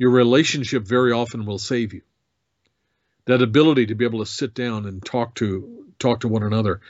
your 0.00 0.10
relationship 0.10 0.82
very 0.84 1.12
often 1.12 1.44
will 1.44 1.58
save 1.58 1.92
you. 1.92 2.00
That 3.26 3.42
ability 3.42 3.86
to 3.86 3.94
be 3.94 4.06
able 4.06 4.20
to 4.20 4.26
sit 4.26 4.54
down 4.54 4.86
and 4.86 5.04
talk 5.04 5.34
to 5.36 5.84
talk 5.98 6.20
to 6.20 6.28
one 6.28 6.42
another. 6.42 6.80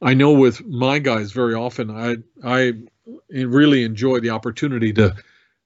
I 0.00 0.14
know 0.14 0.32
with 0.34 0.64
my 0.64 1.00
guys 1.00 1.32
very 1.32 1.54
often 1.54 1.90
I 1.90 2.18
I 2.44 2.74
really 3.28 3.82
enjoy 3.82 4.20
the 4.20 4.30
opportunity 4.30 4.92
to 4.92 5.16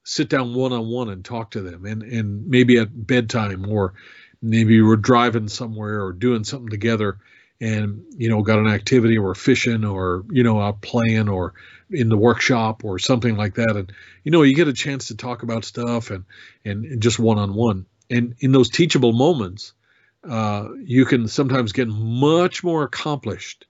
sit 0.02 0.30
down 0.30 0.54
one 0.54 0.72
on 0.72 0.88
one 0.88 1.10
and 1.10 1.22
talk 1.22 1.50
to 1.50 1.60
them 1.60 1.84
and 1.84 2.02
and 2.02 2.46
maybe 2.48 2.78
at 2.78 3.06
bedtime 3.06 3.68
or 3.68 3.92
maybe 4.40 4.80
we're 4.80 4.96
driving 4.96 5.48
somewhere 5.48 6.02
or 6.02 6.14
doing 6.14 6.42
something 6.42 6.70
together 6.70 7.18
and 7.60 8.02
you 8.16 8.30
know 8.30 8.40
got 8.40 8.60
an 8.60 8.66
activity 8.66 9.18
or 9.18 9.34
fishing 9.34 9.84
or 9.84 10.24
you 10.30 10.42
know 10.42 10.58
out 10.58 10.80
playing 10.80 11.28
or 11.28 11.52
in 11.90 12.08
the 12.08 12.16
workshop 12.16 12.84
or 12.84 12.98
something 12.98 13.36
like 13.36 13.54
that. 13.54 13.76
And 13.76 13.92
you 14.24 14.30
know 14.30 14.42
you 14.42 14.54
get 14.54 14.68
a 14.68 14.72
chance 14.72 15.08
to 15.08 15.16
talk 15.16 15.42
about 15.42 15.64
stuff 15.64 16.10
and 16.10 16.24
and, 16.64 17.00
just 17.00 17.18
one 17.18 17.38
on 17.38 17.54
one 17.54 17.86
and 18.10 18.34
in 18.40 18.52
those 18.52 18.68
teachable 18.68 19.12
moments 19.12 19.72
uh, 20.28 20.68
you 20.82 21.04
can 21.04 21.28
sometimes 21.28 21.72
get 21.72 21.88
much 21.88 22.62
more 22.64 22.82
accomplished 22.82 23.66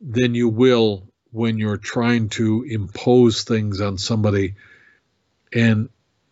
than 0.00 0.34
you 0.34 0.48
will 0.48 1.08
when 1.32 1.58
you're 1.58 1.76
trying 1.76 2.28
to 2.28 2.64
impose 2.68 3.42
things 3.42 3.80
on 3.80 3.98
somebody 3.98 4.54
and 5.52 5.88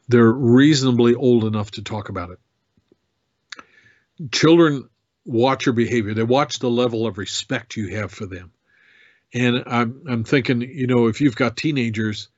they're 0.08 0.30
reasonably 0.30 1.14
old 1.14 1.44
enough 1.44 1.72
to 1.72 1.82
talk 1.82 2.08
about 2.08 2.30
it. 2.30 2.38
Children 4.30 4.88
watch 5.24 5.66
your 5.66 5.72
behavior. 5.72 6.14
They 6.14 6.22
watch 6.22 6.60
the 6.60 6.70
level 6.70 7.06
of 7.06 7.18
respect 7.18 7.76
you 7.76 7.96
have 7.96 8.12
for 8.12 8.26
them 8.26 8.52
and 9.36 9.64
I'm 9.66 10.02
I'm 10.08 10.24
thinking, 10.24 10.62
you 10.62 10.86
know, 10.86 11.08
if 11.08 11.20
you've 11.20 11.36
got 11.36 11.56
teenagers 11.56 12.28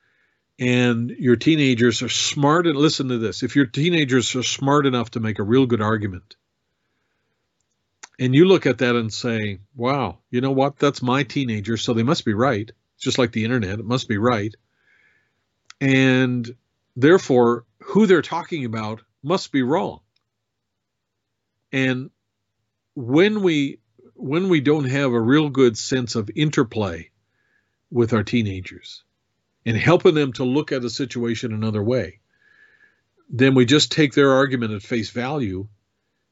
and 0.59 1.09
your 1.11 1.37
teenagers 1.37 2.01
are 2.01 2.09
smart 2.09 2.67
and 2.67 2.75
listen 2.75 3.07
to 3.07 3.17
this, 3.17 3.41
if 3.41 3.55
your 3.55 3.65
teenagers 3.65 4.35
are 4.35 4.43
smart 4.43 4.85
enough 4.85 5.11
to 5.11 5.21
make 5.21 5.39
a 5.39 5.43
real 5.43 5.65
good 5.65 5.81
argument, 5.81 6.35
and 8.19 8.35
you 8.35 8.45
look 8.45 8.65
at 8.65 8.79
that 8.79 8.97
and 8.97 9.13
say, 9.13 9.59
wow, 9.75 10.17
you 10.29 10.41
know 10.41 10.51
what? 10.51 10.77
That's 10.77 11.01
my 11.01 11.23
teenager, 11.23 11.77
so 11.77 11.93
they 11.93 12.03
must 12.03 12.25
be 12.25 12.33
right. 12.33 12.69
It's 12.95 13.03
just 13.05 13.17
like 13.17 13.31
the 13.31 13.45
internet, 13.45 13.79
it 13.79 13.85
must 13.85 14.09
be 14.09 14.17
right. 14.17 14.53
And 15.79 16.53
therefore, 16.97 17.63
who 17.79 18.07
they're 18.07 18.21
talking 18.21 18.65
about 18.65 19.01
must 19.23 19.53
be 19.53 19.63
wrong. 19.63 20.01
And 21.71 22.09
when 22.93 23.41
we 23.41 23.79
when 24.19 24.49
we 24.49 24.59
don't 24.59 24.89
have 24.89 25.13
a 25.13 25.19
real 25.19 25.49
good 25.49 25.77
sense 25.77 26.15
of 26.15 26.29
interplay 26.35 27.09
with 27.89 28.13
our 28.13 28.23
teenagers 28.23 29.03
and 29.65 29.77
helping 29.77 30.13
them 30.13 30.33
to 30.33 30.43
look 30.43 30.71
at 30.71 30.83
a 30.83 30.89
situation 30.89 31.53
another 31.53 31.81
way, 31.81 32.19
then 33.29 33.55
we 33.55 33.65
just 33.65 33.91
take 33.91 34.13
their 34.13 34.33
argument 34.33 34.73
at 34.73 34.81
face 34.81 35.09
value 35.09 35.67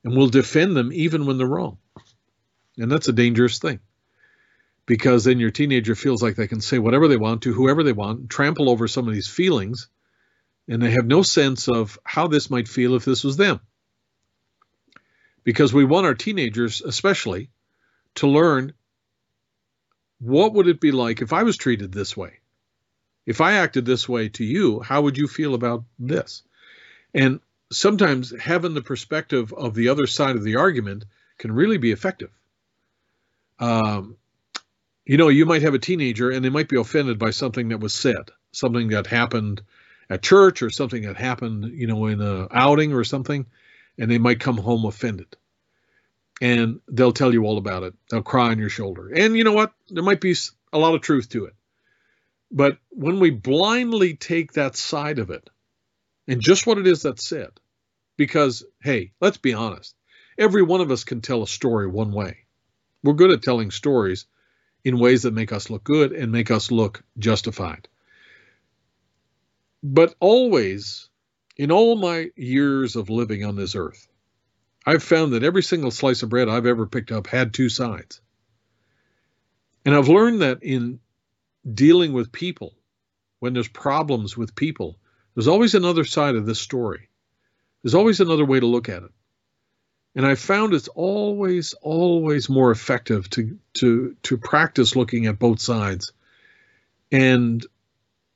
and 0.03 0.15
we'll 0.15 0.27
defend 0.27 0.75
them 0.75 0.91
even 0.91 1.25
when 1.25 1.37
they're 1.37 1.47
wrong. 1.47 1.77
And 2.77 2.91
that's 2.91 3.07
a 3.07 3.13
dangerous 3.13 3.59
thing 3.59 3.79
because 4.85 5.23
then 5.23 5.39
your 5.39 5.51
teenager 5.51 5.95
feels 5.95 6.21
like 6.21 6.35
they 6.35 6.47
can 6.47 6.61
say 6.61 6.79
whatever 6.79 7.07
they 7.07 7.17
want 7.17 7.43
to 7.43 7.53
whoever 7.53 7.83
they 7.83 7.93
want, 7.93 8.29
trample 8.29 8.69
over 8.69 8.87
some 8.87 9.07
of 9.07 9.13
these 9.13 9.27
feelings, 9.27 9.87
and 10.67 10.81
they 10.81 10.91
have 10.91 11.05
no 11.05 11.21
sense 11.21 11.69
of 11.69 11.97
how 12.03 12.27
this 12.27 12.49
might 12.49 12.67
feel 12.67 12.95
if 12.95 13.05
this 13.05 13.23
was 13.23 13.37
them. 13.37 13.61
Because 15.43 15.73
we 15.73 15.85
want 15.85 16.05
our 16.05 16.15
teenagers, 16.15 16.81
especially, 16.81 17.49
to 18.17 18.27
learn 18.27 18.73
what 20.19 20.53
would 20.53 20.67
it 20.67 20.79
be 20.79 20.91
like 20.91 21.21
if 21.21 21.33
I 21.33 21.43
was 21.43 21.57
treated 21.57 21.91
this 21.91 22.17
way? 22.17 22.39
If 23.25 23.41
I 23.41 23.53
acted 23.53 23.85
this 23.85 24.07
way 24.07 24.29
to 24.29 24.43
you, 24.43 24.79
how 24.79 25.01
would 25.01 25.17
you 25.17 25.27
feel 25.27 25.53
about 25.53 25.83
this? 25.99 26.43
And 27.13 27.39
sometimes 27.71 28.33
having 28.39 28.73
the 28.73 28.81
perspective 28.81 29.53
of 29.53 29.73
the 29.73 29.89
other 29.89 30.07
side 30.07 30.35
of 30.35 30.43
the 30.43 30.55
argument 30.55 31.05
can 31.37 31.51
really 31.51 31.77
be 31.77 31.91
effective. 31.91 32.31
Um, 33.59 34.17
you 35.05 35.17
know, 35.17 35.29
you 35.29 35.45
might 35.45 35.61
have 35.61 35.73
a 35.73 35.79
teenager 35.79 36.31
and 36.31 36.43
they 36.43 36.49
might 36.49 36.69
be 36.69 36.77
offended 36.77 37.19
by 37.19 37.31
something 37.31 37.69
that 37.69 37.79
was 37.79 37.93
said, 37.93 38.31
something 38.51 38.89
that 38.89 39.07
happened 39.07 39.61
at 40.09 40.21
church 40.21 40.61
or 40.61 40.69
something 40.69 41.03
that 41.03 41.17
happened, 41.17 41.65
you 41.65 41.87
know, 41.87 42.05
in 42.07 42.21
a 42.21 42.47
outing 42.51 42.93
or 42.93 43.03
something, 43.03 43.45
and 43.97 44.09
they 44.09 44.17
might 44.17 44.39
come 44.39 44.57
home 44.57 44.85
offended. 44.85 45.35
And 46.39 46.81
they'll 46.87 47.13
tell 47.13 47.33
you 47.33 47.45
all 47.45 47.57
about 47.57 47.83
it. 47.83 47.95
They'll 48.09 48.21
cry 48.21 48.49
on 48.49 48.59
your 48.59 48.69
shoulder. 48.69 49.09
And 49.13 49.35
you 49.35 49.43
know 49.43 49.53
what? 49.53 49.73
There 49.89 50.03
might 50.03 50.21
be 50.21 50.35
a 50.71 50.77
lot 50.77 50.93
of 50.93 51.01
truth 51.01 51.29
to 51.29 51.45
it. 51.45 51.55
But 52.51 52.77
when 52.89 53.19
we 53.19 53.31
blindly 53.31 54.15
take 54.15 54.53
that 54.53 54.75
side 54.75 55.19
of 55.19 55.31
it 55.31 55.49
and 56.27 56.39
just 56.41 56.67
what 56.67 56.77
it 56.77 56.87
is 56.87 57.01
that's 57.01 57.27
said, 57.27 57.49
because, 58.17 58.63
hey, 58.81 59.11
let's 59.19 59.37
be 59.37 59.53
honest, 59.53 59.95
every 60.37 60.61
one 60.61 60.81
of 60.81 60.91
us 60.91 61.03
can 61.03 61.21
tell 61.21 61.43
a 61.43 61.47
story 61.47 61.87
one 61.87 62.11
way. 62.11 62.37
We're 63.03 63.13
good 63.13 63.31
at 63.31 63.43
telling 63.43 63.71
stories 63.71 64.25
in 64.83 64.99
ways 64.99 65.23
that 65.23 65.33
make 65.33 65.51
us 65.51 65.69
look 65.69 65.83
good 65.83 66.13
and 66.13 66.31
make 66.31 66.51
us 66.51 66.71
look 66.71 67.03
justified. 67.17 67.87
But 69.83 70.15
always, 70.19 71.09
in 71.57 71.71
all 71.71 71.95
my 71.95 72.31
years 72.35 72.95
of 72.95 73.09
living 73.09 73.43
on 73.43 73.55
this 73.55 73.75
earth, 73.75 74.07
I've 74.87 75.03
found 75.03 75.33
that 75.33 75.43
every 75.43 75.63
single 75.63 75.91
slice 75.91 76.23
of 76.23 76.29
bread 76.29 76.47
I've 76.47 76.65
ever 76.65 76.85
picked 76.85 77.11
up 77.11 77.27
had 77.27 77.53
two 77.53 77.67
sides. 77.67 78.21
And 79.85 79.93
I've 79.93 80.07
learned 80.07 80.41
that 80.41 80.63
in 80.63 81.01
dealing 81.69 82.13
with 82.13 82.31
people, 82.31 82.73
when 83.39 83.51
there's 83.51 83.67
problems 83.67 84.37
with 84.37 84.55
people, 84.55 84.97
there's 85.35 85.49
always 85.49 85.75
another 85.75 86.05
side 86.05 86.35
of 86.35 86.45
this 86.45 86.61
story. 86.61 87.09
There's 87.83 87.95
always 87.95 88.21
another 88.21 88.45
way 88.45 88.61
to 88.61 88.65
look 88.65 88.87
at 88.87 89.03
it. 89.03 89.11
And 90.15 90.25
I 90.25 90.35
found 90.35 90.73
it's 90.73 90.87
always, 90.87 91.73
always 91.81 92.47
more 92.47 92.71
effective 92.71 93.29
to 93.31 93.59
to 93.73 94.15
to 94.23 94.37
practice 94.37 94.95
looking 94.95 95.25
at 95.25 95.37
both 95.37 95.59
sides 95.59 96.13
and 97.11 97.63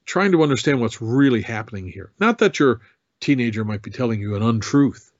trying 0.05 0.33
to 0.33 0.43
understand 0.43 0.81
what's 0.81 1.01
really 1.01 1.43
happening 1.43 1.87
here. 1.87 2.11
Not 2.19 2.39
that 2.39 2.59
your 2.59 2.81
teenager 3.21 3.63
might 3.63 3.81
be 3.81 3.91
telling 3.91 4.19
you 4.19 4.35
an 4.35 4.43
untruth, 4.43 5.10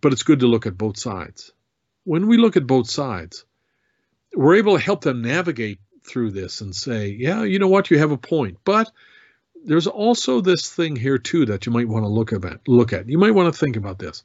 but 0.00 0.12
it's 0.12 0.22
good 0.22 0.40
to 0.40 0.46
look 0.46 0.66
at 0.66 0.78
both 0.78 0.98
sides. 0.98 1.52
When 2.04 2.28
we 2.28 2.36
look 2.36 2.56
at 2.56 2.66
both 2.66 2.88
sides, 2.88 3.44
we're 4.34 4.56
able 4.56 4.76
to 4.76 4.82
help 4.82 5.02
them 5.02 5.22
navigate 5.22 5.78
through 6.06 6.30
this 6.30 6.60
and 6.60 6.74
say, 6.74 7.08
yeah, 7.08 7.42
you 7.42 7.58
know 7.58 7.68
what, 7.68 7.90
you 7.90 7.98
have 7.98 8.12
a 8.12 8.18
point, 8.18 8.58
but 8.64 8.90
there's 9.64 9.88
also 9.88 10.40
this 10.40 10.70
thing 10.70 10.94
here 10.94 11.18
too 11.18 11.46
that 11.46 11.66
you 11.66 11.72
might 11.72 11.88
want 11.88 12.04
to 12.04 12.08
look 12.08 12.32
at. 12.32 12.68
Look 12.68 12.92
at. 12.92 13.08
You 13.08 13.18
might 13.18 13.34
want 13.34 13.52
to 13.52 13.58
think 13.58 13.76
about 13.76 13.98
this. 13.98 14.22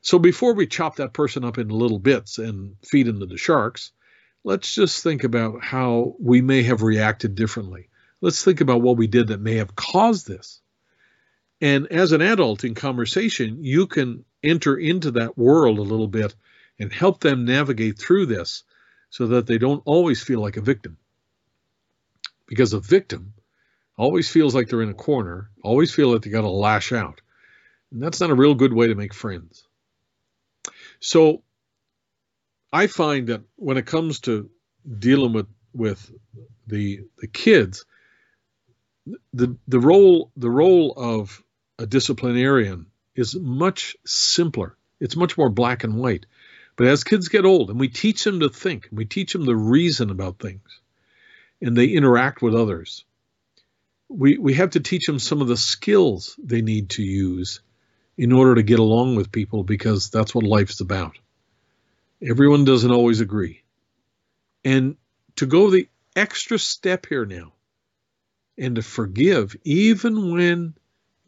So 0.00 0.18
before 0.18 0.54
we 0.54 0.66
chop 0.66 0.96
that 0.96 1.12
person 1.12 1.44
up 1.44 1.58
into 1.58 1.74
little 1.74 1.98
bits 1.98 2.38
and 2.38 2.76
feed 2.82 3.06
them 3.06 3.20
to 3.20 3.26
the 3.26 3.36
sharks, 3.36 3.92
let's 4.44 4.74
just 4.74 5.02
think 5.02 5.24
about 5.24 5.62
how 5.62 6.14
we 6.18 6.40
may 6.40 6.62
have 6.62 6.82
reacted 6.82 7.34
differently. 7.34 7.88
Let's 8.22 8.42
think 8.42 8.62
about 8.62 8.80
what 8.80 8.96
we 8.96 9.06
did 9.06 9.28
that 9.28 9.40
may 9.40 9.56
have 9.56 9.76
caused 9.76 10.26
this. 10.26 10.60
And 11.60 11.88
as 11.88 12.12
an 12.12 12.22
adult 12.22 12.64
in 12.64 12.74
conversation, 12.74 13.62
you 13.62 13.86
can 13.86 14.24
enter 14.42 14.76
into 14.76 15.12
that 15.12 15.36
world 15.36 15.78
a 15.78 15.82
little 15.82 16.08
bit 16.08 16.34
and 16.78 16.92
help 16.92 17.20
them 17.20 17.44
navigate 17.44 17.98
through 17.98 18.26
this 18.26 18.64
so 19.10 19.26
that 19.28 19.46
they 19.46 19.58
don't 19.58 19.82
always 19.84 20.22
feel 20.22 20.40
like 20.40 20.56
a 20.56 20.62
victim. 20.62 20.96
Because 22.46 22.72
a 22.72 22.80
victim 22.80 23.34
always 23.96 24.30
feels 24.30 24.54
like 24.54 24.68
they're 24.68 24.82
in 24.82 24.90
a 24.90 24.94
corner, 24.94 25.50
always 25.62 25.92
feel 25.92 26.12
like 26.12 26.22
they 26.22 26.30
got 26.30 26.40
to 26.40 26.48
lash 26.48 26.92
out. 26.92 27.20
And 27.92 28.02
that's 28.02 28.20
not 28.20 28.30
a 28.30 28.34
real 28.34 28.54
good 28.54 28.72
way 28.72 28.86
to 28.86 28.94
make 28.94 29.12
friends. 29.12 29.66
So 31.00 31.42
I 32.72 32.86
find 32.86 33.28
that 33.28 33.42
when 33.56 33.76
it 33.76 33.86
comes 33.86 34.20
to 34.20 34.50
dealing 34.98 35.32
with 35.32 35.46
with 35.72 36.10
the 36.66 37.00
the 37.18 37.26
kids, 37.26 37.84
the 39.32 39.56
the 39.66 39.80
role 39.80 40.30
the 40.36 40.50
role 40.50 40.92
of 40.96 41.42
a 41.78 41.86
disciplinarian 41.86 42.86
is 43.20 43.36
much 43.36 43.96
simpler. 44.04 44.76
It's 44.98 45.16
much 45.16 45.38
more 45.38 45.48
black 45.50 45.84
and 45.84 45.96
white. 45.96 46.26
But 46.76 46.86
as 46.86 47.04
kids 47.04 47.28
get 47.28 47.44
old 47.44 47.70
and 47.70 47.78
we 47.78 47.88
teach 47.88 48.24
them 48.24 48.40
to 48.40 48.48
think, 48.48 48.88
we 48.90 49.04
teach 49.04 49.32
them 49.32 49.44
to 49.44 49.54
reason 49.54 50.10
about 50.10 50.38
things, 50.38 50.80
and 51.60 51.76
they 51.76 51.88
interact 51.88 52.42
with 52.42 52.54
others, 52.54 53.04
we, 54.08 54.38
we 54.38 54.54
have 54.54 54.70
to 54.70 54.80
teach 54.80 55.06
them 55.06 55.18
some 55.18 55.40
of 55.40 55.48
the 55.48 55.56
skills 55.56 56.38
they 56.42 56.62
need 56.62 56.90
to 56.90 57.02
use 57.02 57.60
in 58.16 58.32
order 58.32 58.56
to 58.56 58.62
get 58.62 58.78
along 58.78 59.16
with 59.16 59.30
people 59.32 59.62
because 59.62 60.10
that's 60.10 60.34
what 60.34 60.44
life's 60.44 60.80
about. 60.80 61.18
Everyone 62.22 62.64
doesn't 62.64 62.90
always 62.90 63.20
agree. 63.20 63.62
And 64.64 64.96
to 65.36 65.46
go 65.46 65.70
the 65.70 65.88
extra 66.16 66.58
step 66.58 67.06
here 67.06 67.24
now 67.24 67.52
and 68.58 68.76
to 68.76 68.82
forgive, 68.82 69.56
even 69.64 70.32
when 70.32 70.74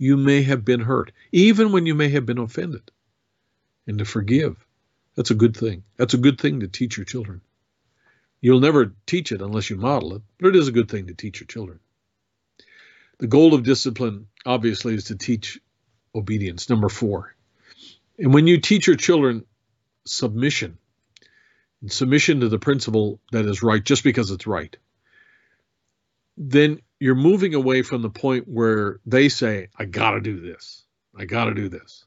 you 0.02 0.16
may 0.16 0.42
have 0.42 0.64
been 0.64 0.80
hurt, 0.80 1.12
even 1.30 1.70
when 1.70 1.86
you 1.86 1.94
may 1.94 2.08
have 2.08 2.26
been 2.26 2.38
offended, 2.38 2.90
and 3.86 3.98
to 3.98 4.04
forgive, 4.04 4.56
that's 5.14 5.30
a 5.30 5.36
good 5.36 5.56
thing. 5.56 5.84
That's 5.96 6.14
a 6.14 6.18
good 6.18 6.40
thing 6.40 6.58
to 6.58 6.66
teach 6.66 6.96
your 6.96 7.06
children. 7.06 7.40
You'll 8.40 8.58
never 8.58 8.96
teach 9.06 9.30
it 9.30 9.40
unless 9.40 9.70
you 9.70 9.76
model 9.76 10.16
it, 10.16 10.22
but 10.40 10.48
it 10.48 10.56
is 10.56 10.66
a 10.66 10.72
good 10.72 10.90
thing 10.90 11.06
to 11.06 11.14
teach 11.14 11.38
your 11.38 11.46
children. 11.46 11.78
The 13.20 13.28
goal 13.28 13.54
of 13.54 13.62
discipline, 13.62 14.26
obviously, 14.44 14.94
is 14.94 15.04
to 15.04 15.14
teach 15.14 15.60
obedience. 16.12 16.68
Number 16.68 16.88
four. 16.88 17.36
And 18.18 18.34
when 18.34 18.48
you 18.48 18.60
teach 18.60 18.88
your 18.88 18.96
children 18.96 19.44
submission, 20.04 20.78
submission 21.86 22.40
to 22.40 22.48
the 22.48 22.58
principle 22.58 23.20
that 23.30 23.46
is 23.46 23.62
right 23.62 23.84
just 23.84 24.02
because 24.02 24.32
it's 24.32 24.48
right, 24.48 24.76
then 26.50 26.80
you're 27.00 27.14
moving 27.14 27.54
away 27.54 27.82
from 27.82 28.02
the 28.02 28.10
point 28.10 28.46
where 28.46 29.00
they 29.06 29.28
say, 29.28 29.68
I 29.76 29.84
got 29.84 30.12
to 30.12 30.20
do 30.20 30.40
this. 30.40 30.84
I 31.16 31.24
got 31.24 31.46
to 31.46 31.54
do 31.54 31.68
this. 31.68 32.04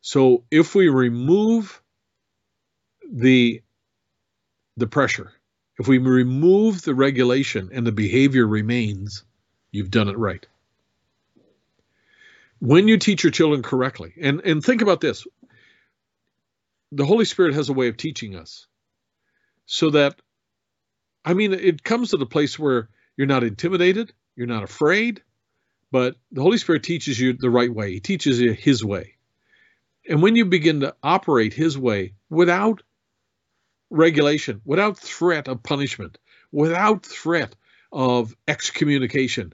So 0.00 0.44
if 0.50 0.74
we 0.74 0.88
remove 0.88 1.82
the 3.10 3.62
the 4.76 4.86
pressure, 4.86 5.32
if 5.78 5.86
we 5.86 5.98
remove 5.98 6.82
the 6.82 6.94
regulation 6.94 7.70
and 7.72 7.86
the 7.86 7.92
behavior 7.92 8.46
remains, 8.46 9.24
you've 9.70 9.90
done 9.90 10.08
it 10.08 10.18
right 10.18 10.46
when 12.64 12.88
you 12.88 12.96
teach 12.96 13.22
your 13.22 13.30
children 13.30 13.62
correctly, 13.62 14.14
and, 14.18 14.40
and 14.40 14.64
think 14.64 14.80
about 14.80 15.00
this 15.00 15.26
the 16.92 17.04
Holy 17.04 17.24
Spirit 17.24 17.54
has 17.54 17.68
a 17.68 17.72
way 17.72 17.88
of 17.88 17.96
teaching 17.96 18.36
us 18.36 18.68
so 19.66 19.90
that, 19.90 20.14
I 21.24 21.34
mean, 21.34 21.52
it 21.52 21.82
comes 21.82 22.10
to 22.10 22.16
the 22.16 22.26
place 22.26 22.56
where 22.56 22.88
you're 23.16 23.26
not 23.26 23.44
intimidated, 23.44 24.12
you're 24.36 24.46
not 24.46 24.62
afraid, 24.62 25.22
but 25.90 26.16
the 26.32 26.42
Holy 26.42 26.58
Spirit 26.58 26.82
teaches 26.82 27.18
you 27.18 27.32
the 27.32 27.50
right 27.50 27.72
way. 27.72 27.92
He 27.92 28.00
teaches 28.00 28.40
you 28.40 28.52
His 28.52 28.84
way. 28.84 29.14
And 30.08 30.22
when 30.22 30.36
you 30.36 30.44
begin 30.44 30.80
to 30.80 30.94
operate 31.02 31.54
His 31.54 31.78
way 31.78 32.14
without 32.28 32.82
regulation, 33.90 34.60
without 34.64 34.98
threat 34.98 35.48
of 35.48 35.62
punishment, 35.62 36.18
without 36.50 37.06
threat 37.06 37.54
of 37.92 38.34
excommunication, 38.48 39.52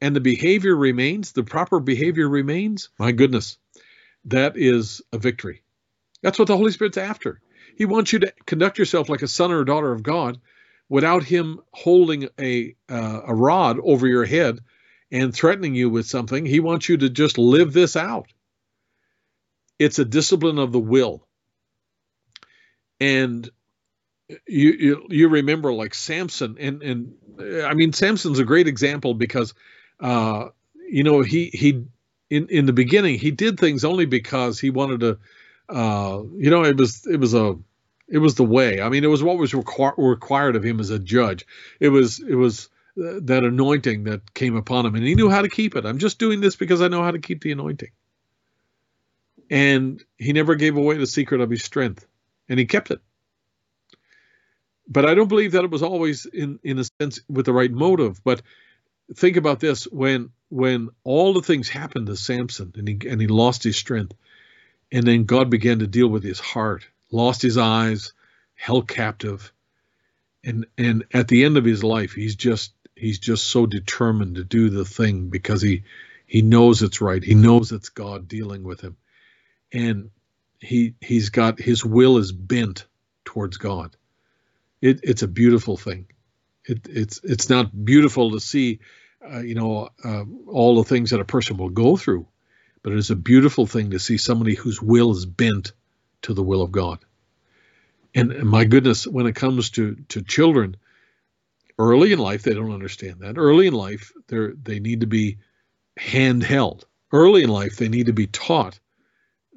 and 0.00 0.14
the 0.14 0.20
behavior 0.20 0.76
remains, 0.76 1.32
the 1.32 1.44
proper 1.44 1.80
behavior 1.80 2.28
remains, 2.28 2.90
my 2.98 3.12
goodness, 3.12 3.56
that 4.26 4.56
is 4.56 5.00
a 5.12 5.18
victory. 5.18 5.62
That's 6.22 6.38
what 6.38 6.48
the 6.48 6.56
Holy 6.56 6.72
Spirit's 6.72 6.98
after. 6.98 7.40
He 7.76 7.86
wants 7.86 8.12
you 8.12 8.20
to 8.20 8.32
conduct 8.46 8.78
yourself 8.78 9.08
like 9.08 9.22
a 9.22 9.28
son 9.28 9.50
or 9.50 9.60
a 9.60 9.66
daughter 9.66 9.92
of 9.92 10.02
God 10.02 10.40
without 10.88 11.24
Him 11.24 11.60
holding 11.72 12.28
a, 12.40 12.74
uh, 12.88 13.20
a 13.26 13.34
rod 13.34 13.78
over 13.82 14.06
your 14.06 14.24
head 14.24 14.60
and 15.10 15.34
threatening 15.34 15.74
you 15.74 15.90
with 15.90 16.06
something. 16.06 16.44
He 16.44 16.60
wants 16.60 16.88
you 16.88 16.96
to 16.98 17.10
just 17.10 17.38
live 17.38 17.72
this 17.72 17.96
out. 17.96 18.32
It's 19.78 19.98
a 19.98 20.04
discipline 20.04 20.58
of 20.58 20.72
the 20.72 20.80
will. 20.80 21.26
And 23.00 23.48
you, 24.46 24.72
you, 24.72 25.06
you 25.10 25.28
remember 25.28 25.72
like 25.72 25.94
Samson 25.94 26.56
and 26.58 26.82
and 26.82 27.14
I 27.64 27.74
mean 27.74 27.92
Samson's 27.92 28.38
a 28.38 28.44
great 28.44 28.68
example 28.68 29.12
because 29.12 29.52
uh, 30.00 30.48
you 30.88 31.02
know, 31.02 31.22
he 31.22 31.46
he 31.46 31.84
in 32.30 32.48
in 32.48 32.66
the 32.66 32.72
beginning 32.72 33.18
he 33.18 33.30
did 33.30 33.58
things 33.58 33.84
only 33.84 34.06
because 34.06 34.60
he 34.60 34.70
wanted 34.70 35.00
to. 35.00 35.18
Uh, 35.66 36.22
you 36.36 36.50
know, 36.50 36.62
it 36.64 36.76
was 36.76 37.06
it 37.06 37.18
was 37.18 37.34
a 37.34 37.56
it 38.08 38.18
was 38.18 38.36
the 38.36 38.44
way. 38.44 38.80
I 38.80 38.88
mean, 38.90 39.04
it 39.04 39.08
was 39.08 39.22
what 39.22 39.38
was 39.38 39.52
requ- 39.52 39.94
required 39.98 40.56
of 40.56 40.64
him 40.64 40.80
as 40.80 40.90
a 40.90 40.98
judge. 40.98 41.46
It 41.80 41.90
was 41.90 42.20
it 42.20 42.36
was 42.36 42.68
uh, 42.98 43.20
that 43.24 43.44
anointing 43.44 44.04
that 44.04 44.34
came 44.34 44.56
upon 44.56 44.86
him, 44.86 44.94
and 44.96 45.04
he 45.04 45.14
knew 45.16 45.30
how 45.30 45.42
to 45.42 45.50
keep 45.50 45.76
it. 45.76 45.86
I'm 45.86 45.98
just 45.98 46.18
doing 46.18 46.40
this 46.40 46.56
because 46.56 46.82
I 46.82 46.88
know 46.88 47.02
how 47.02 47.12
to 47.12 47.20
keep 47.20 47.42
the 47.42 47.52
anointing. 47.52 47.90
And 49.50 50.02
he 50.18 50.32
never 50.32 50.56
gave 50.56 50.76
away 50.76 50.98
the 50.98 51.06
secret 51.06 51.40
of 51.40 51.50
his 51.50 51.64
strength, 51.64 52.06
and 52.48 52.58
he 52.58 52.66
kept 52.66 52.90
it. 52.90 53.00
but 54.88 55.06
I 55.06 55.14
don't 55.14 55.28
believe 55.28 55.52
that 55.52 55.64
it 55.64 55.70
was 55.70 55.82
always 55.82 56.26
in 56.26 56.58
in 56.62 56.78
a 56.78 56.84
sense 57.00 57.20
with 57.28 57.46
the 57.46 57.52
right 57.52 57.70
motive. 57.70 58.22
But 58.22 58.42
think 59.16 59.36
about 59.36 59.60
this: 59.60 59.84
when 59.84 60.30
when 60.50 60.90
all 61.04 61.34
the 61.34 61.42
things 61.42 61.68
happened 61.68 62.08
to 62.08 62.16
Samson 62.16 62.72
and 62.76 62.88
he 62.88 62.98
and 63.08 63.20
he 63.20 63.26
lost 63.28 63.64
his 63.64 63.76
strength, 63.76 64.14
and 64.92 65.06
then 65.06 65.24
God 65.24 65.50
began 65.50 65.80
to 65.80 65.86
deal 65.86 66.08
with 66.08 66.24
his 66.24 66.40
heart, 66.40 66.86
lost 67.14 67.42
his 67.42 67.56
eyes, 67.56 68.12
held 68.54 68.88
captive, 68.88 69.52
and 70.44 70.66
and 70.76 71.04
at 71.14 71.28
the 71.28 71.44
end 71.44 71.56
of 71.56 71.64
his 71.64 71.84
life, 71.84 72.12
he's 72.12 72.36
just 72.36 72.72
he's 72.96 73.18
just 73.18 73.46
so 73.46 73.66
determined 73.66 74.36
to 74.36 74.44
do 74.44 74.70
the 74.70 74.84
thing 74.84 75.30
because 75.30 75.62
he 75.62 75.84
he 76.26 76.42
knows 76.42 76.82
it's 76.82 77.00
right. 77.00 77.22
He 77.22 77.34
knows 77.34 77.72
it's 77.72 77.88
God 77.88 78.28
dealing 78.28 78.64
with 78.64 78.80
him, 78.80 78.96
and 79.72 80.10
he 80.60 80.94
he's 81.00 81.30
got 81.30 81.60
his 81.60 81.84
will 81.84 82.18
is 82.18 82.32
bent 82.32 82.86
towards 83.24 83.56
God. 83.56 83.96
It, 84.80 85.00
it's 85.02 85.22
a 85.22 85.28
beautiful 85.28 85.76
thing. 85.76 86.06
It, 86.66 86.86
it's 86.90 87.20
it's 87.22 87.48
not 87.48 87.84
beautiful 87.84 88.32
to 88.32 88.40
see, 88.40 88.80
uh, 89.26 89.40
you 89.40 89.54
know, 89.54 89.90
uh, 90.04 90.24
all 90.48 90.76
the 90.76 90.88
things 90.88 91.10
that 91.10 91.20
a 91.20 91.24
person 91.24 91.56
will 91.56 91.70
go 91.70 91.96
through, 91.96 92.26
but 92.82 92.92
it 92.92 92.98
is 92.98 93.10
a 93.10 93.16
beautiful 93.16 93.66
thing 93.66 93.90
to 93.90 93.98
see 93.98 94.18
somebody 94.18 94.54
whose 94.54 94.82
will 94.82 95.12
is 95.12 95.26
bent 95.26 95.72
to 96.22 96.34
the 96.34 96.42
will 96.42 96.62
of 96.62 96.72
God. 96.72 97.03
And, 98.14 98.44
my 98.44 98.64
goodness, 98.64 99.06
when 99.06 99.26
it 99.26 99.34
comes 99.34 99.70
to 99.70 99.96
to 100.08 100.22
children, 100.22 100.76
early 101.78 102.12
in 102.12 102.18
life 102.18 102.42
they 102.42 102.54
don't 102.54 102.72
understand 102.72 103.20
that. 103.20 103.36
Early 103.38 103.66
in 103.66 103.74
life, 103.74 104.12
they 104.28 104.48
they 104.62 104.80
need 104.80 105.00
to 105.00 105.06
be 105.06 105.38
handheld. 105.98 106.84
Early 107.12 107.42
in 107.42 107.50
life, 107.50 107.76
they 107.76 107.88
need 107.88 108.06
to 108.06 108.12
be 108.12 108.26
taught 108.28 108.78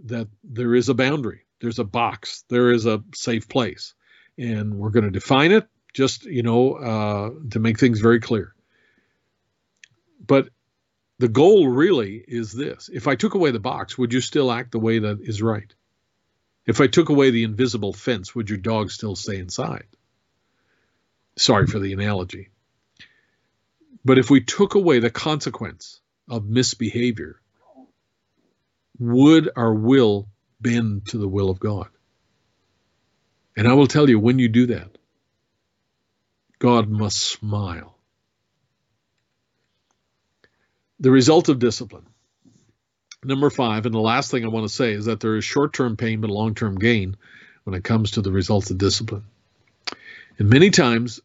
that 0.06 0.28
there 0.44 0.76
is 0.76 0.90
a 0.90 0.94
boundary, 0.94 1.42
there's 1.60 1.80
a 1.80 1.84
box, 1.84 2.44
there 2.50 2.72
is 2.72 2.86
a 2.86 3.04
safe 3.16 3.48
place, 3.48 3.94
and 4.38 4.76
we're 4.76 4.92
going 4.92 5.06
to 5.06 5.12
define 5.12 5.52
it 5.52 5.68
just 5.94 6.26
you 6.26 6.44
know 6.44 6.74
uh, 6.74 7.30
to 7.52 7.60
make 7.60 7.80
things 7.80 8.00
very 8.00 8.20
clear. 8.20 8.54
But 10.26 10.50
the 11.20 11.28
goal 11.28 11.68
really 11.68 12.24
is 12.28 12.54
this: 12.54 12.90
if 12.92 13.08
I 13.08 13.16
took 13.16 13.36
away 13.36 13.52
the 13.52 13.60
box, 13.60 13.98
would 13.98 14.14
you 14.14 14.22
still 14.22 14.52
act 14.52 14.72
the 14.72 14.80
way 14.80 15.00
that 15.00 15.20
is 15.22 15.42
right? 15.42 15.74
If 16.68 16.82
I 16.82 16.88
took 16.88 17.08
away 17.08 17.32
the 17.32 17.44
invisible 17.44 17.94
fence, 17.94 18.36
would 18.36 18.50
your 18.50 18.60
dog 18.60 18.92
still 18.92 19.16
stay 19.16 19.38
inside? 19.38 19.88
Sorry 21.38 21.66
for 21.66 21.80
the 21.80 21.94
analogy. 21.94 22.50
But 24.04 24.20
if 24.20 24.30
we 24.30 24.42
took 24.42 24.76
away 24.76 25.00
the 25.00 25.10
consequence 25.10 26.02
of 26.30 26.46
misbehavior, 26.46 27.42
would 29.00 29.50
our 29.56 29.74
will 29.74 30.28
bend 30.60 31.08
to 31.08 31.18
the 31.18 31.28
will 31.28 31.50
of 31.50 31.60
God? 31.60 31.88
And 33.56 33.68
I 33.68 33.74
will 33.74 33.88
tell 33.88 34.10
you, 34.10 34.20
when 34.20 34.38
you 34.38 34.50
do 34.50 34.68
that, 34.68 34.98
God 36.60 36.90
must 36.90 37.18
smile. 37.18 37.98
The 41.00 41.12
result 41.12 41.48
of 41.50 41.60
discipline. 41.60 42.08
Number 43.28 43.50
five, 43.50 43.86
and 43.86 43.94
the 43.94 44.00
last 44.00 44.32
thing 44.32 44.46
I 44.46 44.48
want 44.48 44.64
to 44.64 44.74
say 44.74 44.94
is 44.94 45.04
that 45.06 45.20
there 45.20 45.36
is 45.36 45.44
short 45.44 45.74
term 45.74 45.98
pain 45.98 46.22
but 46.22 46.30
long 46.30 46.56
term 46.56 46.80
gain 46.80 47.18
when 47.66 47.74
it 47.74 47.84
comes 47.84 48.12
to 48.12 48.22
the 48.22 48.32
results 48.32 48.72
of 48.72 48.78
discipline. 48.78 49.26
And 50.40 50.50
many 50.50 50.70
times 50.70 51.20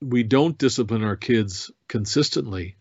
we 0.00 0.22
don't 0.22 0.56
discipline 0.56 1.04
our 1.04 1.16
kids 1.16 1.70
consistently 1.88 2.76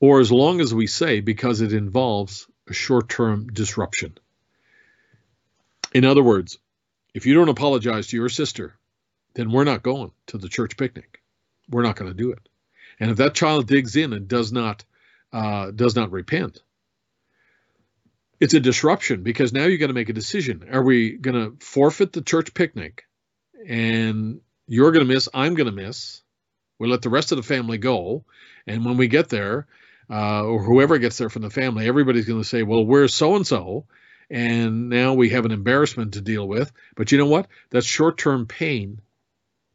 or 0.00 0.20
as 0.20 0.32
long 0.32 0.62
as 0.62 0.72
we 0.72 0.86
say 0.86 1.20
because 1.20 1.60
it 1.60 1.74
involves 1.74 2.46
a 2.66 2.72
short 2.72 3.10
term 3.10 3.48
disruption. 3.48 4.16
In 5.92 6.06
other 6.06 6.22
words, 6.22 6.56
if 7.12 7.26
you 7.26 7.34
don't 7.34 7.50
apologize 7.50 8.06
to 8.06 8.16
your 8.16 8.30
sister, 8.30 8.74
then 9.34 9.52
we're 9.52 9.64
not 9.64 9.82
going 9.82 10.10
to 10.28 10.38
the 10.38 10.48
church 10.48 10.78
picnic. 10.78 11.20
We're 11.68 11.82
not 11.82 11.96
going 11.96 12.10
to 12.10 12.16
do 12.16 12.32
it. 12.32 12.48
And 12.98 13.10
if 13.10 13.18
that 13.18 13.34
child 13.34 13.66
digs 13.66 13.94
in 13.94 14.14
and 14.14 14.26
does 14.26 14.52
not 14.52 14.84
uh, 15.32 15.70
does 15.70 15.96
not 15.96 16.10
repent, 16.10 16.60
it's 18.40 18.54
a 18.54 18.60
disruption 18.60 19.22
because 19.22 19.52
now 19.52 19.64
you 19.64 19.78
got 19.78 19.86
to 19.86 19.92
make 19.92 20.08
a 20.08 20.14
decision. 20.14 20.68
Are 20.70 20.82
we 20.82 21.12
going 21.12 21.34
to 21.34 21.64
forfeit 21.64 22.12
the 22.12 22.22
church 22.22 22.54
picnic, 22.54 23.04
and 23.66 24.40
you're 24.66 24.92
going 24.92 25.06
to 25.06 25.12
miss, 25.12 25.28
I'm 25.32 25.54
going 25.54 25.66
to 25.66 25.72
miss. 25.72 26.22
We 26.78 26.88
let 26.88 27.02
the 27.02 27.10
rest 27.10 27.30
of 27.30 27.36
the 27.36 27.42
family 27.44 27.78
go, 27.78 28.24
and 28.66 28.84
when 28.84 28.96
we 28.96 29.06
get 29.06 29.28
there, 29.28 29.66
uh, 30.10 30.42
or 30.44 30.62
whoever 30.62 30.98
gets 30.98 31.18
there 31.18 31.30
from 31.30 31.42
the 31.42 31.50
family, 31.50 31.86
everybody's 31.86 32.26
going 32.26 32.40
to 32.40 32.48
say, 32.48 32.62
well, 32.62 32.84
where's 32.84 33.14
so 33.14 33.36
and 33.36 33.46
so? 33.46 33.86
And 34.30 34.88
now 34.88 35.14
we 35.14 35.30
have 35.30 35.44
an 35.44 35.52
embarrassment 35.52 36.14
to 36.14 36.20
deal 36.20 36.46
with. 36.46 36.72
But 36.96 37.12
you 37.12 37.18
know 37.18 37.26
what? 37.26 37.48
That's 37.70 37.86
short 37.86 38.18
term 38.18 38.46
pain 38.46 39.00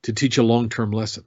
to 0.04 0.14
teach 0.14 0.38
a 0.38 0.44
long 0.44 0.70
term 0.70 0.92
lesson. 0.92 1.24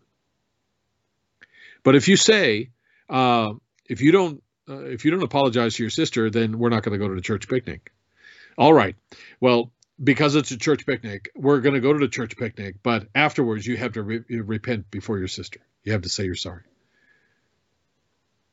But 1.83 1.97
if 1.97 2.09
you 2.09 2.17
say, 2.17 2.71
uh, 3.09 3.55
if 3.91 4.01
you 4.01 4.13
don't, 4.13 4.43
uh, 4.69 4.85
if 4.85 5.05
you 5.05 5.11
don't 5.11 5.23
apologize 5.23 5.75
to 5.77 5.83
your 5.83 5.91
sister, 5.91 6.31
then 6.31 6.59
we're 6.59 6.71
not 6.71 6.83
going 6.83 6.99
to 6.99 7.05
go 7.05 7.09
to 7.09 7.15
the 7.15 7.21
church 7.21 7.49
picnic. 7.49 7.93
All 8.57 8.73
right. 8.73 8.97
Well, 9.41 9.73
because 10.03 10.35
it's 10.35 10.51
a 10.51 10.57
church 10.57 10.87
picnic, 10.87 11.31
we're 11.37 11.61
going 11.61 11.75
to 11.75 11.81
go 11.81 11.93
to 11.93 11.99
the 11.99 12.09
church 12.09 12.37
picnic, 12.37 12.77
but 12.83 13.09
afterwards 13.15 13.67
you 13.67 13.77
have 13.77 13.93
to 13.93 14.03
re- 14.03 14.25
repent 14.29 14.91
before 14.91 15.19
your 15.19 15.29
sister. 15.29 15.61
You 15.85 15.93
have 15.93 16.03
to 16.03 16.09
say 16.09 16.25
you're 16.25 16.35
sorry 16.35 16.63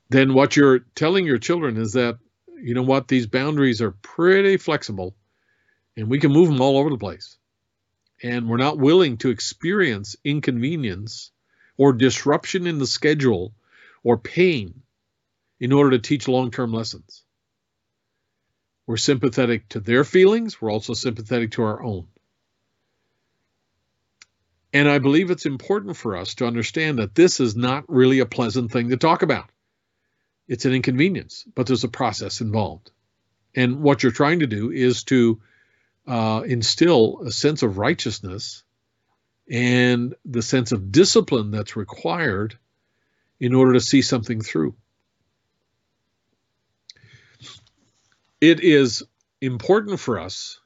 then 0.10 0.34
what 0.34 0.56
you're 0.56 0.80
telling 0.96 1.26
your 1.26 1.38
children 1.38 1.78
is 1.78 1.94
that, 1.94 2.18
you 2.60 2.74
know 2.74 2.84
what, 2.84 3.08
these 3.08 3.28
boundaries 3.28 3.82
are 3.82 3.92
pretty 3.92 4.58
flexible 4.58 5.16
and 5.96 6.10
we 6.10 6.20
can 6.20 6.32
move 6.32 6.50
them 6.50 6.62
all 6.62 6.78
over 6.78 6.90
the 6.90 6.98
place. 6.98 7.38
And 8.24 8.48
we're 8.48 8.58
not 8.58 8.80
willing 8.80 9.18
to 9.18 9.30
experience 9.30 10.16
inconvenience 10.24 11.32
or 11.78 11.94
disruption 11.94 12.66
in 12.66 12.80
the 12.80 12.88
schedule 12.88 13.54
or 14.04 14.18
pain 14.18 14.82
in 15.60 15.72
order 15.72 15.92
to 15.92 16.00
teach 16.00 16.28
long 16.28 16.52
term 16.52 16.72
lessons. 16.72 17.24
We're 18.86 18.98
sympathetic 18.98 19.70
to 19.70 19.80
their 19.80 20.04
feelings, 20.04 20.62
we're 20.62 20.72
also 20.72 20.94
sympathetic 20.94 21.52
to 21.52 21.64
our 21.64 21.84
own. 21.84 22.08
And 24.74 24.88
I 24.88 25.00
believe 25.00 25.32
it's 25.32 25.46
important 25.46 25.98
for 25.98 26.16
us 26.18 26.36
to 26.36 26.46
understand 26.46 27.00
that 27.00 27.16
this 27.16 27.40
is 27.40 27.56
not 27.56 27.86
really 27.88 28.20
a 28.20 28.26
pleasant 28.26 28.72
thing 28.72 28.90
to 28.90 28.98
talk 28.98 29.24
about. 29.24 29.50
It's 30.48 30.66
an 30.66 30.74
inconvenience, 30.74 31.46
but 31.56 31.68
there's 31.68 31.84
a 31.84 31.90
process 31.90 32.42
involved. 32.42 32.92
And 33.56 33.82
what 33.82 34.04
you're 34.04 34.12
trying 34.12 34.40
to 34.40 34.48
do 34.48 34.72
is 34.72 35.04
to 35.06 35.42
uh, 36.06 36.44
instill 36.46 37.22
a 37.26 37.32
sense 37.32 37.64
of 37.64 37.78
righteousness 37.78 38.64
and 39.50 40.16
the 40.26 40.42
sense 40.42 40.72
of 40.72 40.92
discipline 40.92 41.52
that's 41.52 41.76
required 41.76 42.58
in 43.40 43.54
order 43.54 43.74
to 43.74 43.80
see 43.80 44.02
something 44.02 44.42
through. 44.42 44.76
It 48.40 48.60
is 48.60 49.04
important 49.42 50.00
for 50.00 50.20
us 50.20 50.60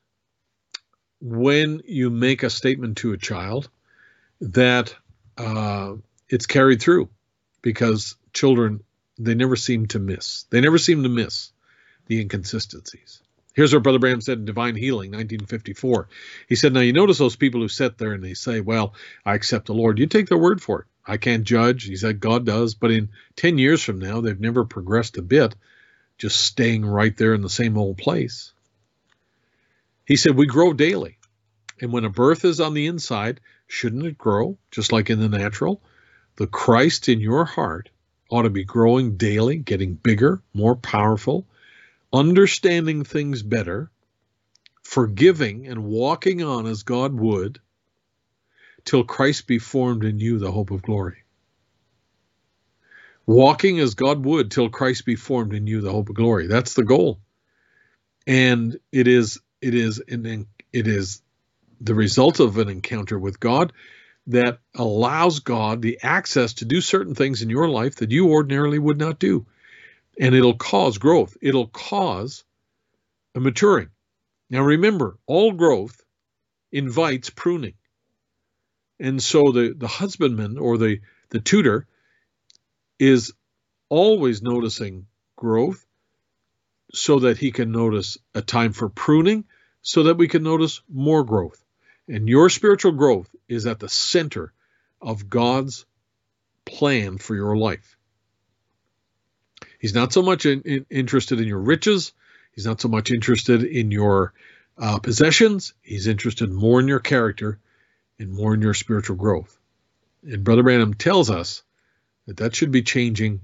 when 1.22 1.82
you 1.86 2.10
make 2.10 2.44
a 2.44 2.50
statement 2.50 2.98
to 2.98 3.14
a 3.14 3.18
child 3.18 3.70
that 4.42 4.96
uh, 5.38 5.94
it's 6.30 6.48
carried 6.48 6.82
through 6.82 7.10
because 7.62 8.16
children 8.34 8.82
they 9.18 9.36
never 9.36 9.56
seem 9.56 9.86
to 9.88 10.00
miss. 10.00 10.46
They 10.50 10.62
never 10.62 10.78
seem 10.78 11.04
to 11.04 11.10
miss 11.10 11.52
the 12.08 12.22
inconsistencies. 12.22 13.22
Here's 13.54 13.74
what 13.74 13.84
Brother 13.84 14.00
Branham 14.00 14.22
said 14.22 14.40
in 14.40 14.46
Divine 14.46 14.76
Healing, 14.76 15.12
1954. 15.12 16.08
He 16.48 16.56
said, 16.56 16.74
Now 16.74 16.80
you 16.80 16.94
notice 16.94 17.18
those 17.18 17.36
people 17.36 17.62
who 17.62 17.68
sit 17.68 17.98
there 17.98 18.14
and 18.14 18.24
they 18.24 18.34
say, 18.34 18.62
Well, 18.62 18.94
I 19.26 19.36
accept 19.36 19.68
the 19.68 19.74
Lord. 19.74 20.00
You 20.00 20.08
take 20.08 20.28
their 20.28 20.38
word 20.38 20.62
for 20.62 20.82
it. 20.82 20.88
I 21.06 21.18
can't 21.18 21.44
judge. 21.44 21.84
He 21.84 21.98
said, 21.98 22.20
God 22.20 22.46
does. 22.46 22.76
But 22.76 22.92
in 22.92 23.10
10 23.36 23.58
years 23.58 23.84
from 23.84 24.00
now, 24.00 24.22
they've 24.22 24.40
never 24.40 24.64
progressed 24.64 25.18
a 25.18 25.22
bit, 25.22 25.56
just 26.22 26.40
staying 26.40 26.86
right 26.86 27.18
there 27.18 27.34
in 27.34 27.42
the 27.42 27.50
same 27.50 27.80
old 27.80 27.98
place. 27.98 28.54
He 30.06 30.18
said, 30.18 30.36
We 30.36 30.46
grow 30.46 30.72
daily. 30.72 31.18
And 31.82 31.92
when 31.92 32.06
a 32.06 32.12
birth 32.12 32.46
is 32.46 32.60
on 32.60 32.76
the 32.76 32.86
inside, 32.86 33.42
shouldn't 33.66 34.06
it 34.06 34.20
grow 34.20 34.60
just 34.70 34.92
like 34.92 35.10
in 35.10 35.20
the 35.20 35.28
natural? 35.28 35.82
The 36.36 36.46
Christ 36.46 37.10
in 37.10 37.22
your 37.22 37.44
heart 37.44 37.90
ought 38.30 38.44
to 38.44 38.52
be 38.52 38.64
growing 38.64 39.18
daily, 39.18 39.58
getting 39.58 39.96
bigger, 39.96 40.44
more 40.54 40.76
powerful, 40.76 41.48
understanding 42.14 43.04
things 43.04 43.42
better, 43.42 43.90
forgiving 44.84 45.66
and 45.66 45.86
walking 45.86 46.44
on 46.44 46.68
as 46.68 46.84
God 46.84 47.16
would, 47.16 47.60
till 48.86 49.04
Christ 49.04 49.48
be 49.48 49.58
formed 49.58 50.04
in 50.04 50.20
you, 50.20 50.38
the 50.38 50.52
hope 50.52 50.70
of 50.70 50.84
glory. 50.84 51.21
Walking 53.32 53.80
as 53.80 53.96
God 53.96 54.26
would 54.26 54.52
till 54.52 54.68
Christ 54.68 55.06
be 55.06 55.16
formed 55.16 55.54
in 55.54 55.66
you, 55.66 55.80
the 55.80 55.92
hope 55.92 56.10
of 56.10 56.16
glory. 56.16 56.48
That's 56.48 56.74
the 56.74 56.84
goal. 56.84 57.22
And 58.28 58.78
it 58.92 59.08
is 59.08 59.40
it 59.62 59.74
is 59.74 60.04
an, 60.06 60.48
it 60.74 60.88
is 60.88 61.22
the 61.80 61.96
result 61.96 62.42
of 62.42 62.58
an 62.58 62.68
encounter 62.68 63.18
with 63.18 63.40
God 63.40 63.72
that 64.28 64.60
allows 64.76 65.40
God 65.40 65.82
the 65.82 66.00
access 66.04 66.56
to 66.56 66.66
do 66.66 66.82
certain 66.82 67.16
things 67.16 67.42
in 67.42 67.50
your 67.50 67.70
life 67.70 67.96
that 67.96 68.12
you 68.12 68.30
ordinarily 68.30 68.80
would 68.80 68.98
not 68.98 69.18
do. 69.18 69.46
And 70.20 70.36
it'll 70.36 70.58
cause 70.58 70.98
growth, 70.98 71.38
it'll 71.42 71.68
cause 71.68 72.44
a 73.34 73.40
maturing. 73.40 73.92
Now 74.50 74.64
remember, 74.64 75.18
all 75.26 75.54
growth 75.54 76.04
invites 76.70 77.30
pruning. 77.30 77.76
And 79.00 79.24
so 79.24 79.54
the, 79.54 79.74
the 79.76 79.88
husbandman 79.88 80.58
or 80.58 80.78
the, 80.78 81.00
the 81.30 81.40
tutor 81.40 81.88
is 83.02 83.34
always 83.90 84.44
noticing 84.44 85.08
growth 85.36 85.84
so 86.94 87.18
that 87.20 87.40
he 87.40 87.52
can 87.52 87.72
notice 87.72 88.20
a 88.36 88.44
time 88.44 88.74
for 88.74 88.90
pruning 88.90 89.44
so 89.82 90.04
that 90.04 90.18
we 90.18 90.28
can 90.28 90.44
notice 90.44 90.82
more 90.88 91.24
growth. 91.24 91.64
And 92.08 92.30
your 92.30 92.48
spiritual 92.50 92.92
growth 92.92 93.28
is 93.50 93.66
at 93.66 93.80
the 93.80 93.90
center 93.90 94.54
of 95.02 95.32
God's 95.32 95.88
plan 96.64 97.18
for 97.18 97.34
your 97.34 97.58
life. 97.58 97.98
He's 99.80 99.96
not 99.96 100.14
so 100.14 100.22
much 100.22 100.46
in, 100.46 100.62
in, 100.62 100.86
interested 100.92 101.40
in 101.40 101.48
your 101.48 101.60
riches. 101.60 102.14
He's 102.54 102.68
not 102.68 102.82
so 102.82 102.88
much 102.88 103.10
interested 103.10 103.64
in 103.64 103.90
your 103.90 104.32
uh, 104.78 105.00
possessions. 105.00 105.74
He's 105.82 106.06
interested 106.06 106.52
more 106.52 106.80
in 106.80 106.88
your 106.88 107.00
character 107.00 107.58
and 108.20 108.32
more 108.32 108.54
in 108.54 108.62
your 108.62 108.76
spiritual 108.76 109.16
growth. 109.16 109.58
And 110.22 110.44
Brother 110.44 110.62
Branham 110.62 110.94
tells 110.94 111.32
us 111.32 111.64
that 112.28 112.38
that 112.38 112.56
should 112.56 112.72
be 112.72 112.82
changing 112.82 113.42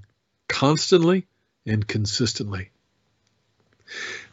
constantly 0.48 1.26
and 1.66 1.88
consistently. 1.88 2.70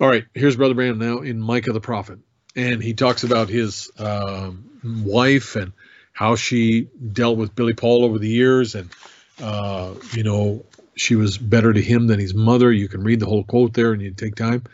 All 0.01 0.09
right, 0.09 0.25
here's 0.35 0.57
Brother 0.57 0.75
Branham 0.75 0.99
now 0.99 1.19
in 1.19 1.41
Micah 1.41 1.73
the 1.73 1.81
prophet, 1.81 2.19
and 2.57 2.83
he 2.83 2.95
talks 2.95 3.25
about 3.25 3.49
his 3.49 3.91
uh, 3.99 4.51
wife 4.83 5.57
and 5.57 5.73
how 6.13 6.37
she 6.37 6.89
dealt 7.13 7.39
with 7.39 7.55
Billy 7.55 7.75
Paul 7.75 8.05
over 8.05 8.19
the 8.19 8.29
years, 8.29 8.75
and 8.75 8.91
uh, 9.41 9.95
you 10.13 10.23
know 10.23 10.65
she 10.97 11.17
was 11.17 11.39
better 11.39 11.73
to 11.73 11.81
him 11.81 12.07
than 12.07 12.19
his 12.19 12.35
mother. 12.35 12.73
You 12.73 12.89
can 12.89 13.03
read 13.03 13.21
the 13.21 13.27
whole 13.27 13.45
quote 13.45 13.75
there, 13.75 13.93
and 13.93 14.03
you 14.03 14.11
take 14.11 14.35
time. 14.35 14.65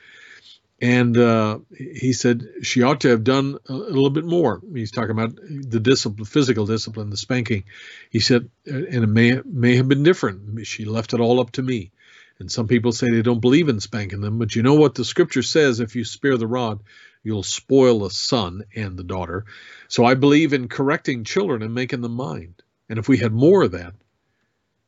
And 0.81 1.17
uh, 1.17 1.59
he 1.77 2.15
said 2.15 2.47
she 2.63 2.83
ought 2.83 3.03
to 3.03 3.09
have 3.09 3.23
done 3.23 3.59
a, 3.69 3.73
little 3.75 4.09
bit 4.09 4.25
more. 4.25 4.63
He's 4.73 4.91
talking 4.91 5.11
about 5.11 5.37
the 5.37 5.81
discipline, 5.81 6.25
physical 6.25 6.65
discipline, 6.65 7.11
the 7.11 7.19
spanking. 7.19 7.65
He 8.09 8.21
said, 8.21 8.49
and 8.65 9.05
it 9.05 9.07
may 9.07 9.43
may 9.45 9.77
have 9.77 9.89
been 9.89 10.03
different. 10.03 10.67
She 10.67 10.87
left 10.87 11.13
it 11.13 11.21
all 11.21 11.41
up 11.41 11.53
to 11.53 11.63
me. 11.63 11.91
And 12.39 12.51
some 12.51 12.67
people 12.67 12.93
say 12.93 13.11
they 13.11 13.21
don't 13.21 13.43
believe 13.43 13.69
in 13.69 13.81
spanking 13.81 14.23
them, 14.23 14.39
but 14.39 14.57
you 14.57 14.63
know 14.63 14.75
what 14.75 14.95
the 14.95 15.05
scripture 15.05 15.43
says: 15.43 15.81
if 15.81 15.95
you 15.95 16.05
spare 16.07 16.39
the 16.39 16.47
rod, 16.47 16.81
you'll 17.23 17.43
spoil 17.43 17.99
the 17.99 18.11
son 18.11 18.65
and 18.75 18.97
the 18.97 19.05
daughter. 19.05 19.45
So 19.89 20.07
I 20.07 20.15
believe 20.15 20.55
in 20.55 20.69
correcting 20.69 21.25
children 21.25 21.63
and 21.63 21.75
making 21.75 22.01
them 22.01 22.15
mind. 22.15 22.63
And 22.89 22.99
if 22.99 23.07
we 23.07 23.19
had 23.19 23.33
more 23.33 23.65
of 23.65 23.73
that, 23.73 23.93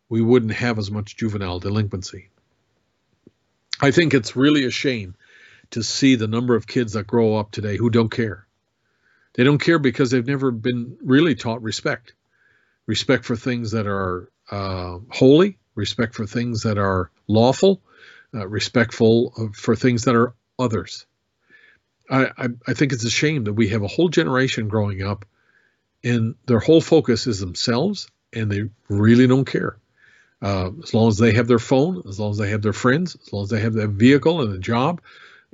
we 0.09 0.22
wouldn't 0.22 0.53
have 0.53 0.78
as 0.78 0.90
much 0.90 1.16
juvenile 1.16 1.59
delinquency. 1.59 2.30
I 3.80 3.90
think 3.90 4.14
it's 4.14 4.34
really 4.36 4.64
a 4.64 4.70
shame 4.70 5.16
to 5.73 5.83
see 5.83 6.14
the 6.14 6.29
number 6.29 6.55
of 6.55 6.66
kids 6.66 6.95
that 6.95 7.07
grow 7.07 7.37
up 7.37 7.51
today 7.51 7.77
who 7.77 7.91
don't 7.91 8.11
care. 8.11 8.47
They 9.35 9.45
don't 9.45 9.59
care 9.59 9.79
because 9.79 10.11
they've 10.11 10.27
never 10.27 10.51
been 10.51 10.97
really 11.03 11.35
taught 11.35 11.62
respect 11.62 12.14
respect 12.87 13.25
for 13.25 13.37
things 13.37 13.70
that 13.73 13.87
are 13.87 14.31
uh, 14.51 14.99
holy, 15.11 15.59
respect 15.75 16.14
for 16.14 16.27
things 16.27 16.62
that 16.62 16.79
are 16.79 17.11
lawful, 17.27 17.81
uh, 18.35 18.47
respectful 18.47 19.51
for 19.55 19.77
things 19.77 20.05
that 20.05 20.14
are 20.14 20.35
others. 20.59 21.07
I, 22.11 22.27
I, 22.37 22.49
I 22.66 22.75
think 22.75 22.93
it's 22.93 23.05
a 23.05 23.11
shame 23.11 23.45
that 23.45 23.53
we 23.53 23.68
have 23.68 23.83
a 23.83 23.89
whole 23.89 24.09
generation 24.09 24.68
growing 24.68 25.03
up 25.03 25.25
and 26.05 26.35
their 26.47 26.59
whole 26.59 26.81
focus 26.81 27.27
is 27.27 27.39
themselves 27.39 28.09
and 28.33 28.51
they 28.51 28.68
really 28.89 29.27
don't 29.27 29.45
care. 29.45 29.77
Uh, 30.41 30.70
as 30.83 30.93
long 30.93 31.07
as 31.07 31.18
they 31.18 31.33
have 31.33 31.47
their 31.47 31.61
phone, 31.61 32.03
as 32.09 32.18
long 32.18 32.33
as 32.33 32.39
they 32.39 32.51
have 32.51 32.62
their 32.62 32.73
friends, 32.73 33.16
as 33.25 33.33
long 33.33 33.45
as 33.45 33.51
they 33.51 33.61
have 33.61 33.75
their 33.75 33.87
vehicle 33.87 34.43
and 34.43 34.53
a 34.53 34.59
job, 34.59 35.01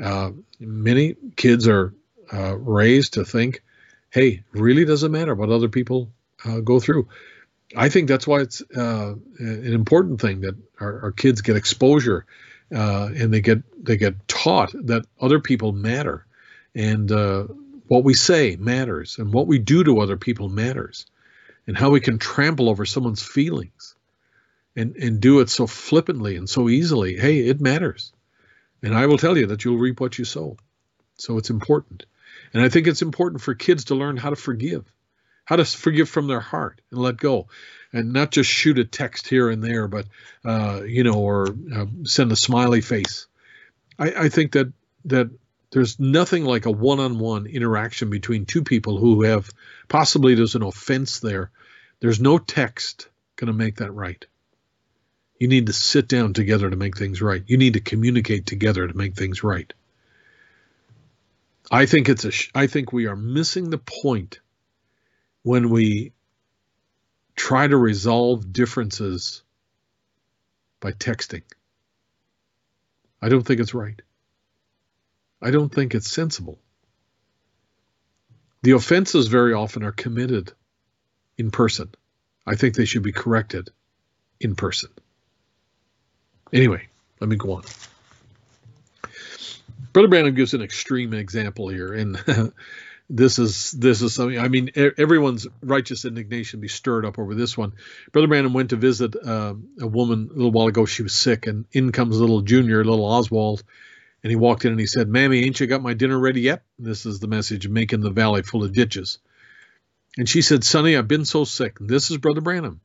uh, 0.02 0.30
many 0.60 1.16
kids 1.36 1.68
are 1.68 1.94
uh, 2.32 2.56
raised 2.56 3.14
to 3.14 3.24
think, 3.24 3.62
hey, 4.10 4.42
really 4.52 4.84
doesn't 4.84 5.12
matter 5.12 5.34
what 5.34 5.50
other 5.50 5.68
people 5.68 6.10
uh, 6.44 6.60
go 6.60 6.80
through. 6.80 7.08
I 7.76 7.88
think 7.88 8.08
that's 8.08 8.26
why 8.26 8.40
it's 8.40 8.62
uh, 8.74 9.14
an 9.38 9.72
important 9.74 10.20
thing 10.20 10.40
that 10.40 10.56
our, 10.80 11.02
our 11.04 11.12
kids 11.12 11.42
get 11.42 11.56
exposure 11.56 12.24
uh, 12.74 13.10
and 13.14 13.32
they 13.32 13.40
get 13.40 13.62
they 13.84 13.96
get 13.96 14.26
taught 14.26 14.72
that 14.86 15.04
other 15.20 15.40
people 15.40 15.72
matter 15.72 16.26
and 16.74 17.10
what 17.88 18.04
we 18.04 18.14
say 18.14 18.56
matters 18.56 19.18
and 19.18 19.32
what 19.32 19.46
we 19.46 19.58
do 19.58 19.84
to 19.84 20.00
other 20.00 20.16
people 20.16 20.48
matters 20.48 21.06
and 21.66 21.76
how 21.76 21.90
we 21.90 22.00
can 22.00 22.18
trample 22.18 22.68
over 22.68 22.86
someone's 22.86 23.22
feelings 23.22 23.94
and 24.76 24.96
and 24.96 25.20
do 25.20 25.40
it 25.40 25.50
so 25.50 25.66
flippantly 25.66 26.36
and 26.36 26.48
so 26.48 26.68
easily. 26.68 27.16
Hey, 27.16 27.40
it 27.40 27.60
matters. 27.60 28.12
And 28.82 28.94
I 28.94 29.06
will 29.06 29.18
tell 29.18 29.36
you 29.36 29.46
that 29.46 29.64
you'll 29.64 29.78
reap 29.78 30.00
what 30.00 30.18
you 30.18 30.24
sow. 30.24 30.56
So 31.16 31.38
it's 31.38 31.50
important. 31.50 32.06
And 32.52 32.62
I 32.62 32.68
think 32.68 32.86
it's 32.86 33.02
important 33.02 33.42
for 33.42 33.54
kids 33.54 33.84
to 33.86 33.94
learn 33.94 34.16
how 34.16 34.30
to 34.30 34.36
forgive, 34.36 34.84
how 35.44 35.56
to 35.56 35.64
forgive 35.64 36.08
from 36.08 36.28
their 36.28 36.40
heart 36.40 36.80
and 36.90 37.00
let 37.00 37.16
go. 37.16 37.48
And 37.92 38.12
not 38.12 38.30
just 38.30 38.50
shoot 38.50 38.78
a 38.78 38.84
text 38.84 39.28
here 39.28 39.48
and 39.48 39.64
there, 39.64 39.88
but, 39.88 40.06
uh, 40.44 40.82
you 40.84 41.04
know, 41.04 41.14
or 41.14 41.48
uh, 41.74 41.86
send 42.04 42.30
a 42.32 42.36
smiley 42.36 42.82
face. 42.82 43.26
I, 43.98 44.12
I 44.12 44.28
think 44.28 44.52
that, 44.52 44.72
that 45.06 45.30
there's 45.70 45.98
nothing 45.98 46.44
like 46.44 46.66
a 46.66 46.70
one-on-one 46.70 47.46
interaction 47.46 48.10
between 48.10 48.46
two 48.46 48.62
people 48.62 48.98
who 48.98 49.22
have 49.22 49.50
possibly 49.88 50.34
there's 50.34 50.54
an 50.54 50.62
offense 50.62 51.20
there. 51.20 51.50
There's 52.00 52.20
no 52.20 52.38
text 52.38 53.08
going 53.36 53.48
to 53.48 53.52
make 53.52 53.76
that 53.76 53.92
right. 53.92 54.24
You 55.38 55.48
need 55.48 55.66
to 55.66 55.72
sit 55.72 56.08
down 56.08 56.32
together 56.32 56.68
to 56.68 56.76
make 56.76 56.96
things 56.96 57.22
right. 57.22 57.42
You 57.46 57.56
need 57.56 57.74
to 57.74 57.80
communicate 57.80 58.46
together 58.46 58.86
to 58.86 58.96
make 58.96 59.14
things 59.14 59.44
right. 59.44 59.72
I 61.70 61.86
think 61.86 62.08
it's 62.08 62.24
a 62.24 62.32
I 62.54 62.66
think 62.66 62.92
we 62.92 63.06
are 63.06 63.16
missing 63.16 63.70
the 63.70 63.78
point 63.78 64.40
when 65.42 65.70
we 65.70 66.12
try 67.36 67.66
to 67.66 67.76
resolve 67.76 68.52
differences 68.52 69.42
by 70.80 70.92
texting. 70.92 71.42
I 73.20 73.28
don't 73.28 73.46
think 73.46 73.60
it's 73.60 73.74
right. 73.74 74.00
I 75.40 75.50
don't 75.50 75.72
think 75.72 75.94
it's 75.94 76.10
sensible. 76.10 76.58
The 78.62 78.72
offenses 78.72 79.28
very 79.28 79.52
often 79.52 79.84
are 79.84 79.92
committed 79.92 80.52
in 81.36 81.50
person. 81.50 81.94
I 82.46 82.56
think 82.56 82.74
they 82.74 82.86
should 82.86 83.02
be 83.02 83.12
corrected 83.12 83.70
in 84.40 84.56
person. 84.56 84.90
Anyway, 86.52 86.86
let 87.20 87.28
me 87.28 87.36
go 87.36 87.54
on. 87.54 87.62
Brother 89.92 90.08
Branham 90.08 90.34
gives 90.34 90.54
an 90.54 90.62
extreme 90.62 91.12
example 91.12 91.68
here, 91.68 91.92
and 91.92 92.22
this 93.10 93.38
is 93.38 93.72
this 93.72 94.02
is 94.02 94.14
something. 94.14 94.38
I 94.38 94.48
mean, 94.48 94.70
everyone's 94.76 95.46
righteous 95.62 96.04
indignation 96.04 96.60
be 96.60 96.68
stirred 96.68 97.04
up 97.04 97.18
over 97.18 97.34
this 97.34 97.56
one. 97.56 97.72
Brother 98.12 98.28
Branham 98.28 98.52
went 98.52 98.70
to 98.70 98.76
visit 98.76 99.16
uh, 99.16 99.54
a 99.80 99.86
woman 99.86 100.28
a 100.30 100.34
little 100.34 100.52
while 100.52 100.68
ago. 100.68 100.84
She 100.84 101.02
was 101.02 101.14
sick, 101.14 101.46
and 101.46 101.64
in 101.72 101.92
comes 101.92 102.18
little 102.18 102.42
Junior, 102.42 102.84
little 102.84 103.04
Oswald, 103.04 103.62
and 104.22 104.30
he 104.30 104.36
walked 104.36 104.64
in 104.64 104.72
and 104.72 104.80
he 104.80 104.86
said, 104.86 105.08
"Mammy, 105.08 105.44
ain't 105.44 105.58
you 105.58 105.66
got 105.66 105.82
my 105.82 105.94
dinner 105.94 106.18
ready 106.18 106.42
yet?" 106.42 106.62
This 106.78 107.06
is 107.06 107.18
the 107.18 107.28
message: 107.28 107.66
making 107.68 108.00
the 108.00 108.10
valley 108.10 108.42
full 108.42 108.64
of 108.64 108.72
ditches. 108.72 109.18
And 110.16 110.28
she 110.28 110.42
said, 110.42 110.64
"Sonny, 110.64 110.96
I've 110.96 111.08
been 111.08 111.24
so 111.24 111.44
sick." 111.44 111.76
This 111.80 112.10
is 112.10 112.18
Brother 112.18 112.40
Branham. 112.40 112.80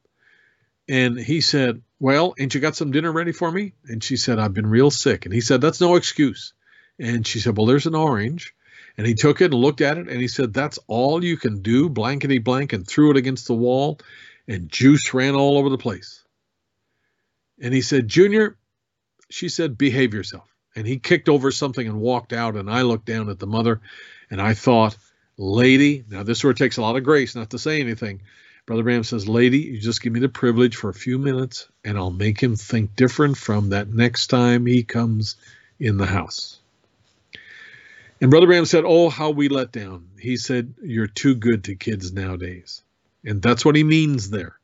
And 0.88 1.18
he 1.18 1.42
said, 1.42 1.82
Well, 2.04 2.36
ain't 2.38 2.54
you 2.54 2.60
got 2.60 2.76
some 2.76 2.92
dinner 2.92 3.14
ready 3.14 3.32
for 3.32 3.50
me? 3.50 3.76
And 3.86 4.04
she 4.04 4.18
said, 4.18 4.38
I've 4.38 4.54
been 4.54 4.68
real 4.68 4.92
sick. 4.92 5.24
And 5.26 5.34
he 5.34 5.40
said, 5.40 5.62
That's 5.62 5.80
no 5.80 5.96
excuse. 5.96 6.52
And 7.00 7.26
she 7.26 7.40
said, 7.40 7.56
Well, 7.56 7.66
there's 7.66 7.86
an 7.86 7.96
orange. 7.96 8.54
And 8.98 9.08
he 9.08 9.14
took 9.14 9.40
it 9.40 9.54
and 9.54 9.54
looked 9.54 9.80
at 9.80 9.98
it 9.98 10.10
and 10.10 10.20
he 10.20 10.28
said, 10.28 10.54
That's 10.54 10.78
all 10.88 11.24
you 11.24 11.38
can 11.38 11.62
do, 11.62 11.88
blankety 11.88 12.40
blank, 12.40 12.74
and 12.74 12.86
threw 12.86 13.12
it 13.12 13.16
against 13.16 13.48
the 13.48 13.54
wall. 13.54 14.02
And 14.50 14.68
juice 14.68 15.14
ran 15.14 15.36
all 15.36 15.58
over 15.58 15.70
the 15.70 15.78
place. 15.78 16.26
And 17.62 17.74
he 17.74 17.80
said, 17.80 18.10
Junior, 18.10 18.58
she 19.30 19.48
said, 19.48 19.78
behave 19.78 20.14
yourself. 20.14 20.54
And 20.76 20.86
he 20.86 21.00
kicked 21.00 21.30
over 21.30 21.52
something 21.52 21.88
and 21.88 22.02
walked 22.02 22.34
out. 22.34 22.58
And 22.58 22.70
I 22.70 22.82
looked 22.82 23.06
down 23.06 23.30
at 23.30 23.40
the 23.40 23.48
mother 23.48 23.80
and 24.30 24.42
I 24.42 24.56
thought, 24.56 24.98
Lady, 25.38 26.04
now 26.10 26.24
this 26.24 26.44
word 26.44 26.58
takes 26.58 26.76
a 26.76 26.82
lot 26.82 26.98
of 26.98 27.06
grace 27.06 27.34
not 27.34 27.52
to 27.52 27.60
say 27.60 27.80
anything, 27.80 28.24
Brother 28.66 28.84
Branham 28.84 29.04
says, 29.04 29.28
Lady, 29.28 29.60
you 29.60 29.80
just 29.80 30.02
give 30.02 30.14
me 30.14 30.22
the 30.22 30.30
privilege 30.30 30.78
for 30.78 30.90
a 30.90 30.94
few 30.94 31.18
minutes 31.18 31.68
and 31.84 31.98
I'll 31.98 32.12
make 32.12 32.42
him 32.42 32.56
think 32.56 32.96
different 32.96 33.38
from 33.38 33.70
that 33.70 33.90
next 33.90 34.28
time 34.28 34.66
he 34.66 34.84
comes 34.84 35.36
in 35.80 35.98
the 35.98 36.06
house. 36.06 36.60
And 38.22 38.32
Brother 38.32 38.48
Branham 38.48 38.66
said, 38.66 38.86
Oh, 38.88 39.10
how 39.10 39.32
we 39.32 39.50
let 39.50 39.74
down. 39.74 40.08
He 40.18 40.38
said, 40.38 40.76
You're 40.82 41.08
too 41.08 41.36
good 41.36 41.66
to 41.66 41.76
kids 41.76 42.14
nowadays. 42.14 42.82
And 43.26 43.42
that's 43.42 43.66
what 43.66 43.76
he 43.76 43.84
means 43.84 44.30
there. 44.30 44.58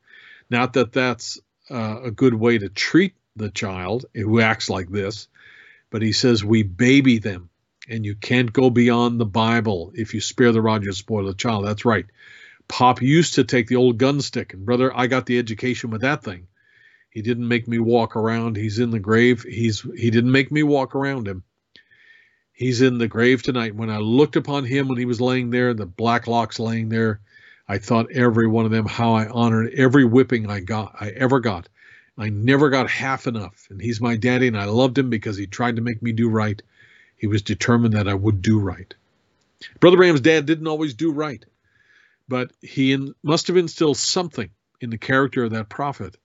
Not 0.48 0.72
that 0.74 0.92
that's 0.92 1.38
uh, 1.70 2.00
a 2.04 2.10
good 2.10 2.34
way 2.34 2.56
to 2.56 2.70
treat 2.70 3.14
the 3.36 3.50
child 3.50 4.06
who 4.14 4.40
acts 4.40 4.70
like 4.70 4.88
this, 4.88 5.28
but 5.90 6.00
he 6.00 6.12
says, 6.12 6.42
We 6.42 6.62
baby 6.62 7.18
them. 7.18 7.50
And 7.86 8.06
you 8.06 8.14
can't 8.14 8.52
go 8.52 8.70
beyond 8.70 9.20
the 9.20 9.26
Bible. 9.26 9.92
If 9.94 10.14
you 10.14 10.22
spare 10.22 10.52
the 10.52 10.62
rod, 10.62 10.84
you 10.84 10.92
spoil 10.92 11.26
the 11.26 11.34
child. 11.34 11.66
That's 11.66 11.84
right. 11.84 12.06
Pop 12.70 13.02
used 13.02 13.34
to 13.34 13.42
take 13.42 13.66
the 13.66 13.74
old 13.74 13.98
gun 13.98 14.20
stick, 14.20 14.54
and 14.54 14.64
brother, 14.64 14.96
I 14.96 15.08
got 15.08 15.26
the 15.26 15.40
education 15.40 15.90
with 15.90 16.02
that 16.02 16.22
thing. 16.22 16.46
He 17.10 17.20
didn't 17.20 17.48
make 17.48 17.66
me 17.66 17.80
walk 17.80 18.14
around. 18.14 18.56
He's 18.56 18.78
in 18.78 18.92
the 18.92 19.00
grave. 19.00 19.42
He's 19.42 19.80
he 19.80 20.10
didn't 20.10 20.30
make 20.30 20.52
me 20.52 20.62
walk 20.62 20.94
around 20.94 21.26
him. 21.26 21.42
He's 22.52 22.80
in 22.80 22.98
the 22.98 23.08
grave 23.08 23.42
tonight. 23.42 23.74
When 23.74 23.90
I 23.90 23.98
looked 23.98 24.36
upon 24.36 24.64
him 24.64 24.86
when 24.86 24.98
he 24.98 25.04
was 25.04 25.20
laying 25.20 25.50
there, 25.50 25.74
the 25.74 25.84
black 25.84 26.28
locks 26.28 26.60
laying 26.60 26.90
there, 26.90 27.20
I 27.66 27.78
thought 27.78 28.12
every 28.12 28.46
one 28.46 28.66
of 28.66 28.70
them 28.70 28.86
how 28.86 29.14
I 29.14 29.26
honored 29.26 29.72
every 29.74 30.04
whipping 30.04 30.48
I 30.48 30.60
got, 30.60 30.94
I 31.00 31.08
ever 31.08 31.40
got. 31.40 31.68
I 32.16 32.28
never 32.28 32.70
got 32.70 32.88
half 32.88 33.26
enough. 33.26 33.66
And 33.70 33.80
he's 33.80 34.00
my 34.00 34.16
daddy, 34.16 34.46
and 34.46 34.56
I 34.56 34.66
loved 34.66 34.96
him 34.96 35.10
because 35.10 35.36
he 35.36 35.46
tried 35.48 35.76
to 35.76 35.82
make 35.82 36.02
me 36.02 36.12
do 36.12 36.28
right. 36.28 36.62
He 37.16 37.26
was 37.26 37.42
determined 37.42 37.94
that 37.94 38.08
I 38.08 38.14
would 38.14 38.42
do 38.42 38.60
right. 38.60 38.94
Brother 39.80 39.96
Branham's 39.96 40.20
dad 40.20 40.46
didn't 40.46 40.68
always 40.68 40.94
do 40.94 41.10
right, 41.10 41.44
but 42.30 42.52
he 42.62 42.92
in, 42.92 43.12
must 43.24 43.48
have 43.48 43.56
instilled 43.56 43.96
something 43.96 44.50
in 44.80 44.88
the 44.88 44.98
character 44.98 45.42
of 45.42 45.50
that 45.50 45.68
prophet 45.68 46.16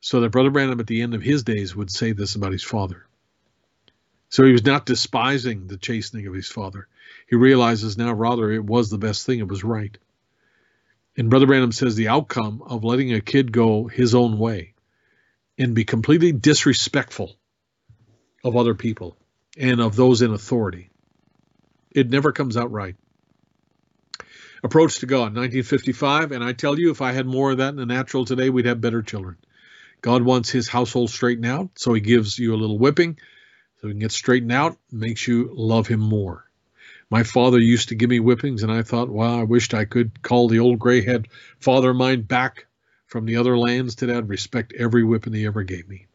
so 0.00 0.20
that 0.20 0.30
Brother 0.30 0.50
Branham 0.50 0.80
at 0.80 0.88
the 0.88 1.02
end 1.02 1.14
of 1.14 1.22
his 1.22 1.44
days 1.44 1.74
would 1.74 1.88
say 1.88 2.10
this 2.10 2.34
about 2.34 2.50
his 2.50 2.64
father. 2.64 3.06
So 4.28 4.44
he 4.44 4.50
was 4.50 4.64
not 4.64 4.86
despising 4.86 5.68
the 5.68 5.78
chastening 5.78 6.26
of 6.26 6.34
his 6.34 6.48
father. 6.48 6.88
He 7.28 7.36
realizes 7.36 7.96
now, 7.96 8.12
rather, 8.12 8.50
it 8.50 8.64
was 8.64 8.90
the 8.90 8.98
best 8.98 9.24
thing, 9.24 9.38
it 9.38 9.46
was 9.46 9.62
right. 9.62 9.96
And 11.16 11.30
Brother 11.30 11.46
Branham 11.46 11.70
says 11.70 11.94
the 11.94 12.08
outcome 12.08 12.60
of 12.66 12.82
letting 12.82 13.14
a 13.14 13.20
kid 13.20 13.52
go 13.52 13.86
his 13.86 14.16
own 14.16 14.36
way 14.36 14.74
and 15.56 15.76
be 15.76 15.84
completely 15.84 16.32
disrespectful 16.32 17.36
of 18.42 18.56
other 18.56 18.74
people 18.74 19.16
and 19.56 19.80
of 19.80 19.94
those 19.94 20.22
in 20.22 20.34
authority, 20.34 20.90
it 21.92 22.10
never 22.10 22.32
comes 22.32 22.56
out 22.56 22.72
right. 22.72 22.96
Approach 24.64 25.00
to 25.00 25.06
God, 25.06 25.36
1955, 25.36 26.32
and 26.32 26.42
I 26.42 26.54
tell 26.54 26.78
you, 26.78 26.90
if 26.90 27.02
I 27.02 27.12
had 27.12 27.26
more 27.26 27.50
of 27.50 27.58
that 27.58 27.68
in 27.68 27.76
the 27.76 27.84
natural 27.84 28.24
today, 28.24 28.48
we'd 28.48 28.64
have 28.64 28.80
better 28.80 29.02
children. 29.02 29.36
God 30.00 30.22
wants 30.22 30.48
his 30.48 30.68
household 30.68 31.10
straightened 31.10 31.44
out, 31.44 31.72
so 31.74 31.92
he 31.92 32.00
gives 32.00 32.38
you 32.38 32.54
a 32.54 32.56
little 32.56 32.78
whipping 32.78 33.18
so 33.80 33.88
he 33.88 33.92
can 33.92 34.00
get 34.00 34.10
straightened 34.10 34.52
out, 34.52 34.78
makes 34.90 35.28
you 35.28 35.50
love 35.52 35.86
him 35.86 36.00
more. 36.00 36.48
My 37.10 37.24
father 37.24 37.58
used 37.58 37.90
to 37.90 37.94
give 37.94 38.08
me 38.08 38.20
whippings, 38.20 38.62
and 38.62 38.72
I 38.72 38.82
thought, 38.82 39.10
wow, 39.10 39.38
I 39.38 39.42
wished 39.42 39.74
I 39.74 39.84
could 39.84 40.22
call 40.22 40.48
the 40.48 40.60
old 40.60 40.78
gray 40.78 41.02
head 41.02 41.28
father 41.60 41.90
of 41.90 41.96
mine 41.96 42.22
back 42.22 42.64
from 43.06 43.26
the 43.26 43.36
other 43.36 43.58
lands 43.58 43.96
to 43.96 44.06
that, 44.06 44.26
respect 44.26 44.72
every 44.72 45.04
whipping 45.04 45.34
he 45.34 45.44
ever 45.44 45.62
gave 45.62 45.86
me. 45.86 46.06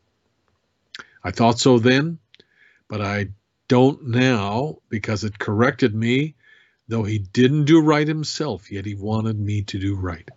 I 1.24 1.30
thought 1.30 1.60
so 1.60 1.78
then, 1.78 2.18
but 2.88 3.00
I 3.00 3.28
don't 3.68 4.08
now 4.08 4.80
because 4.90 5.24
it 5.24 5.38
corrected 5.38 5.94
me, 5.94 6.34
though 6.90 7.04
he 7.04 7.20
didn't 7.20 7.66
do 7.66 7.80
right 7.82 8.08
himself, 8.08 8.72
yet 8.72 8.86
he 8.86 8.96
wanted 8.96 9.40
me 9.40 9.62
to 9.62 9.80
do 9.80 9.96
right. 9.96 10.28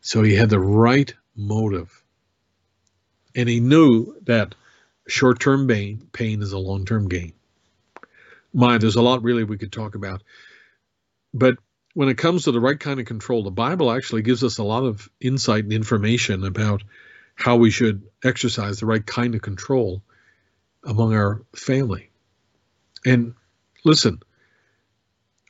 So 0.00 0.22
he 0.22 0.34
had 0.34 0.50
the 0.50 0.60
right 0.60 1.12
motive. 1.34 2.04
And 3.34 3.48
he 3.48 3.58
knew 3.58 4.14
that 4.26 4.54
short 5.08 5.40
term 5.40 5.66
pain, 5.66 6.06
pain 6.12 6.42
is 6.42 6.52
a 6.52 6.58
long 6.58 6.84
term 6.84 7.08
gain. 7.08 7.32
My, 8.52 8.78
there's 8.78 8.96
a 8.96 9.02
lot 9.02 9.22
really 9.22 9.44
we 9.44 9.58
could 9.58 9.72
talk 9.72 9.94
about. 9.94 10.22
But 11.32 11.56
when 11.94 12.08
it 12.08 12.18
comes 12.18 12.44
to 12.44 12.52
the 12.52 12.60
right 12.60 12.78
kind 12.78 13.00
of 13.00 13.06
control, 13.06 13.42
the 13.42 13.50
Bible 13.50 13.90
actually 13.90 14.22
gives 14.22 14.44
us 14.44 14.58
a 14.58 14.64
lot 14.64 14.84
of 14.84 15.08
insight 15.20 15.64
and 15.64 15.72
information 15.72 16.44
about 16.44 16.82
how 17.34 17.56
we 17.56 17.70
should 17.70 18.02
exercise 18.22 18.80
the 18.80 18.86
right 18.86 19.04
kind 19.04 19.34
of 19.34 19.42
control 19.42 20.02
among 20.84 21.14
our 21.14 21.42
family. 21.54 22.10
And 23.06 23.34
listen, 23.84 24.20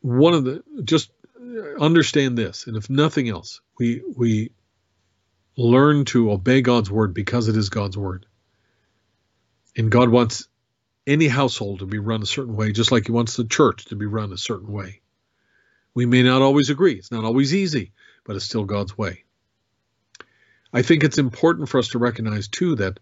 one 0.03 0.35
of 0.35 0.45
the 0.45 0.63
just 0.85 1.11
understand 1.81 2.37
this, 2.37 2.67
and 2.67 2.77
if 2.77 2.91
nothing 2.91 3.29
else, 3.29 3.61
we 3.79 4.03
we 4.17 4.51
learn 5.57 6.05
to 6.07 6.31
obey 6.31 6.63
God's 6.63 6.91
word 6.91 7.15
because 7.15 7.49
it 7.49 7.57
is 7.57 7.69
God's 7.69 7.97
word. 7.97 8.27
And 9.77 9.91
God 9.91 10.09
wants 10.09 10.49
any 11.07 11.27
household 11.29 11.81
to 11.81 11.87
be 11.87 11.99
run 11.99 12.23
a 12.23 12.27
certain 12.27 12.55
way, 12.55 12.73
just 12.73 12.93
like 12.93 13.07
He 13.07 13.13
wants 13.13 13.37
the 13.37 13.45
church 13.45 13.87
to 13.87 13.97
be 13.97 14.07
run 14.07 14.33
a 14.33 14.39
certain 14.39 14.73
way. 14.73 15.01
We 15.95 16.07
may 16.07 16.23
not 16.23 16.43
always 16.43 16.71
agree, 16.71 16.95
it's 16.95 17.11
not 17.11 17.25
always 17.25 17.55
easy, 17.55 17.93
but 18.25 18.37
it's 18.37 18.45
still 18.45 18.65
God's 18.65 18.97
way. 18.97 19.25
I 20.73 20.83
think 20.83 21.03
it's 21.03 21.19
important 21.19 21.69
for 21.69 21.79
us 21.79 21.89
to 21.89 21.99
recognize, 21.99 22.47
too, 22.47 22.77
that 22.77 23.01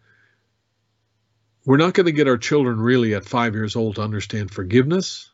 we're 1.64 1.78
not 1.78 1.94
going 1.94 2.06
to 2.06 2.12
get 2.12 2.28
our 2.28 2.38
children 2.38 2.80
really 2.80 3.14
at 3.14 3.24
five 3.24 3.54
years 3.54 3.74
old 3.74 3.96
to 3.96 4.02
understand 4.02 4.52
forgiveness 4.52 5.30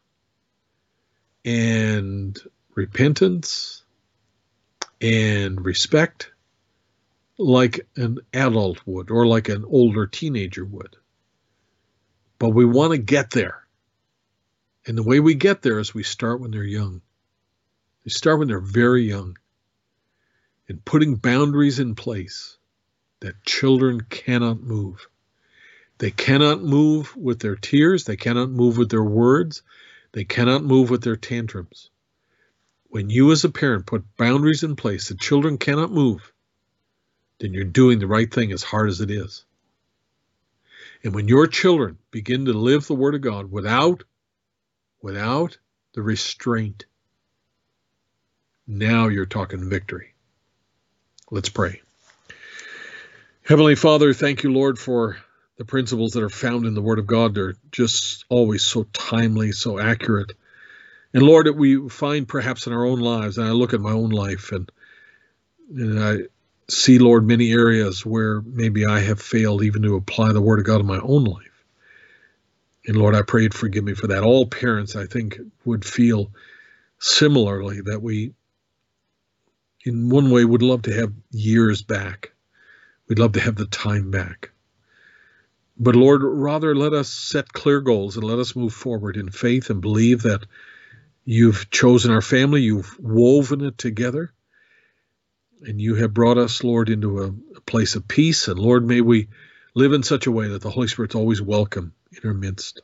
and 1.44 2.38
repentance 2.74 3.82
and 5.00 5.64
respect 5.64 6.30
like 7.38 7.86
an 7.96 8.18
adult 8.32 8.80
would 8.86 9.10
or 9.10 9.26
like 9.26 9.48
an 9.48 9.64
older 9.64 10.06
teenager 10.06 10.64
would. 10.64 10.96
But 12.38 12.50
we 12.50 12.64
want 12.64 12.92
to 12.92 12.98
get 12.98 13.30
there. 13.30 13.66
And 14.86 14.98
the 14.98 15.02
way 15.02 15.20
we 15.20 15.34
get 15.34 15.62
there 15.62 15.78
is 15.78 15.94
we 15.94 16.02
start 16.02 16.40
when 16.40 16.50
they're 16.50 16.64
young. 16.64 17.02
We 18.04 18.10
start 18.10 18.38
when 18.38 18.48
they're 18.48 18.60
very 18.60 19.04
young. 19.04 19.38
And 20.68 20.84
putting 20.84 21.16
boundaries 21.16 21.78
in 21.78 21.94
place 21.94 22.56
that 23.20 23.44
children 23.44 24.00
cannot 24.00 24.60
move. 24.60 25.06
They 25.98 26.10
cannot 26.10 26.62
move 26.62 27.16
with 27.16 27.40
their 27.40 27.56
tears. 27.56 28.04
They 28.04 28.16
cannot 28.16 28.50
move 28.50 28.76
with 28.78 28.90
their 28.90 29.04
words. 29.04 29.62
They 30.12 30.24
cannot 30.24 30.64
move 30.64 30.90
with 30.90 31.02
their 31.02 31.16
tantrums. 31.16 31.90
When 32.84 33.08
you, 33.08 33.32
as 33.32 33.44
a 33.44 33.50
parent, 33.50 33.86
put 33.86 34.16
boundaries 34.16 34.62
in 34.62 34.76
place 34.76 35.08
that 35.08 35.18
children 35.18 35.56
cannot 35.56 35.90
move, 35.90 36.32
then 37.38 37.54
you're 37.54 37.64
doing 37.64 37.98
the 37.98 38.06
right 38.06 38.32
thing 38.32 38.52
as 38.52 38.62
hard 38.62 38.90
as 38.90 39.00
it 39.00 39.10
is. 39.10 39.44
And 41.02 41.14
when 41.14 41.28
your 41.28 41.46
children 41.46 41.98
begin 42.10 42.44
to 42.44 42.52
live 42.52 42.86
the 42.86 42.94
Word 42.94 43.14
of 43.14 43.22
God 43.22 43.50
without, 43.50 44.04
without 45.00 45.56
the 45.94 46.02
restraint, 46.02 46.84
now 48.66 49.08
you're 49.08 49.26
talking 49.26 49.68
victory. 49.68 50.14
Let's 51.30 51.48
pray. 51.48 51.80
Heavenly 53.42 53.74
Father, 53.74 54.12
thank 54.12 54.42
you, 54.42 54.52
Lord, 54.52 54.78
for 54.78 55.16
the 55.56 55.64
principles 55.64 56.12
that 56.12 56.22
are 56.22 56.30
found 56.30 56.66
in 56.66 56.74
the 56.74 56.82
Word 56.82 56.98
of 56.98 57.06
God. 57.06 57.34
They're 57.34 57.56
just 57.70 58.24
always 58.28 58.62
so 58.62 58.84
timely, 58.92 59.52
so 59.52 59.78
accurate. 59.78 60.32
And 61.14 61.22
Lord, 61.22 61.46
that 61.46 61.56
we 61.56 61.88
find 61.88 62.26
perhaps 62.26 62.66
in 62.66 62.72
our 62.72 62.84
own 62.84 63.00
lives, 63.00 63.38
and 63.38 63.46
I 63.46 63.50
look 63.50 63.74
at 63.74 63.80
my 63.80 63.92
own 63.92 64.10
life 64.10 64.52
and, 64.52 64.70
and 65.70 66.02
I 66.02 66.16
see, 66.68 66.98
Lord, 66.98 67.26
many 67.26 67.52
areas 67.52 68.04
where 68.04 68.40
maybe 68.40 68.86
I 68.86 69.00
have 69.00 69.20
failed 69.20 69.62
even 69.62 69.82
to 69.82 69.96
apply 69.96 70.32
the 70.32 70.40
Word 70.40 70.58
of 70.58 70.64
God 70.64 70.80
in 70.80 70.86
my 70.86 71.00
own 71.00 71.24
life. 71.24 71.64
And 72.86 72.96
Lord, 72.96 73.14
I 73.14 73.22
pray 73.22 73.42
you'd 73.42 73.54
forgive 73.54 73.84
me 73.84 73.94
for 73.94 74.08
that. 74.08 74.24
All 74.24 74.46
parents, 74.46 74.96
I 74.96 75.06
think, 75.06 75.38
would 75.64 75.84
feel 75.84 76.30
similarly 76.98 77.80
that 77.82 78.02
we, 78.02 78.32
in 79.84 80.08
one 80.08 80.30
way, 80.30 80.44
would 80.44 80.62
love 80.62 80.82
to 80.82 80.94
have 80.94 81.12
years 81.30 81.82
back. 81.82 82.32
We'd 83.08 83.18
love 83.18 83.32
to 83.32 83.40
have 83.40 83.56
the 83.56 83.66
time 83.66 84.10
back. 84.10 84.51
But 85.82 85.96
Lord, 85.96 86.22
rather 86.22 86.76
let 86.76 86.92
us 86.92 87.08
set 87.08 87.52
clear 87.52 87.80
goals 87.80 88.16
and 88.16 88.22
let 88.22 88.38
us 88.38 88.54
move 88.54 88.72
forward 88.72 89.16
in 89.16 89.30
faith 89.30 89.68
and 89.68 89.80
believe 89.80 90.22
that 90.22 90.46
you've 91.24 91.70
chosen 91.70 92.12
our 92.12 92.22
family, 92.22 92.62
you've 92.62 92.96
woven 93.00 93.64
it 93.64 93.78
together, 93.78 94.32
and 95.62 95.80
you 95.80 95.96
have 95.96 96.14
brought 96.14 96.38
us, 96.38 96.62
Lord, 96.62 96.88
into 96.88 97.22
a, 97.22 97.34
a, 97.56 97.60
place 97.62 97.96
of 97.96 98.06
peace. 98.06 98.46
And 98.46 98.60
Lord, 98.60 98.86
may 98.86 99.00
we 99.00 99.26
live 99.74 99.92
in 99.92 100.04
such 100.04 100.28
a 100.28 100.30
way 100.30 100.46
that 100.50 100.62
the 100.62 100.70
Holy 100.70 100.86
Spirit's 100.86 101.16
always 101.16 101.42
welcome 101.42 101.94
in 102.12 102.28
our 102.28 102.34
midst. 102.34 102.80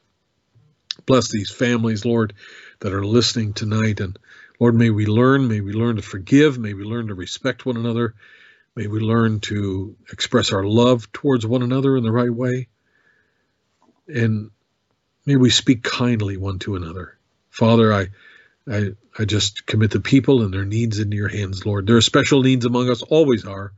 Bless 1.06 1.30
these 1.30 1.50
families, 1.50 2.04
Lord, 2.04 2.34
that 2.80 2.92
are 2.92 3.06
listening 3.06 3.52
tonight. 3.52 4.00
And 4.00 4.18
Lord, 4.58 4.74
may 4.74 4.90
we 4.90 5.06
learn, 5.06 5.46
may 5.46 5.60
we 5.60 5.72
learn 5.72 5.94
to 5.96 6.02
forgive, 6.02 6.58
may 6.58 6.74
we 6.74 6.82
learn 6.82 7.06
to 7.06 7.14
respect 7.14 7.64
one 7.64 7.76
another, 7.76 8.16
may 8.74 8.88
we 8.88 8.98
learn 8.98 9.38
to 9.42 9.94
express 10.10 10.52
our 10.52 10.64
love 10.64 11.12
towards 11.12 11.46
one 11.46 11.62
another 11.62 11.96
in 11.96 12.02
the 12.02 12.10
right 12.10 12.34
way. 12.34 12.66
And 14.08 14.50
may 15.26 15.36
we 15.36 15.50
speak 15.50 15.82
kindly 15.82 16.36
one 16.36 16.58
to 16.60 16.76
another. 16.76 17.16
Father, 17.50 17.92
I 17.92 18.08
I, 18.70 18.90
I 19.18 19.24
just 19.24 19.66
commit 19.66 19.90
the 19.90 20.00
people 20.00 20.42
and 20.42 20.52
their 20.52 20.64
needs 20.64 20.98
into 20.98 21.16
your 21.16 21.28
hands, 21.28 21.64
Lord. 21.64 21.86
There 21.86 21.96
are 21.96 22.02
special 22.02 22.42
needs 22.42 22.66
among 22.66 22.90
us, 22.90 23.02
always 23.02 23.44
are. 23.46 23.72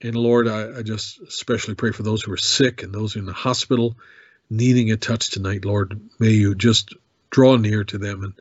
And 0.00 0.14
Lord, 0.14 0.48
I, 0.48 0.78
I 0.78 0.82
just 0.82 1.20
especially 1.20 1.74
pray 1.74 1.92
for 1.92 2.02
those 2.02 2.22
who 2.22 2.32
are 2.32 2.38
sick 2.38 2.82
and 2.82 2.94
those 2.94 3.16
in 3.16 3.26
the 3.26 3.32
hospital 3.32 3.96
needing 4.48 4.90
a 4.90 4.96
touch 4.96 5.30
tonight, 5.30 5.64
Lord. 5.64 6.00
May 6.18 6.30
you 6.30 6.54
just 6.54 6.94
draw 7.30 7.56
near 7.56 7.84
to 7.84 7.98
them 7.98 8.24
and 8.24 8.32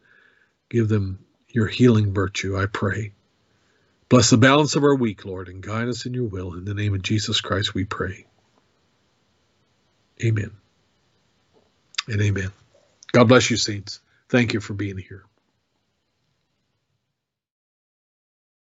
give 0.70 0.88
them 0.88 1.20
your 1.49 1.68
healing 1.68 2.14
virtue, 2.14 2.57
I 2.57 2.68
pray. 2.68 3.14
Bless 4.07 4.30
the 4.30 4.38
balance 4.38 4.76
of 4.76 4.84
our 4.84 4.95
week, 4.95 5.26
Lord, 5.26 5.49
and 5.49 5.61
guide 5.61 5.88
us 5.88 6.06
in 6.06 6.14
your 6.14 6.26
will. 6.26 6.53
In 6.53 6.66
the 6.66 6.74
name 6.74 6.94
of 6.95 7.02
Jesus 7.02 7.41
Christ, 7.41 7.74
we 7.74 7.86
pray. 7.86 8.26
Amen. 10.24 10.59
And 12.10 12.22
amen. 12.22 12.52
God 13.14 13.26
bless 13.30 13.52
you, 13.52 13.57
saints. 13.57 14.02
Thank 14.30 14.53
you 14.53 14.61
for 14.61 14.73
being 14.73 14.98
here. 14.98 15.26